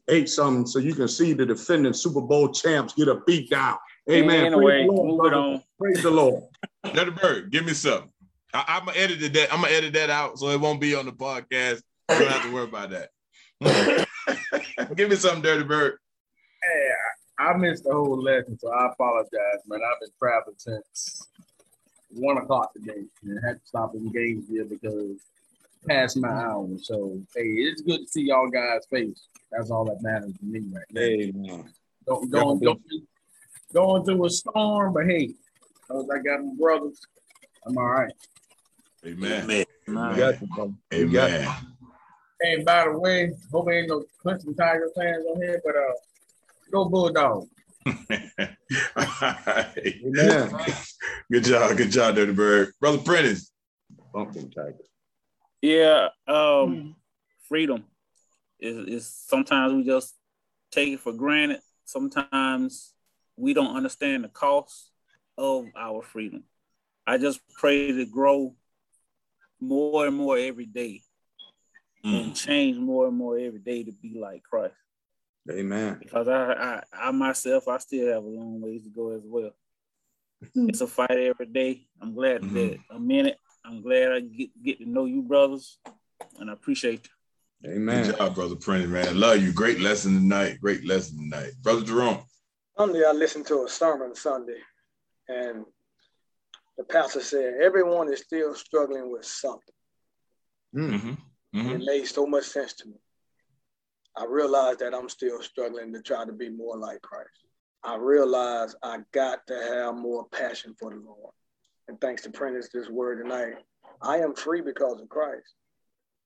eight 0.08 0.30
something, 0.30 0.66
so 0.66 0.80
you 0.80 0.94
can 0.94 1.08
see 1.08 1.34
the 1.34 1.46
defending 1.46 1.94
Super 1.94 2.22
Bowl 2.22 2.50
champs 2.50 2.94
get 2.94 3.08
a 3.08 3.22
beat 3.26 3.50
down. 3.50 3.78
Amen. 4.10 4.46
Anyway, 4.46 4.86
move 4.86 5.26
it 5.26 5.34
on. 5.34 5.64
Praise 5.80 6.04
the 6.04 6.12
Lord. 6.12 6.44
Let 6.94 7.16
Bird, 7.16 7.52
give 7.52 7.66
me 7.66 7.74
something. 7.74 8.10
I, 8.54 8.78
am 8.78 8.86
gonna 8.86 8.98
edit 8.98 9.34
that. 9.34 9.54
I'm 9.54 9.62
gonna 9.62 9.74
edit 9.74 9.94
that 9.94 10.10
out 10.10 10.40
so 10.40 10.50
it 10.50 10.60
won't 10.60 10.80
be 10.80 10.96
on 10.96 11.06
the 11.06 11.12
podcast. 11.12 11.82
You 12.10 12.20
don't 12.20 12.28
have 12.28 12.44
to 12.44 12.54
worry 12.54 12.66
about 12.66 12.92
that. 12.92 13.10
Mm. 13.64 14.06
Give 14.96 15.10
me 15.10 15.16
something, 15.16 15.42
Dirty 15.42 15.64
Bird. 15.64 15.98
Hey, 16.64 16.90
I, 17.40 17.52
I, 17.52 17.58
missed 17.58 17.84
the 17.84 17.94
whole 17.94 18.22
lesson, 18.22 18.58
so 18.60 18.72
I 18.72 18.92
apologize, 18.92 19.62
man. 19.68 19.80
I've 19.84 20.00
been 20.00 20.10
traveling 20.20 20.56
since 20.58 21.28
one 22.12 22.38
o'clock 22.38 22.74
today 22.74 23.04
and 23.24 23.40
had 23.46 23.60
to 23.60 23.66
stop 23.66 23.96
in 23.96 24.12
Gainesville 24.12 24.68
because 24.70 25.20
past 25.88 26.18
my 26.18 26.30
hour. 26.30 26.68
So 26.82 27.20
hey, 27.36 27.44
it's 27.44 27.82
good 27.82 28.02
to 28.02 28.08
see 28.08 28.24
y'all 28.24 28.50
guys' 28.50 28.86
face. 28.92 29.28
That's 29.52 29.72
all 29.72 29.86
that 29.86 30.02
matters 30.02 30.34
to 30.40 30.46
me 30.46 30.62
right 30.74 30.86
now. 30.92 31.02
Hey, 31.02 31.32
man. 31.34 31.74
Don't 32.06 32.30
going 32.30 32.60
going 32.60 32.82
going 33.74 34.06
through 34.06 34.26
a 34.26 34.30
storm, 34.30 34.94
but 34.94 35.06
hey, 35.06 35.34
as 35.92 36.06
I 36.14 36.20
got 36.20 36.44
my 36.44 36.54
brothers, 36.60 37.00
I'm 37.66 37.78
all 37.78 37.86
right. 37.86 38.14
Amen. 39.06 39.44
Amen. 39.44 39.66
Amen. 39.88 40.18
Got 40.18 40.42
you, 40.42 40.76
Amen. 40.94 41.50
Hey, 42.42 42.64
by 42.64 42.86
the 42.86 42.98
way, 43.00 43.32
hope 43.52 43.72
ain't 43.72 43.88
no 43.88 44.04
Clemson 44.24 44.58
Tiger 44.58 44.92
fans 44.96 45.26
on 45.30 45.42
here, 45.42 45.62
but 45.64 45.76
uh, 45.76 45.94
go 46.72 46.90
Bulldog. 46.90 47.48
Amen. 47.88 48.50
good 51.32 51.44
job, 51.44 51.78
good 51.78 51.92
job, 51.92 52.16
Dirty 52.16 52.34
Bird. 52.34 52.74
Brother 52.80 52.98
Prentice. 52.98 53.52
Bumping 54.14 54.52
Tiger. 54.52 54.76
Yeah, 55.66 56.10
um, 56.28 56.96
freedom 57.50 57.86
is 58.60 58.88
is 58.88 59.08
sometimes 59.08 59.74
we 59.74 59.84
just 59.84 60.14
take 60.70 60.94
it 60.94 61.00
for 61.00 61.12
granted. 61.12 61.60
Sometimes 61.86 62.94
we 63.36 63.56
don't 63.56 63.76
understand 63.76 64.24
the 64.24 64.28
cost 64.30 64.92
of 65.40 65.66
our 65.76 66.04
freedom. 66.04 66.44
I 67.08 67.18
just 67.18 67.40
pray 67.58 67.92
to 67.92 68.06
grow 68.06 68.56
more 69.60 70.06
and 70.06 70.16
more 70.16 70.38
every 70.38 70.68
day 70.68 71.02
mm. 72.06 72.26
and 72.26 72.36
change 72.36 72.78
more 72.78 73.08
and 73.08 73.18
more 73.18 73.40
every 73.40 73.60
day 73.60 73.84
to 73.84 73.92
be 73.92 74.20
like 74.20 74.44
Christ. 74.44 74.76
Amen. 75.50 75.98
Because 76.00 76.28
I, 76.28 76.54
I, 76.54 76.84
I 77.08 77.12
myself, 77.12 77.68
I 77.68 77.80
still 77.80 78.14
have 78.14 78.24
a 78.24 78.28
long 78.28 78.62
ways 78.62 78.84
to 78.84 78.90
go 78.90 79.16
as 79.16 79.24
well. 79.26 79.52
it's 80.56 80.82
a 80.82 80.88
fight 80.88 81.10
every 81.10 81.48
day. 81.48 81.88
I'm 82.00 82.14
glad 82.14 82.42
mm-hmm. 82.42 82.54
that 82.54 82.78
a 82.92 83.00
minute. 83.00 83.40
I'm 83.66 83.82
glad 83.82 84.12
I 84.12 84.20
get, 84.20 84.64
get 84.64 84.78
to 84.80 84.90
know 84.90 85.06
you, 85.06 85.22
brothers, 85.22 85.80
and 86.40 86.50
I 86.50 86.54
appreciate 86.54 87.08
you. 87.64 87.72
Amen. 87.72 88.06
Good 88.06 88.18
job, 88.18 88.36
brother 88.36 88.56
Prentice, 88.56 88.90
man. 88.90 89.20
Love 89.20 89.42
you. 89.42 89.52
Great 89.52 89.80
lesson 89.80 90.14
tonight. 90.14 90.60
Great 90.62 90.86
lesson 90.86 91.18
tonight, 91.18 91.52
brother 91.62 91.84
Jerome. 91.84 92.24
Sunday, 92.78 93.04
I 93.08 93.12
listened 93.12 93.48
to 93.48 93.64
a 93.64 93.70
sermon 93.70 94.14
Sunday, 94.14 94.60
and 95.28 95.66
the 96.78 96.84
pastor 96.84 97.22
said 97.22 97.56
everyone 97.62 98.12
is 98.12 98.20
still 98.20 98.54
struggling 98.54 99.12
with 99.12 99.26
something. 99.26 99.74
Mm-hmm. 100.76 101.10
Mm-hmm. 101.58 101.70
It 101.70 101.86
made 101.86 102.06
so 102.06 102.28
much 102.28 102.44
sense 102.44 102.74
to 102.74 102.88
me. 102.88 102.96
I 104.18 104.26
realized 104.26 104.80
that 104.80 104.94
I'm 104.94 105.10
still 105.10 105.42
struggling 105.42 105.94
to 105.94 106.02
try 106.02 106.26
to 106.26 106.32
be 106.32 106.50
more 106.50 106.78
like 106.78 107.02
Christ. 107.02 107.30
I 107.84 107.96
realized 107.96 108.76
I 108.84 109.00
got 109.12 109.46
to 109.48 109.54
have 109.56 109.96
more 109.96 110.28
passion 110.28 110.76
for 110.80 110.92
the 110.92 110.98
Lord. 110.98 111.34
And 111.88 112.00
thanks 112.02 112.24
to 112.24 112.32
Prentice 112.32 112.70
this 112.74 112.90
word 112.90 113.22
tonight, 113.22 113.56
I 114.02 114.18
am 114.18 114.34
free 114.34 114.62
because 114.62 115.02
of 115.02 115.10
Christ. 115.10 115.54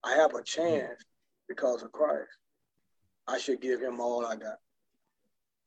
I 0.03 0.13
have 0.13 0.33
a 0.33 0.43
chance 0.43 1.03
because 1.47 1.83
of 1.83 1.91
Christ. 1.91 2.29
I 3.27 3.37
should 3.37 3.61
give 3.61 3.81
him 3.81 3.99
all 3.99 4.25
I 4.25 4.35
got. 4.35 4.55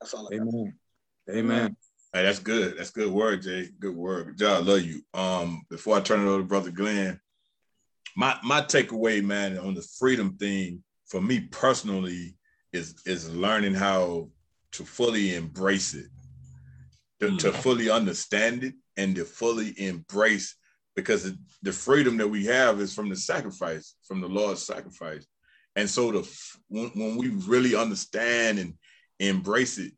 That's 0.01 0.13
all 0.13 0.27
I 0.31 0.35
Amen. 0.35 0.73
got. 1.27 1.35
Amen. 1.35 1.77
Hey, 2.11 2.23
that's 2.23 2.39
good. 2.39 2.77
That's 2.77 2.91
good 2.91 3.11
word, 3.11 3.43
Jay. 3.43 3.69
Good 3.79 3.95
word. 3.95 4.27
Good 4.27 4.37
job. 4.37 4.67
Love 4.67 4.81
you. 4.81 5.01
Um, 5.13 5.63
before 5.69 5.97
I 5.97 6.01
turn 6.01 6.21
it 6.21 6.29
over 6.29 6.39
to 6.39 6.43
Brother 6.43 6.71
Glenn, 6.71 7.19
my 8.15 8.37
my 8.43 8.61
takeaway, 8.61 9.23
man, 9.23 9.57
on 9.57 9.73
the 9.73 9.85
freedom 9.97 10.37
thing 10.37 10.83
for 11.07 11.21
me 11.21 11.39
personally 11.39 12.35
is 12.71 12.95
is 13.05 13.33
learning 13.33 13.73
how 13.73 14.29
to 14.73 14.83
fully 14.83 15.35
embrace 15.35 15.93
it, 15.93 16.07
to, 17.19 17.27
mm. 17.27 17.39
to 17.39 17.53
fully 17.53 17.89
understand 17.89 18.63
it, 18.63 18.73
and 18.97 19.15
to 19.15 19.25
fully 19.25 19.73
embrace 19.79 20.55
because 20.95 21.31
the 21.61 21.71
freedom 21.71 22.17
that 22.17 22.27
we 22.27 22.45
have 22.45 22.79
is 22.79 22.93
from 22.93 23.09
the 23.09 23.15
sacrifice, 23.15 23.95
from 24.07 24.21
the 24.21 24.27
Lord's 24.27 24.61
sacrifice, 24.61 25.25
and 25.75 25.89
so 25.89 26.11
the 26.11 26.37
when, 26.67 26.89
when 26.89 27.17
we 27.17 27.29
really 27.47 27.75
understand 27.75 28.59
and 28.59 28.73
embrace 29.19 29.77
it, 29.77 29.93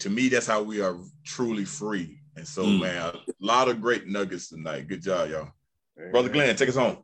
to 0.00 0.10
me, 0.10 0.28
that's 0.28 0.46
how 0.46 0.62
we 0.62 0.80
are 0.80 0.96
truly 1.24 1.64
free. 1.64 2.18
And 2.36 2.46
so, 2.46 2.64
mm. 2.64 2.80
man, 2.80 3.14
a 3.14 3.20
lot 3.40 3.68
of 3.68 3.80
great 3.80 4.06
nuggets 4.06 4.48
tonight. 4.48 4.88
Good 4.88 5.02
job, 5.02 5.30
y'all. 5.30 5.52
Amen. 5.98 6.10
Brother 6.10 6.28
Glenn, 6.28 6.56
take 6.56 6.70
us 6.70 6.76
home. 6.76 6.98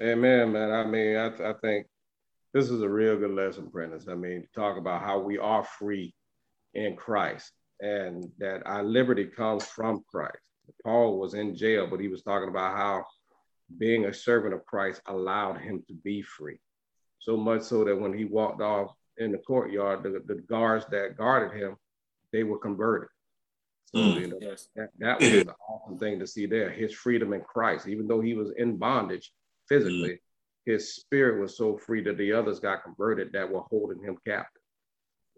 Amen, 0.00 0.52
man. 0.52 0.70
I 0.70 0.86
mean, 0.86 1.16
I, 1.16 1.50
I 1.50 1.52
think 1.60 1.86
this 2.54 2.70
is 2.70 2.82
a 2.82 2.88
real 2.88 3.18
good 3.18 3.32
lesson, 3.32 3.70
Prentice. 3.70 4.08
I 4.08 4.14
mean, 4.14 4.46
talk 4.54 4.78
about 4.78 5.02
how 5.02 5.18
we 5.18 5.38
are 5.38 5.64
free 5.64 6.14
in 6.72 6.96
Christ 6.96 7.52
and 7.80 8.24
that 8.38 8.62
our 8.64 8.82
liberty 8.82 9.26
comes 9.26 9.66
from 9.66 10.02
Christ. 10.10 10.38
Paul 10.84 11.18
was 11.18 11.34
in 11.34 11.56
jail, 11.56 11.86
but 11.86 12.00
he 12.00 12.08
was 12.08 12.22
talking 12.22 12.48
about 12.48 12.76
how 12.76 13.04
being 13.78 14.06
a 14.06 14.14
servant 14.14 14.54
of 14.54 14.66
Christ 14.66 15.00
allowed 15.06 15.58
him 15.58 15.82
to 15.88 15.94
be 15.94 16.22
free. 16.22 16.58
So 17.20 17.36
much 17.36 17.62
so 17.62 17.84
that 17.84 17.98
when 17.98 18.16
he 18.16 18.24
walked 18.24 18.60
off 18.60 18.94
in 19.18 19.32
the 19.32 19.38
courtyard, 19.38 20.02
the, 20.02 20.22
the 20.26 20.40
guards 20.42 20.86
that 20.90 21.16
guarded 21.16 21.56
him, 21.56 21.76
they 22.32 22.42
were 22.42 22.58
converted. 22.58 23.08
So 23.86 23.98
mm, 23.98 24.20
you 24.20 24.26
know, 24.28 24.38
yes. 24.40 24.68
that, 24.76 24.90
that 24.98 25.20
was 25.20 25.32
an 25.32 25.50
awesome 25.68 25.98
thing 25.98 26.18
to 26.20 26.26
see 26.26 26.46
there. 26.46 26.70
His 26.70 26.94
freedom 26.94 27.32
in 27.32 27.40
Christ, 27.40 27.88
even 27.88 28.06
though 28.06 28.20
he 28.20 28.34
was 28.34 28.52
in 28.56 28.76
bondage, 28.76 29.32
physically, 29.68 30.10
mm-hmm. 30.10 30.72
his 30.72 30.94
spirit 30.94 31.40
was 31.40 31.56
so 31.56 31.76
free 31.76 32.02
that 32.04 32.16
the 32.16 32.32
others 32.32 32.60
got 32.60 32.84
converted 32.84 33.32
that 33.32 33.50
were 33.50 33.62
holding 33.68 34.00
him 34.00 34.16
captive. 34.26 34.62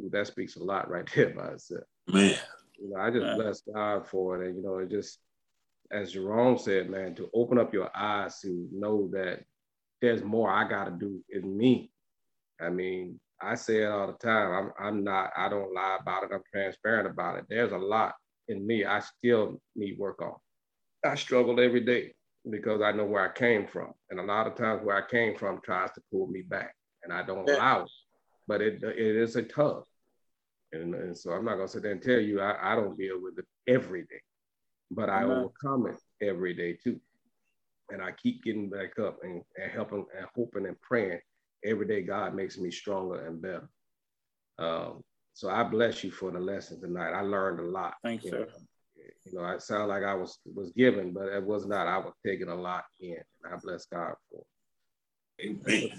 Ooh, 0.01 0.11
that 0.11 0.27
speaks 0.27 0.57
a 0.57 0.63
lot 0.63 0.91
right 0.91 1.09
there 1.15 1.31
by 1.31 1.49
itself. 1.49 1.85
Man. 2.07 2.37
You 2.83 2.91
know, 2.91 3.01
I 3.01 3.11
just 3.11 3.37
bless 3.37 3.63
God 3.63 4.07
for 4.09 4.43
it. 4.43 4.49
And, 4.49 4.57
you 4.57 4.63
know, 4.63 4.79
it 4.79 4.91
just, 4.91 5.19
as 5.93 6.13
Jerome 6.13 6.59
said, 6.59 6.91
man, 6.91 7.15
to 7.15 7.31
open 7.33 7.59
up 7.59 7.73
your 7.73 7.91
eyes 7.95 8.41
to 8.41 8.69
know 8.73 9.09
that 9.13 9.45
there's 10.01 10.25
more 10.25 10.51
I 10.51 10.69
got 10.69 10.87
to 10.87 10.91
do 10.91 11.23
in 11.31 11.57
me. 11.57 11.93
I 12.61 12.71
mean, 12.71 13.21
I 13.41 13.55
say 13.55 13.83
it 13.83 13.91
all 13.91 14.09
the 14.09 14.15
time. 14.15 14.53
I'm, 14.53 14.87
I'm 14.87 15.05
not, 15.05 15.31
I 15.37 15.49
don't 15.49 15.73
lie 15.73 15.99
about 16.01 16.25
it. 16.25 16.31
I'm 16.35 16.43
transparent 16.53 17.09
about 17.09 17.39
it. 17.39 17.45
There's 17.49 17.73
a 17.73 17.79
lot 17.79 18.15
in 18.49 18.67
me 18.67 18.85
I 18.85 19.01
still 19.01 19.61
need 19.77 19.99
work 19.99 20.21
on. 20.21 20.35
I 21.05 21.15
struggle 21.15 21.61
every 21.61 21.81
day 21.81 22.15
because 22.51 22.83
I 22.83 22.93
know 22.93 23.05
where 23.05 23.29
I 23.29 23.33
came 23.33 23.67
from. 23.67 23.93
And 24.11 24.19
a 24.19 24.25
lot 24.25 24.47
of 24.47 24.57
times 24.57 24.83
where 24.85 24.97
I 24.97 25.09
came 25.09 25.37
from 25.37 25.61
tries 25.65 25.93
to 25.93 26.03
pull 26.11 26.27
me 26.27 26.43
back 26.43 26.75
and 27.05 27.13
I 27.13 27.23
don't 27.23 27.47
yeah. 27.47 27.57
allow 27.57 27.83
it. 27.83 27.91
But 28.49 28.61
it, 28.61 28.83
it 28.83 29.17
is 29.17 29.37
a 29.37 29.43
tug. 29.43 29.85
And, 30.73 30.95
and 30.95 31.17
so 31.17 31.33
I'm 31.33 31.45
not 31.45 31.57
gonna 31.57 31.69
sit 31.69 31.83
there 31.83 31.93
and 31.93 32.03
tell 32.03 32.21
you 32.21 32.41
I, 32.41 32.73
I 32.73 32.75
don't 32.75 32.97
deal 32.97 33.21
with 33.21 33.39
it 33.39 33.45
every 33.69 34.03
day, 34.03 34.23
but 34.91 35.11
I 35.11 35.25
overcome 35.25 35.87
it 35.87 36.27
every 36.27 36.55
day 36.55 36.79
too. 36.83 36.99
And 37.91 38.03
I 38.03 38.13
keep 38.13 38.43
getting 38.43 38.71
back 38.71 38.99
up 38.99 39.19
and, 39.23 39.43
and 39.61 39.71
helping 39.71 40.07
and 40.17 40.27
hoping 40.35 40.67
and 40.67 40.81
praying 40.81 41.21
every 41.65 41.87
day 41.87 42.03
God 42.03 42.35
makes 42.35 42.59
me 42.59 42.71
stronger 42.71 43.27
and 43.27 43.43
better. 43.43 43.69
Um, 44.59 45.03
so 45.35 45.49
I 45.49 45.63
bless 45.63 46.05
you 46.05 46.11
for 46.11 46.31
the 46.31 46.41
lesson 46.41 46.81
tonight. 46.81 47.13
I 47.13 47.23
learned 47.23 47.61
a 47.61 47.65
lot. 47.65 47.95
Thank 48.03 48.25
you. 48.25 48.33
Know, 48.33 48.47
you 49.25 49.35
know, 49.35 49.45
it 49.49 49.63
sounded 49.63 49.87
like 49.87 50.05
I 50.05 50.15
was 50.15 50.39
was 50.55 50.71
given, 50.73 51.13
but 51.13 51.29
it 51.29 51.43
was 51.43 51.67
not. 51.67 51.87
I 51.87 51.99
was 51.99 52.13
taking 52.25 52.49
a 52.49 52.55
lot 52.55 52.85
in. 53.01 53.17
And 53.45 53.55
I 53.55 53.57
bless 53.63 53.87
God 53.87 54.15
for. 54.31 54.45
It. 55.39 55.57
Amen. 55.67 55.91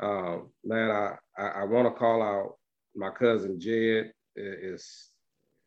Um, 0.00 0.50
man, 0.64 0.90
I 0.90 1.14
I, 1.36 1.46
I 1.46 1.64
want 1.64 1.86
to 1.86 1.98
call 1.98 2.22
out 2.22 2.57
my 2.98 3.10
cousin 3.10 3.60
Jed. 3.60 4.12
It's 4.34 5.12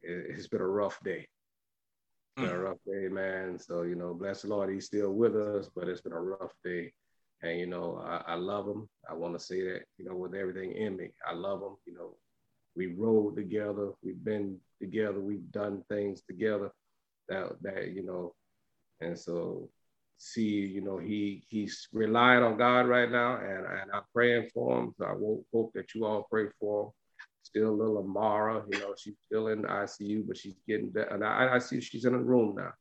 it's 0.02 0.48
been 0.48 0.62
a 0.62 0.68
rough 0.68 1.00
day. 1.04 1.28
Been 2.36 2.46
a 2.46 2.50
mm. 2.50 2.64
rough 2.64 2.78
day, 2.86 3.08
man. 3.08 3.58
So 3.60 3.84
you 3.84 3.96
know, 3.96 4.14
bless 4.14 4.42
the 4.42 4.50
Lord, 4.50 4.74
he's 4.74 4.86
still 4.86 5.12
with 5.12 5.36
us, 5.36 5.70
but 5.76 5.88
it's 5.88 6.02
been 6.02 6.14
a 6.14 6.22
rough 6.22 6.54
day. 6.64 6.94
And 7.42 7.60
you 7.60 7.68
know, 7.68 8.02
I, 8.06 8.34
I 8.34 8.36
love 8.36 8.68
him. 8.68 8.88
I 9.10 9.14
want 9.14 9.34
to 9.34 9.40
say 9.44 9.62
that, 9.64 9.82
you 9.98 10.06
know, 10.06 10.16
with 10.16 10.36
everything 10.36 10.74
in 10.74 10.96
me, 10.96 11.10
I 11.28 11.34
love 11.34 11.62
him. 11.62 11.76
You 11.86 11.94
know, 11.96 12.16
we 12.76 12.88
rode 12.88 13.36
together, 13.36 13.92
we've 14.04 14.24
been 14.24 14.58
together, 14.80 15.20
we've 15.20 15.50
done 15.52 15.84
things 15.90 16.22
together. 16.22 16.72
That 17.30 17.62
that 17.62 17.92
you 17.92 18.04
know, 18.04 18.34
and 19.00 19.18
so 19.18 19.70
see, 20.18 20.44
you 20.44 20.82
know, 20.82 20.98
he 20.98 21.44
he's 21.48 21.88
relying 21.92 22.44
on 22.44 22.58
God 22.58 22.88
right 22.88 23.12
now, 23.12 23.38
and, 23.38 23.66
and 23.66 23.92
I'm 23.94 24.04
praying 24.14 24.50
for 24.54 24.80
him. 24.80 24.94
So 24.98 25.06
I 25.06 25.16
hope 25.54 25.72
that 25.74 25.94
you 25.96 26.06
all 26.06 26.28
pray 26.30 26.46
for 26.60 26.86
him. 26.86 26.92
Still 27.44 27.70
a 27.70 27.72
little 27.72 27.98
Amara, 27.98 28.64
you 28.72 28.80
know, 28.80 28.94
she's 28.98 29.16
still 29.26 29.48
in 29.48 29.64
the 29.64 29.68
ICU, 29.68 30.28
but 30.28 30.38
she's 30.38 30.56
getting 30.68 30.90
better. 30.90 31.10
And 31.10 31.26
I, 31.26 31.56
I 31.56 31.60
see 31.60 31.82
she's 31.82 32.06
in 32.06 32.14
a 32.14 32.20
room 32.20 32.56
now. 32.56 32.72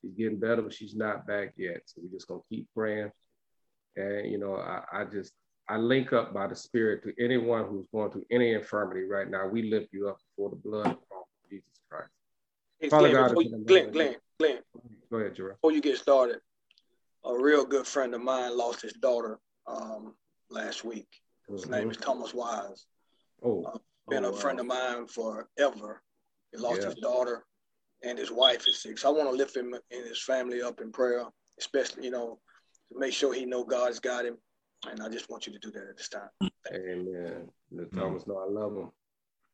She's 0.00 0.12
getting 0.12 0.38
better, 0.38 0.62
but 0.62 0.72
she's 0.74 0.94
not 0.94 1.26
back 1.26 1.54
yet. 1.56 1.82
So 1.86 2.02
we're 2.02 2.12
just 2.12 2.28
gonna 2.28 2.40
keep 2.48 2.68
praying. 2.74 3.10
And 3.96 4.30
you 4.30 4.38
know, 4.38 4.56
I, 4.56 4.82
I 4.92 5.04
just 5.04 5.32
I 5.68 5.76
link 5.76 6.12
up 6.12 6.34
by 6.34 6.46
the 6.46 6.56
Spirit 6.56 7.02
to 7.04 7.14
anyone 7.24 7.66
who's 7.66 7.86
going 7.92 8.10
through 8.10 8.26
any 8.30 8.52
infirmity 8.52 9.04
right 9.04 9.28
now. 9.28 9.46
We 9.46 9.70
lift 9.70 9.88
you 9.92 10.08
up 10.08 10.18
before 10.18 10.50
the 10.50 10.56
blood 10.56 10.86
of 10.86 11.24
Jesus 11.48 11.80
Christ. 11.88 12.10
Hey, 12.80 12.88
Father 12.88 13.10
Glenn, 13.10 13.34
God, 13.34 13.42
you, 13.42 13.64
Glenn, 13.66 13.92
Glenn, 13.92 14.16
Glenn. 14.38 14.58
Go 15.10 15.18
ahead, 15.18 15.34
Jerome. 15.34 15.54
Before 15.54 15.72
you 15.72 15.80
get 15.80 15.98
started, 15.98 16.38
a 17.24 17.38
real 17.38 17.64
good 17.64 17.86
friend 17.86 18.14
of 18.14 18.20
mine 18.20 18.56
lost 18.56 18.82
his 18.82 18.92
daughter 18.94 19.38
um, 19.66 20.14
last 20.50 20.84
week. 20.84 21.08
His 21.48 21.62
mm-hmm. 21.62 21.72
name 21.72 21.90
is 21.90 21.96
Thomas 21.96 22.34
Wise. 22.34 22.86
Oh, 23.42 23.64
uh, 23.64 23.78
been 24.08 24.24
oh, 24.24 24.30
a 24.30 24.36
friend 24.36 24.60
of 24.60 24.66
mine 24.66 25.06
forever. 25.06 26.02
He 26.52 26.58
lost 26.58 26.80
yeah. 26.80 26.86
his 26.86 26.96
daughter, 26.96 27.44
and 28.02 28.18
his 28.18 28.30
wife 28.30 28.68
is 28.68 28.82
sick. 28.82 28.98
So 28.98 29.08
I 29.08 29.16
want 29.16 29.30
to 29.30 29.36
lift 29.36 29.56
him 29.56 29.74
and 29.74 30.08
his 30.08 30.22
family 30.22 30.62
up 30.62 30.80
in 30.80 30.92
prayer, 30.92 31.24
especially 31.58 32.04
you 32.04 32.10
know, 32.10 32.38
to 32.92 32.98
make 32.98 33.12
sure 33.12 33.32
he 33.32 33.46
know 33.46 33.64
God's 33.64 34.00
got 34.00 34.26
him 34.26 34.36
and 34.90 35.02
I 35.02 35.08
just 35.08 35.30
want 35.30 35.46
you 35.46 35.52
to 35.52 35.58
do 35.58 35.70
that 35.72 35.88
at 35.88 35.96
this 35.96 36.08
time. 36.08 36.50
Amen. 36.72 37.48
The 37.70 37.84
mm. 37.84 37.92
Thomas 37.92 38.26
know 38.26 38.38
I 38.38 38.50
love 38.50 38.76
him. 38.76 38.90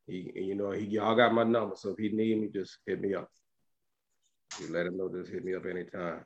He, 0.07 0.33
you 0.35 0.55
know, 0.55 0.71
he 0.71 0.87
y'all 0.87 1.17
got 1.17 1.35
my 1.35 1.45
number, 1.45 1.75
so 1.77 1.91
if 1.91 1.99
he 1.99 2.09
need 2.09 2.41
me, 2.41 2.49
just 2.53 2.79
hit 2.87 3.01
me 3.01 3.15
up. 3.15 3.29
You 4.59 4.73
let 4.73 4.87
him 4.87 4.97
know, 4.97 5.11
just 5.11 5.31
hit 5.31 5.45
me 5.45 5.55
up 5.55 5.67
anytime. 5.67 6.25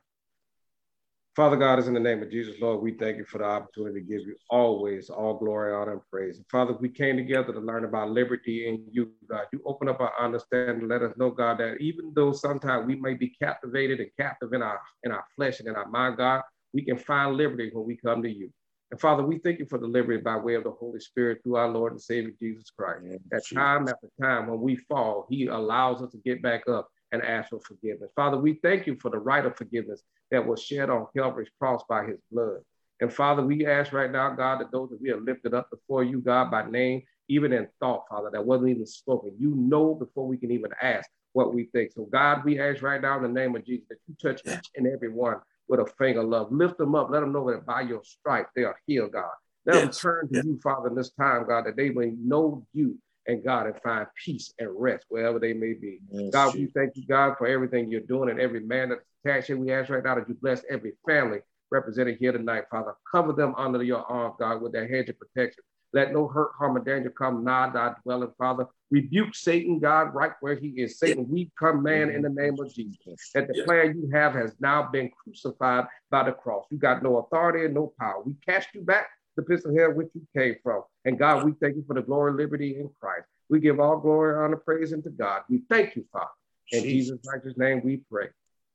Father 1.35 1.57
God, 1.57 1.79
is 1.79 1.89
in 1.89 1.95
the 1.95 2.01
name 2.01 2.23
of 2.23 2.31
Jesus, 2.31 2.57
Lord, 2.61 2.83
we 2.83 2.93
thank 2.93 3.17
you 3.17 3.25
for 3.25 3.39
the 3.39 3.45
opportunity 3.45 4.01
to 4.01 4.07
give 4.07 4.21
you 4.27 4.37
always 4.51 5.09
all 5.09 5.39
glory, 5.39 5.73
honor, 5.73 5.93
and 5.93 6.01
praise. 6.11 6.37
And 6.37 6.47
Father, 6.51 6.75
we 6.79 6.91
came 6.91 7.17
together 7.17 7.55
to 7.55 7.59
learn 7.59 7.87
about 7.87 8.11
liberty 8.11 8.69
in 8.69 8.85
you, 8.91 9.13
God. 9.31 9.47
You 9.51 9.63
open 9.65 9.89
up 9.89 10.01
our 10.01 10.13
understanding, 10.21 10.89
let 10.89 11.01
us 11.01 11.17
know, 11.17 11.31
God, 11.31 11.59
that 11.59 11.79
even 11.81 12.13
though 12.15 12.33
sometimes 12.33 12.87
we 12.87 12.97
may 12.97 13.15
be 13.15 13.29
captivated 13.29 14.01
and 14.01 14.11
captive 14.21 14.53
in 14.53 14.61
our 14.61 14.79
in 15.05 15.13
our 15.13 15.25
flesh 15.35 15.59
and 15.61 15.69
in 15.69 15.75
our 15.75 15.89
mind, 15.89 16.19
God, 16.19 16.43
we 16.75 16.85
can 16.85 16.99
find 16.99 17.35
liberty 17.35 17.71
when 17.73 17.87
we 17.87 17.97
come 17.97 18.23
to 18.23 18.31
you. 18.31 18.51
And 18.91 19.01
Father, 19.01 19.23
we 19.23 19.39
thank 19.39 19.59
you 19.59 19.65
for 19.65 19.79
the 19.79 19.87
liberty 19.87 20.21
by 20.21 20.37
way 20.37 20.55
of 20.55 20.65
the 20.65 20.71
Holy 20.71 21.01
Spirit 21.01 21.39
through 21.43 21.57
our 21.57 21.69
Lord 21.69 21.93
and 21.93 22.03
Savior 22.03 22.33
Jesus 22.39 22.69
Christ. 22.69 23.05
Yeah, 23.07 23.17
that 23.31 23.43
time 23.55 23.89
after 23.89 24.11
time 24.21 24.49
when 24.49 24.61
we 24.61 24.77
fall, 24.77 25.27
He 25.31 25.47
allows 25.47 26.03
us 26.03 26.11
to 26.11 26.19
get 26.19 26.43
back 26.43 26.69
up 26.69 26.91
and 27.13 27.23
ask 27.23 27.51
for 27.51 27.61
forgiveness. 27.61 28.11
Father, 28.17 28.39
we 28.39 28.55
thank 28.63 28.87
you 28.87 28.97
for 29.01 29.11
the 29.11 29.19
right 29.19 29.45
of 29.45 29.57
forgiveness 29.57 30.03
that 30.31 30.47
was 30.47 30.63
shed 30.63 30.91
on 30.91 31.07
Calvary's 31.15 31.51
cross 31.59 31.83
by 31.89 32.05
His 32.05 32.19
blood. 32.31 32.59
And 33.01 33.13
Father, 33.13 33.43
we 33.43 33.67
ask 33.67 33.93
right 33.93 34.11
now, 34.11 34.31
God, 34.35 34.61
that 34.61 34.73
those 34.73 34.91
that 34.91 35.01
we 35.01 35.11
have 35.11 35.23
lifted 35.23 35.55
up 35.55 35.69
before 35.71 36.05
you, 36.05 36.21
God, 36.21 36.51
by 36.51 36.69
name, 36.69 37.03
even 37.29 37.53
in 37.53 37.69
thought, 37.81 38.05
Father, 38.09 38.31
that 38.33 38.45
wasn't 38.45 38.71
even 38.71 38.87
spoken. 38.87 39.35
You 39.39 39.55
know 39.55 39.95
before 39.95 40.27
we 40.27 40.37
can 40.37 40.51
even 40.51 40.71
ask 40.81 41.09
what 41.33 41.55
we 41.55 41.65
think. 41.73 41.93
So, 41.93 42.05
God, 42.05 42.45
we 42.45 42.61
ask 42.61 42.83
right 42.83 43.01
now 43.01 43.17
in 43.17 43.23
the 43.23 43.29
name 43.29 43.57
of 43.57 43.65
Jesus 43.65 43.87
that 43.89 43.99
you 44.07 44.15
touch 44.23 44.41
each 44.47 44.71
and 44.77 44.87
every 44.87 45.09
one 45.13 45.37
with 45.69 45.81
a 45.81 45.87
finger 45.99 46.21
of 46.21 46.29
love. 46.29 46.53
Lift 46.53 46.79
them 46.79 46.95
up. 46.95 47.09
Let 47.11 47.21
them 47.21 47.33
know 47.33 47.51
that 47.51 47.67
by 47.67 47.83
your 47.83 48.03
stripe 48.05 48.49
they 48.55 48.65
are 48.65 48.77
healed, 48.87 49.13
God. 49.13 49.31
Let 49.67 49.77
yes. 49.77 49.83
them 49.83 49.93
turn 49.93 50.29
to 50.29 50.35
yes. 50.37 50.45
you, 50.45 50.61
Father, 50.63 50.89
in 50.89 50.95
this 50.95 51.11
time, 51.11 51.47
God, 51.47 51.67
that 51.67 51.77
they 51.77 51.91
may 51.91 52.13
know 52.19 52.67
you 52.73 52.99
and 53.27 53.45
God 53.45 53.67
and 53.67 53.77
find 53.83 54.07
peace 54.25 54.53
and 54.59 54.69
rest 54.73 55.07
wherever 55.09 55.39
they 55.39 55.53
may 55.53 55.75
be. 55.75 56.01
Yes, 56.11 56.33
God, 56.33 56.55
we 56.55 56.67
thank 56.67 56.97
you, 56.97 57.07
God, 57.07 57.37
for 57.39 57.47
everything 57.47 57.91
you're 57.91 58.01
doing 58.01 58.31
and 58.31 58.41
every 58.41 58.61
man 58.61 58.91
that's 58.91 59.03
attached 59.25 59.49
here. 59.49 59.57
We 59.57 59.73
ask 59.73 59.91
right 59.91 60.03
now 60.03 60.17
that 60.17 60.29
you 60.29 60.35
bless 60.41 60.63
every 60.71 60.93
family 61.07 61.39
represented 61.71 62.19
here 62.19 62.33
tonight, 62.33 62.65
Father. 62.71 62.95
Cover 63.11 63.33
them 63.33 63.55
under 63.57 63.83
your 63.83 64.05
arm, 64.05 64.35
God, 64.39 64.61
with 64.61 64.73
that 64.73 64.91
hedge 64.91 65.09
of 65.09 65.17
protection. 65.19 65.63
Let 65.95 66.13
no 66.13 66.27
hurt, 66.27 66.53
harm, 66.59 66.77
or 66.77 66.81
danger 66.81 67.11
come 67.11 67.45
nigh 67.45 67.71
thy 67.71 67.95
dwelling, 68.03 68.33
Father. 68.39 68.67
Rebuke 68.91 69.35
Satan, 69.35 69.79
God, 69.79 70.15
right 70.15 70.33
where 70.41 70.55
he 70.55 70.69
is. 70.69 70.99
Satan, 70.99 71.29
we 71.29 71.51
command 71.59 72.11
in 72.11 72.23
the 72.23 72.29
mm-hmm. 72.29 72.39
name 72.39 72.57
of 72.61 72.73
Jesus 72.75 73.31
that 73.35 73.47
the 73.49 73.63
plan 73.65 73.99
you 73.99 74.11
have 74.13 74.33
has 74.33 74.55
now 74.59 74.89
been 74.91 75.11
crucified 75.23 75.87
by 76.11 76.25
the 76.25 76.33
cross. 76.33 76.65
You 76.71 76.79
got 76.79 77.03
no 77.03 77.19
authority 77.19 77.67
and 77.67 77.75
no 77.75 77.93
power. 77.99 78.23
We 78.25 78.35
cast 78.47 78.69
you 78.75 78.81
back 78.83 79.07
the 79.37 79.43
pit 79.43 79.63
of 79.65 79.77
hell 79.77 79.93
which 79.93 80.09
you 80.15 80.27
came 80.37 80.57
from. 80.63 80.83
And 81.05 81.19
God, 81.19 81.45
we 81.45 81.53
thank 81.61 81.77
you 81.77 81.85
for 81.87 81.95
the 81.95 82.03
glory, 82.03 82.33
liberty 82.33 82.79
in 82.79 82.91
Christ. 83.01 83.27
We 83.49 83.61
give 83.61 83.81
all 83.81 83.99
glory, 83.99 84.37
honor, 84.43 84.57
praise 84.57 84.93
unto 84.93 85.11
God. 85.11 85.43
We 85.49 85.63
thank 85.69 85.97
you, 85.97 86.05
Father. 86.13 86.27
In 86.71 86.85
Jesus' 86.85 87.19
righteous 87.27 87.57
name 87.57 87.83
we 87.85 87.99
pray. 88.11 88.29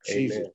Amen. 0.10 0.52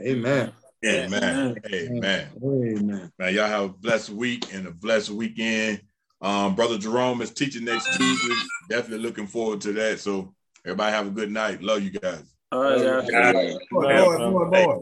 Amen. 0.00 0.52
Amen. 0.84 1.56
Amen. 1.72 2.28
Amen. 2.42 3.12
Man, 3.18 3.34
y'all 3.34 3.46
have 3.46 3.62
a 3.62 3.68
blessed 3.68 4.10
week 4.10 4.52
and 4.52 4.66
a 4.66 4.70
blessed 4.70 5.10
weekend. 5.10 5.82
Um, 6.22 6.54
Brother 6.54 6.78
Jerome 6.78 7.22
is 7.22 7.30
teaching 7.30 7.64
next 7.64 7.96
Tuesday. 7.96 8.36
Definitely 8.68 9.06
looking 9.06 9.26
forward 9.26 9.60
to 9.62 9.72
that. 9.74 10.00
So 10.00 10.34
everybody 10.64 10.92
have 10.92 11.06
a 11.06 11.10
good 11.10 11.30
night. 11.30 11.62
Love 11.62 11.82
you 11.82 11.90
guys. 11.90 12.24
All 12.52 12.62
right, 12.62 13.10
guys. 13.10 13.56
Boy. 13.70 14.80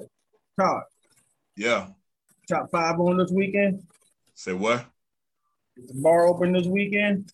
Yeah. 1.56 1.88
Top 2.48 2.70
five 2.70 2.98
on 2.98 3.18
this 3.18 3.30
weekend. 3.30 3.82
Say 4.38 4.52
what? 4.52 4.86
Is 5.76 5.88
the 5.88 6.00
bar 6.00 6.28
open 6.28 6.52
this 6.52 6.68
weekend? 6.68 7.32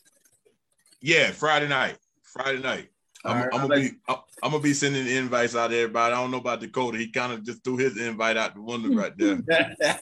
Yeah, 1.02 1.32
Friday 1.32 1.68
night. 1.68 1.98
Friday 2.22 2.62
night. 2.62 2.88
I'm, 3.26 3.42
right, 3.42 3.48
I'm 3.52 3.68
gonna 3.68 3.74
be 3.74 3.90
I'm, 4.08 4.16
I'm, 4.42 4.50
gonna 4.52 4.62
be 4.62 4.72
sending 4.72 5.06
invites 5.06 5.54
out 5.54 5.68
to 5.68 5.76
everybody. 5.76 6.14
I 6.14 6.16
don't 6.22 6.30
know 6.30 6.38
about 6.38 6.60
Dakota. 6.60 6.96
He 6.96 7.10
kind 7.10 7.34
of 7.34 7.44
just 7.44 7.62
threw 7.62 7.76
his 7.76 8.00
invite 8.00 8.38
out 8.38 8.54
the 8.54 8.62
window 8.62 8.88
right 8.94 9.12
there. 9.18 9.36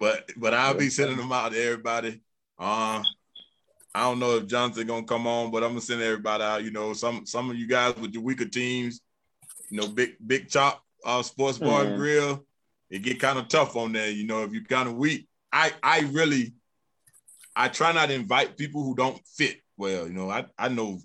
but 0.00 0.30
but 0.38 0.54
I'll 0.54 0.78
be 0.78 0.88
sending 0.88 1.18
them 1.18 1.30
out 1.30 1.52
to 1.52 1.62
everybody. 1.62 2.22
Uh, 2.58 3.02
I 3.94 4.00
don't 4.04 4.18
know 4.18 4.36
if 4.36 4.46
Jonathan 4.46 4.86
gonna 4.86 5.04
come 5.04 5.26
on, 5.26 5.50
but 5.50 5.62
I'm 5.62 5.72
gonna 5.72 5.82
send 5.82 6.00
everybody 6.00 6.42
out. 6.42 6.64
You 6.64 6.70
know, 6.70 6.94
some 6.94 7.26
some 7.26 7.50
of 7.50 7.56
you 7.56 7.68
guys 7.68 7.94
with 7.96 8.14
your 8.14 8.22
weaker 8.22 8.46
teams, 8.46 9.02
you 9.68 9.78
know, 9.78 9.88
big 9.88 10.16
big 10.26 10.48
chop, 10.48 10.82
uh, 11.04 11.20
sports 11.20 11.58
bar 11.58 11.82
mm-hmm. 11.82 11.88
and 11.88 11.96
grill, 11.98 12.46
it 12.92 13.02
get 13.02 13.18
kind 13.18 13.38
of 13.38 13.48
tough 13.48 13.74
on 13.74 13.92
there. 13.92 14.10
You 14.10 14.26
know, 14.26 14.44
if 14.44 14.52
you're 14.52 14.64
kind 14.64 14.88
of 14.88 14.94
weak, 14.94 15.26
I 15.52 15.72
I 15.82 16.00
really 16.12 16.52
I 17.56 17.68
try 17.68 17.90
not 17.90 18.06
to 18.06 18.14
invite 18.14 18.56
people 18.56 18.84
who 18.84 18.94
don't 18.94 19.20
fit 19.26 19.56
well. 19.76 20.06
You 20.06 20.12
know, 20.12 20.30
I 20.30 20.46
I 20.56 20.68
know 20.68 21.00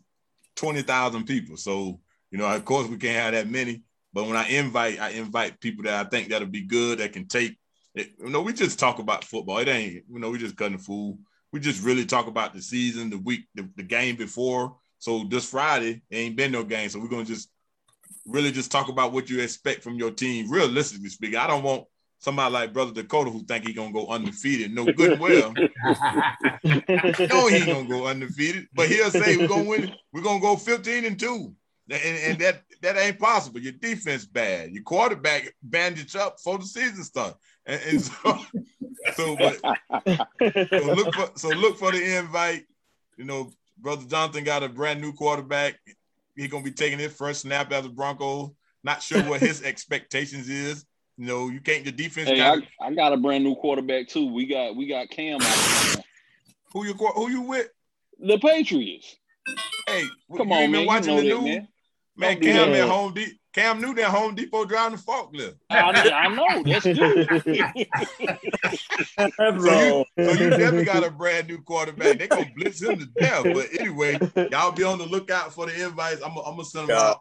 twenty 0.55 0.83
thousand 0.83 1.25
people, 1.25 1.57
so 1.57 1.99
you 2.29 2.37
know, 2.37 2.45
of 2.45 2.63
course 2.65 2.87
we 2.87 2.97
can't 2.97 3.15
have 3.15 3.33
that 3.33 3.49
many. 3.49 3.81
But 4.13 4.27
when 4.27 4.35
I 4.35 4.47
invite, 4.49 4.99
I 4.99 5.09
invite 5.09 5.59
people 5.59 5.83
that 5.85 6.05
I 6.05 6.09
think 6.09 6.29
that'll 6.29 6.47
be 6.47 6.65
good 6.65 6.99
that 6.99 7.13
can 7.13 7.27
take 7.27 7.57
it, 7.97 8.11
you 8.19 8.29
know, 8.29 8.41
we 8.41 8.53
just 8.53 8.77
talk 8.77 8.99
about 8.99 9.23
football. 9.23 9.57
It 9.57 9.67
ain't, 9.67 10.03
you 10.09 10.19
know, 10.19 10.29
we 10.29 10.37
just 10.37 10.55
cutting 10.55 10.77
the 10.77 10.83
fool. 10.83 11.17
We 11.51 11.59
just 11.59 11.83
really 11.83 12.05
talk 12.05 12.27
about 12.27 12.53
the 12.53 12.61
season, 12.61 13.09
the 13.09 13.17
week, 13.17 13.45
the, 13.55 13.67
the 13.75 13.83
game 13.83 14.15
before. 14.15 14.75
So 14.99 15.23
this 15.23 15.49
Friday, 15.49 16.01
ain't 16.11 16.35
been 16.35 16.51
no 16.51 16.63
game. 16.63 16.89
So 16.89 16.99
we're 16.99 17.07
gonna 17.07 17.25
just 17.25 17.49
really 18.27 18.51
just 18.51 18.71
talk 18.71 18.89
about 18.89 19.13
what 19.13 19.29
you 19.29 19.39
expect 19.39 19.83
from 19.83 19.95
your 19.95 20.11
team. 20.11 20.51
Realistically 20.51 21.09
speaking, 21.09 21.37
I 21.37 21.47
don't 21.47 21.63
want 21.63 21.85
somebody 22.19 22.53
like 22.53 22.73
Brother 22.73 22.91
Dakota 22.91 23.29
who 23.29 23.43
think 23.43 23.65
he 23.65 23.73
gonna 23.73 23.93
go 23.93 24.07
undefeated. 24.07 24.73
No 24.73 24.85
good 24.85 25.13
and 25.13 25.21
well. 25.21 25.53
no, 26.63 27.47
he 27.47 27.65
gonna 27.65 27.87
go 27.87 28.07
undefeated, 28.07 28.67
but 28.73 28.87
he'll 28.87 29.11
say 29.11 29.37
we're 29.37 29.47
gonna 29.47 29.63
win. 29.63 29.93
We're 30.13 30.21
gonna 30.21 30.39
go 30.39 30.55
15 30.55 31.05
and 31.05 31.19
two, 31.19 31.53
and, 31.89 32.01
and 32.01 32.39
that 32.39 32.63
that 32.81 32.97
ain't 32.97 33.19
possible. 33.19 33.59
Your 33.59 33.73
defense 33.73 34.25
bad. 34.25 34.71
Your 34.71 34.83
quarterback 34.83 35.53
bandaged 35.63 36.15
up 36.15 36.37
for 36.43 36.57
the 36.57 36.65
season 36.65 37.03
start, 37.03 37.35
and, 37.65 37.81
and 37.87 38.01
so 38.01 38.39
so, 39.13 39.35
but, 39.35 39.59
so 40.69 40.93
look 40.93 41.13
for 41.13 41.31
so 41.35 41.49
look 41.49 41.77
for 41.77 41.91
the 41.91 42.17
invite. 42.17 42.65
You 43.17 43.25
know, 43.25 43.51
Brother 43.77 44.05
Jonathan 44.05 44.43
got 44.43 44.63
a 44.63 44.69
brand 44.69 45.01
new 45.01 45.13
quarterback. 45.13 45.79
He's 46.37 46.49
gonna 46.49 46.63
be 46.63 46.71
taking 46.71 46.99
his 46.99 47.13
first 47.13 47.41
snap 47.41 47.71
as 47.73 47.85
a 47.85 47.89
Bronco. 47.89 48.55
Not 48.83 49.01
sure 49.01 49.23
what 49.23 49.41
his 49.41 49.61
expectations 49.63 50.47
is. 50.47 50.85
You 51.17 51.25
know, 51.25 51.49
you 51.49 51.59
can't 51.59 51.83
the 51.83 51.91
defense. 51.91 52.29
Hey, 52.29 52.39
I, 52.39 52.61
I, 52.79 52.93
got 52.93 53.11
a 53.11 53.17
brand 53.17 53.43
new 53.43 53.55
quarterback 53.55 54.07
too. 54.07 54.31
We 54.31 54.45
got 54.45 54.75
we 54.75 54.87
got 54.87 55.09
Cam. 55.09 55.39
who 56.71 56.85
you 56.85 56.93
who 56.93 57.29
you 57.29 57.41
with? 57.41 57.69
The 58.19 58.37
Patriots. 58.37 59.15
Hey, 59.87 60.03
come 60.37 60.51
on, 60.51 60.71
man. 60.71 60.85
Watching 60.85 61.17
you 61.17 61.29
know 61.29 61.41
the 61.41 61.41
news, 61.41 61.55
man. 61.55 61.67
man 62.15 62.39
Cam 62.39 62.73
at 62.73 62.87
Home 62.87 63.13
Depot. 63.15 63.33
Cam 63.57 63.81
Newton 63.81 64.03
at 64.03 64.11
Home 64.11 64.35
Depot 64.35 64.65
driving 64.65 64.97
the 64.97 65.03
forklift. 65.03 65.55
I, 65.71 66.11
I 66.11 66.27
know. 66.27 66.61
That's 66.61 66.85
good. 66.85 67.27
so, 69.59 70.05
you, 70.15 70.25
so 70.25 70.31
you 70.33 70.51
definitely 70.51 70.85
got 70.85 71.03
a 71.03 71.09
brand 71.09 71.47
new 71.47 71.59
quarterback. 71.63 72.19
They're 72.19 72.27
gonna 72.27 72.51
blitz 72.55 72.83
him 72.83 72.99
to 72.99 73.07
death. 73.07 73.45
But 73.45 73.69
anyway, 73.79 74.19
y'all 74.51 74.73
be 74.73 74.83
on 74.83 74.99
the 74.99 75.07
lookout 75.07 75.53
for 75.53 75.65
the 75.65 75.85
invites. 75.85 76.21
I'm, 76.21 76.37
I'm 76.37 76.51
gonna 76.51 76.65
send 76.65 76.89
them 76.89 76.97
out. 76.97 77.19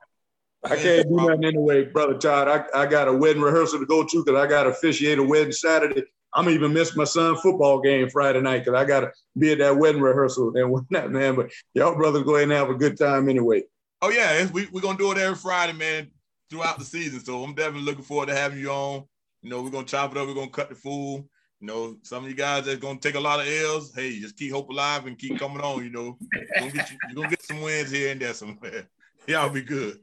I 0.63 0.77
can't 0.77 1.09
do 1.09 1.17
nothing 1.17 1.45
anyway, 1.45 1.85
brother 1.85 2.19
Todd. 2.19 2.49
I, 2.49 2.67
I 2.83 2.87
got 2.87 3.09
a 3.09 3.15
wedding 3.15 3.41
rehearsal 3.41 3.79
to 3.79 3.87
go 3.87 4.05
to 4.05 4.25
because 4.25 4.39
I 4.39 4.47
got 4.47 4.65
to 4.65 4.71
officiate 4.71 5.19
a 5.19 5.23
wedding 5.23 5.53
Saturday. 5.53 6.03
I'm 6.35 6.51
even 6.51 6.75
miss 6.75 6.95
my 6.97 7.05
son 7.05 7.37
football 7.37 7.81
game 7.81 8.11
Friday 8.11 8.43
night 8.43 8.65
because 8.65 8.79
I 8.79 8.85
got 8.85 9.01
to 9.01 9.13
be 9.39 9.53
at 9.53 9.59
that 9.59 9.79
wedding 9.79 10.03
rehearsal 10.03 10.55
and 10.55 10.71
whatnot, 10.71 11.13
man. 11.13 11.35
But 11.35 11.51
y'all 11.73 11.95
brothers 11.95 12.25
go 12.25 12.35
ahead 12.35 12.51
and 12.51 12.53
have 12.53 12.69
a 12.69 12.75
good 12.75 12.99
time 12.99 13.31
anyway. 13.31 13.63
Oh 14.03 14.11
yeah, 14.11 14.47
we 14.53 14.67
we're 14.67 14.83
gonna 14.83 14.99
do 14.99 15.13
it 15.13 15.19
every 15.19 15.37
Friday, 15.37 15.73
man, 15.73 16.11
throughout 16.51 16.79
the 16.79 16.85
season. 16.85 17.21
So 17.21 17.43
I'm 17.43 17.55
definitely 17.55 17.83
looking 17.83 18.05
forward 18.05 18.29
to 18.29 18.35
having 18.35 18.61
you 18.61 18.71
on. 18.71 19.05
You 19.43 19.51
know, 19.51 19.63
we're 19.63 19.71
gonna 19.71 19.87
chop 19.87 20.13
it 20.13 20.19
up. 20.19 20.27
We're 20.27 20.35
gonna 20.35 20.51
cut 20.51 20.69
the 20.69 20.75
fool. 20.75 21.29
You 21.61 21.67
know, 21.67 21.97
some 22.03 22.25
of 22.25 22.31
you 22.31 22.37
guys 22.37 22.67
that's 22.67 22.79
gonna 22.79 22.99
take 22.99 23.15
a 23.15 23.21
lot 23.21 23.41
of 23.41 23.47
L's. 23.47 23.95
Hey, 23.95 24.19
just 24.21 24.37
keep 24.37 24.53
hope 24.53 24.69
alive 24.69 25.07
and 25.07 25.19
keep 25.19 25.39
coming 25.39 25.61
on. 25.61 25.85
You 25.85 25.91
know, 25.91 26.19
you're 26.33 26.47
gonna 26.59 26.73
get, 26.73 26.91
you, 26.91 26.99
you're 27.09 27.17
gonna 27.17 27.29
get 27.29 27.43
some 27.43 27.61
wins 27.63 27.91
here 27.91 28.13
and 28.13 28.21
there 28.21 28.35
somewhere. 28.35 28.89
Y'all 29.29 29.49
be 29.51 29.63
good. 29.63 29.99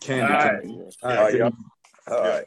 Candy. 0.00 0.22
All 0.22 0.38
right. 0.38 0.64
All 1.02 1.14
right. 1.14 1.52
All 2.08 2.20
right. 2.20 2.44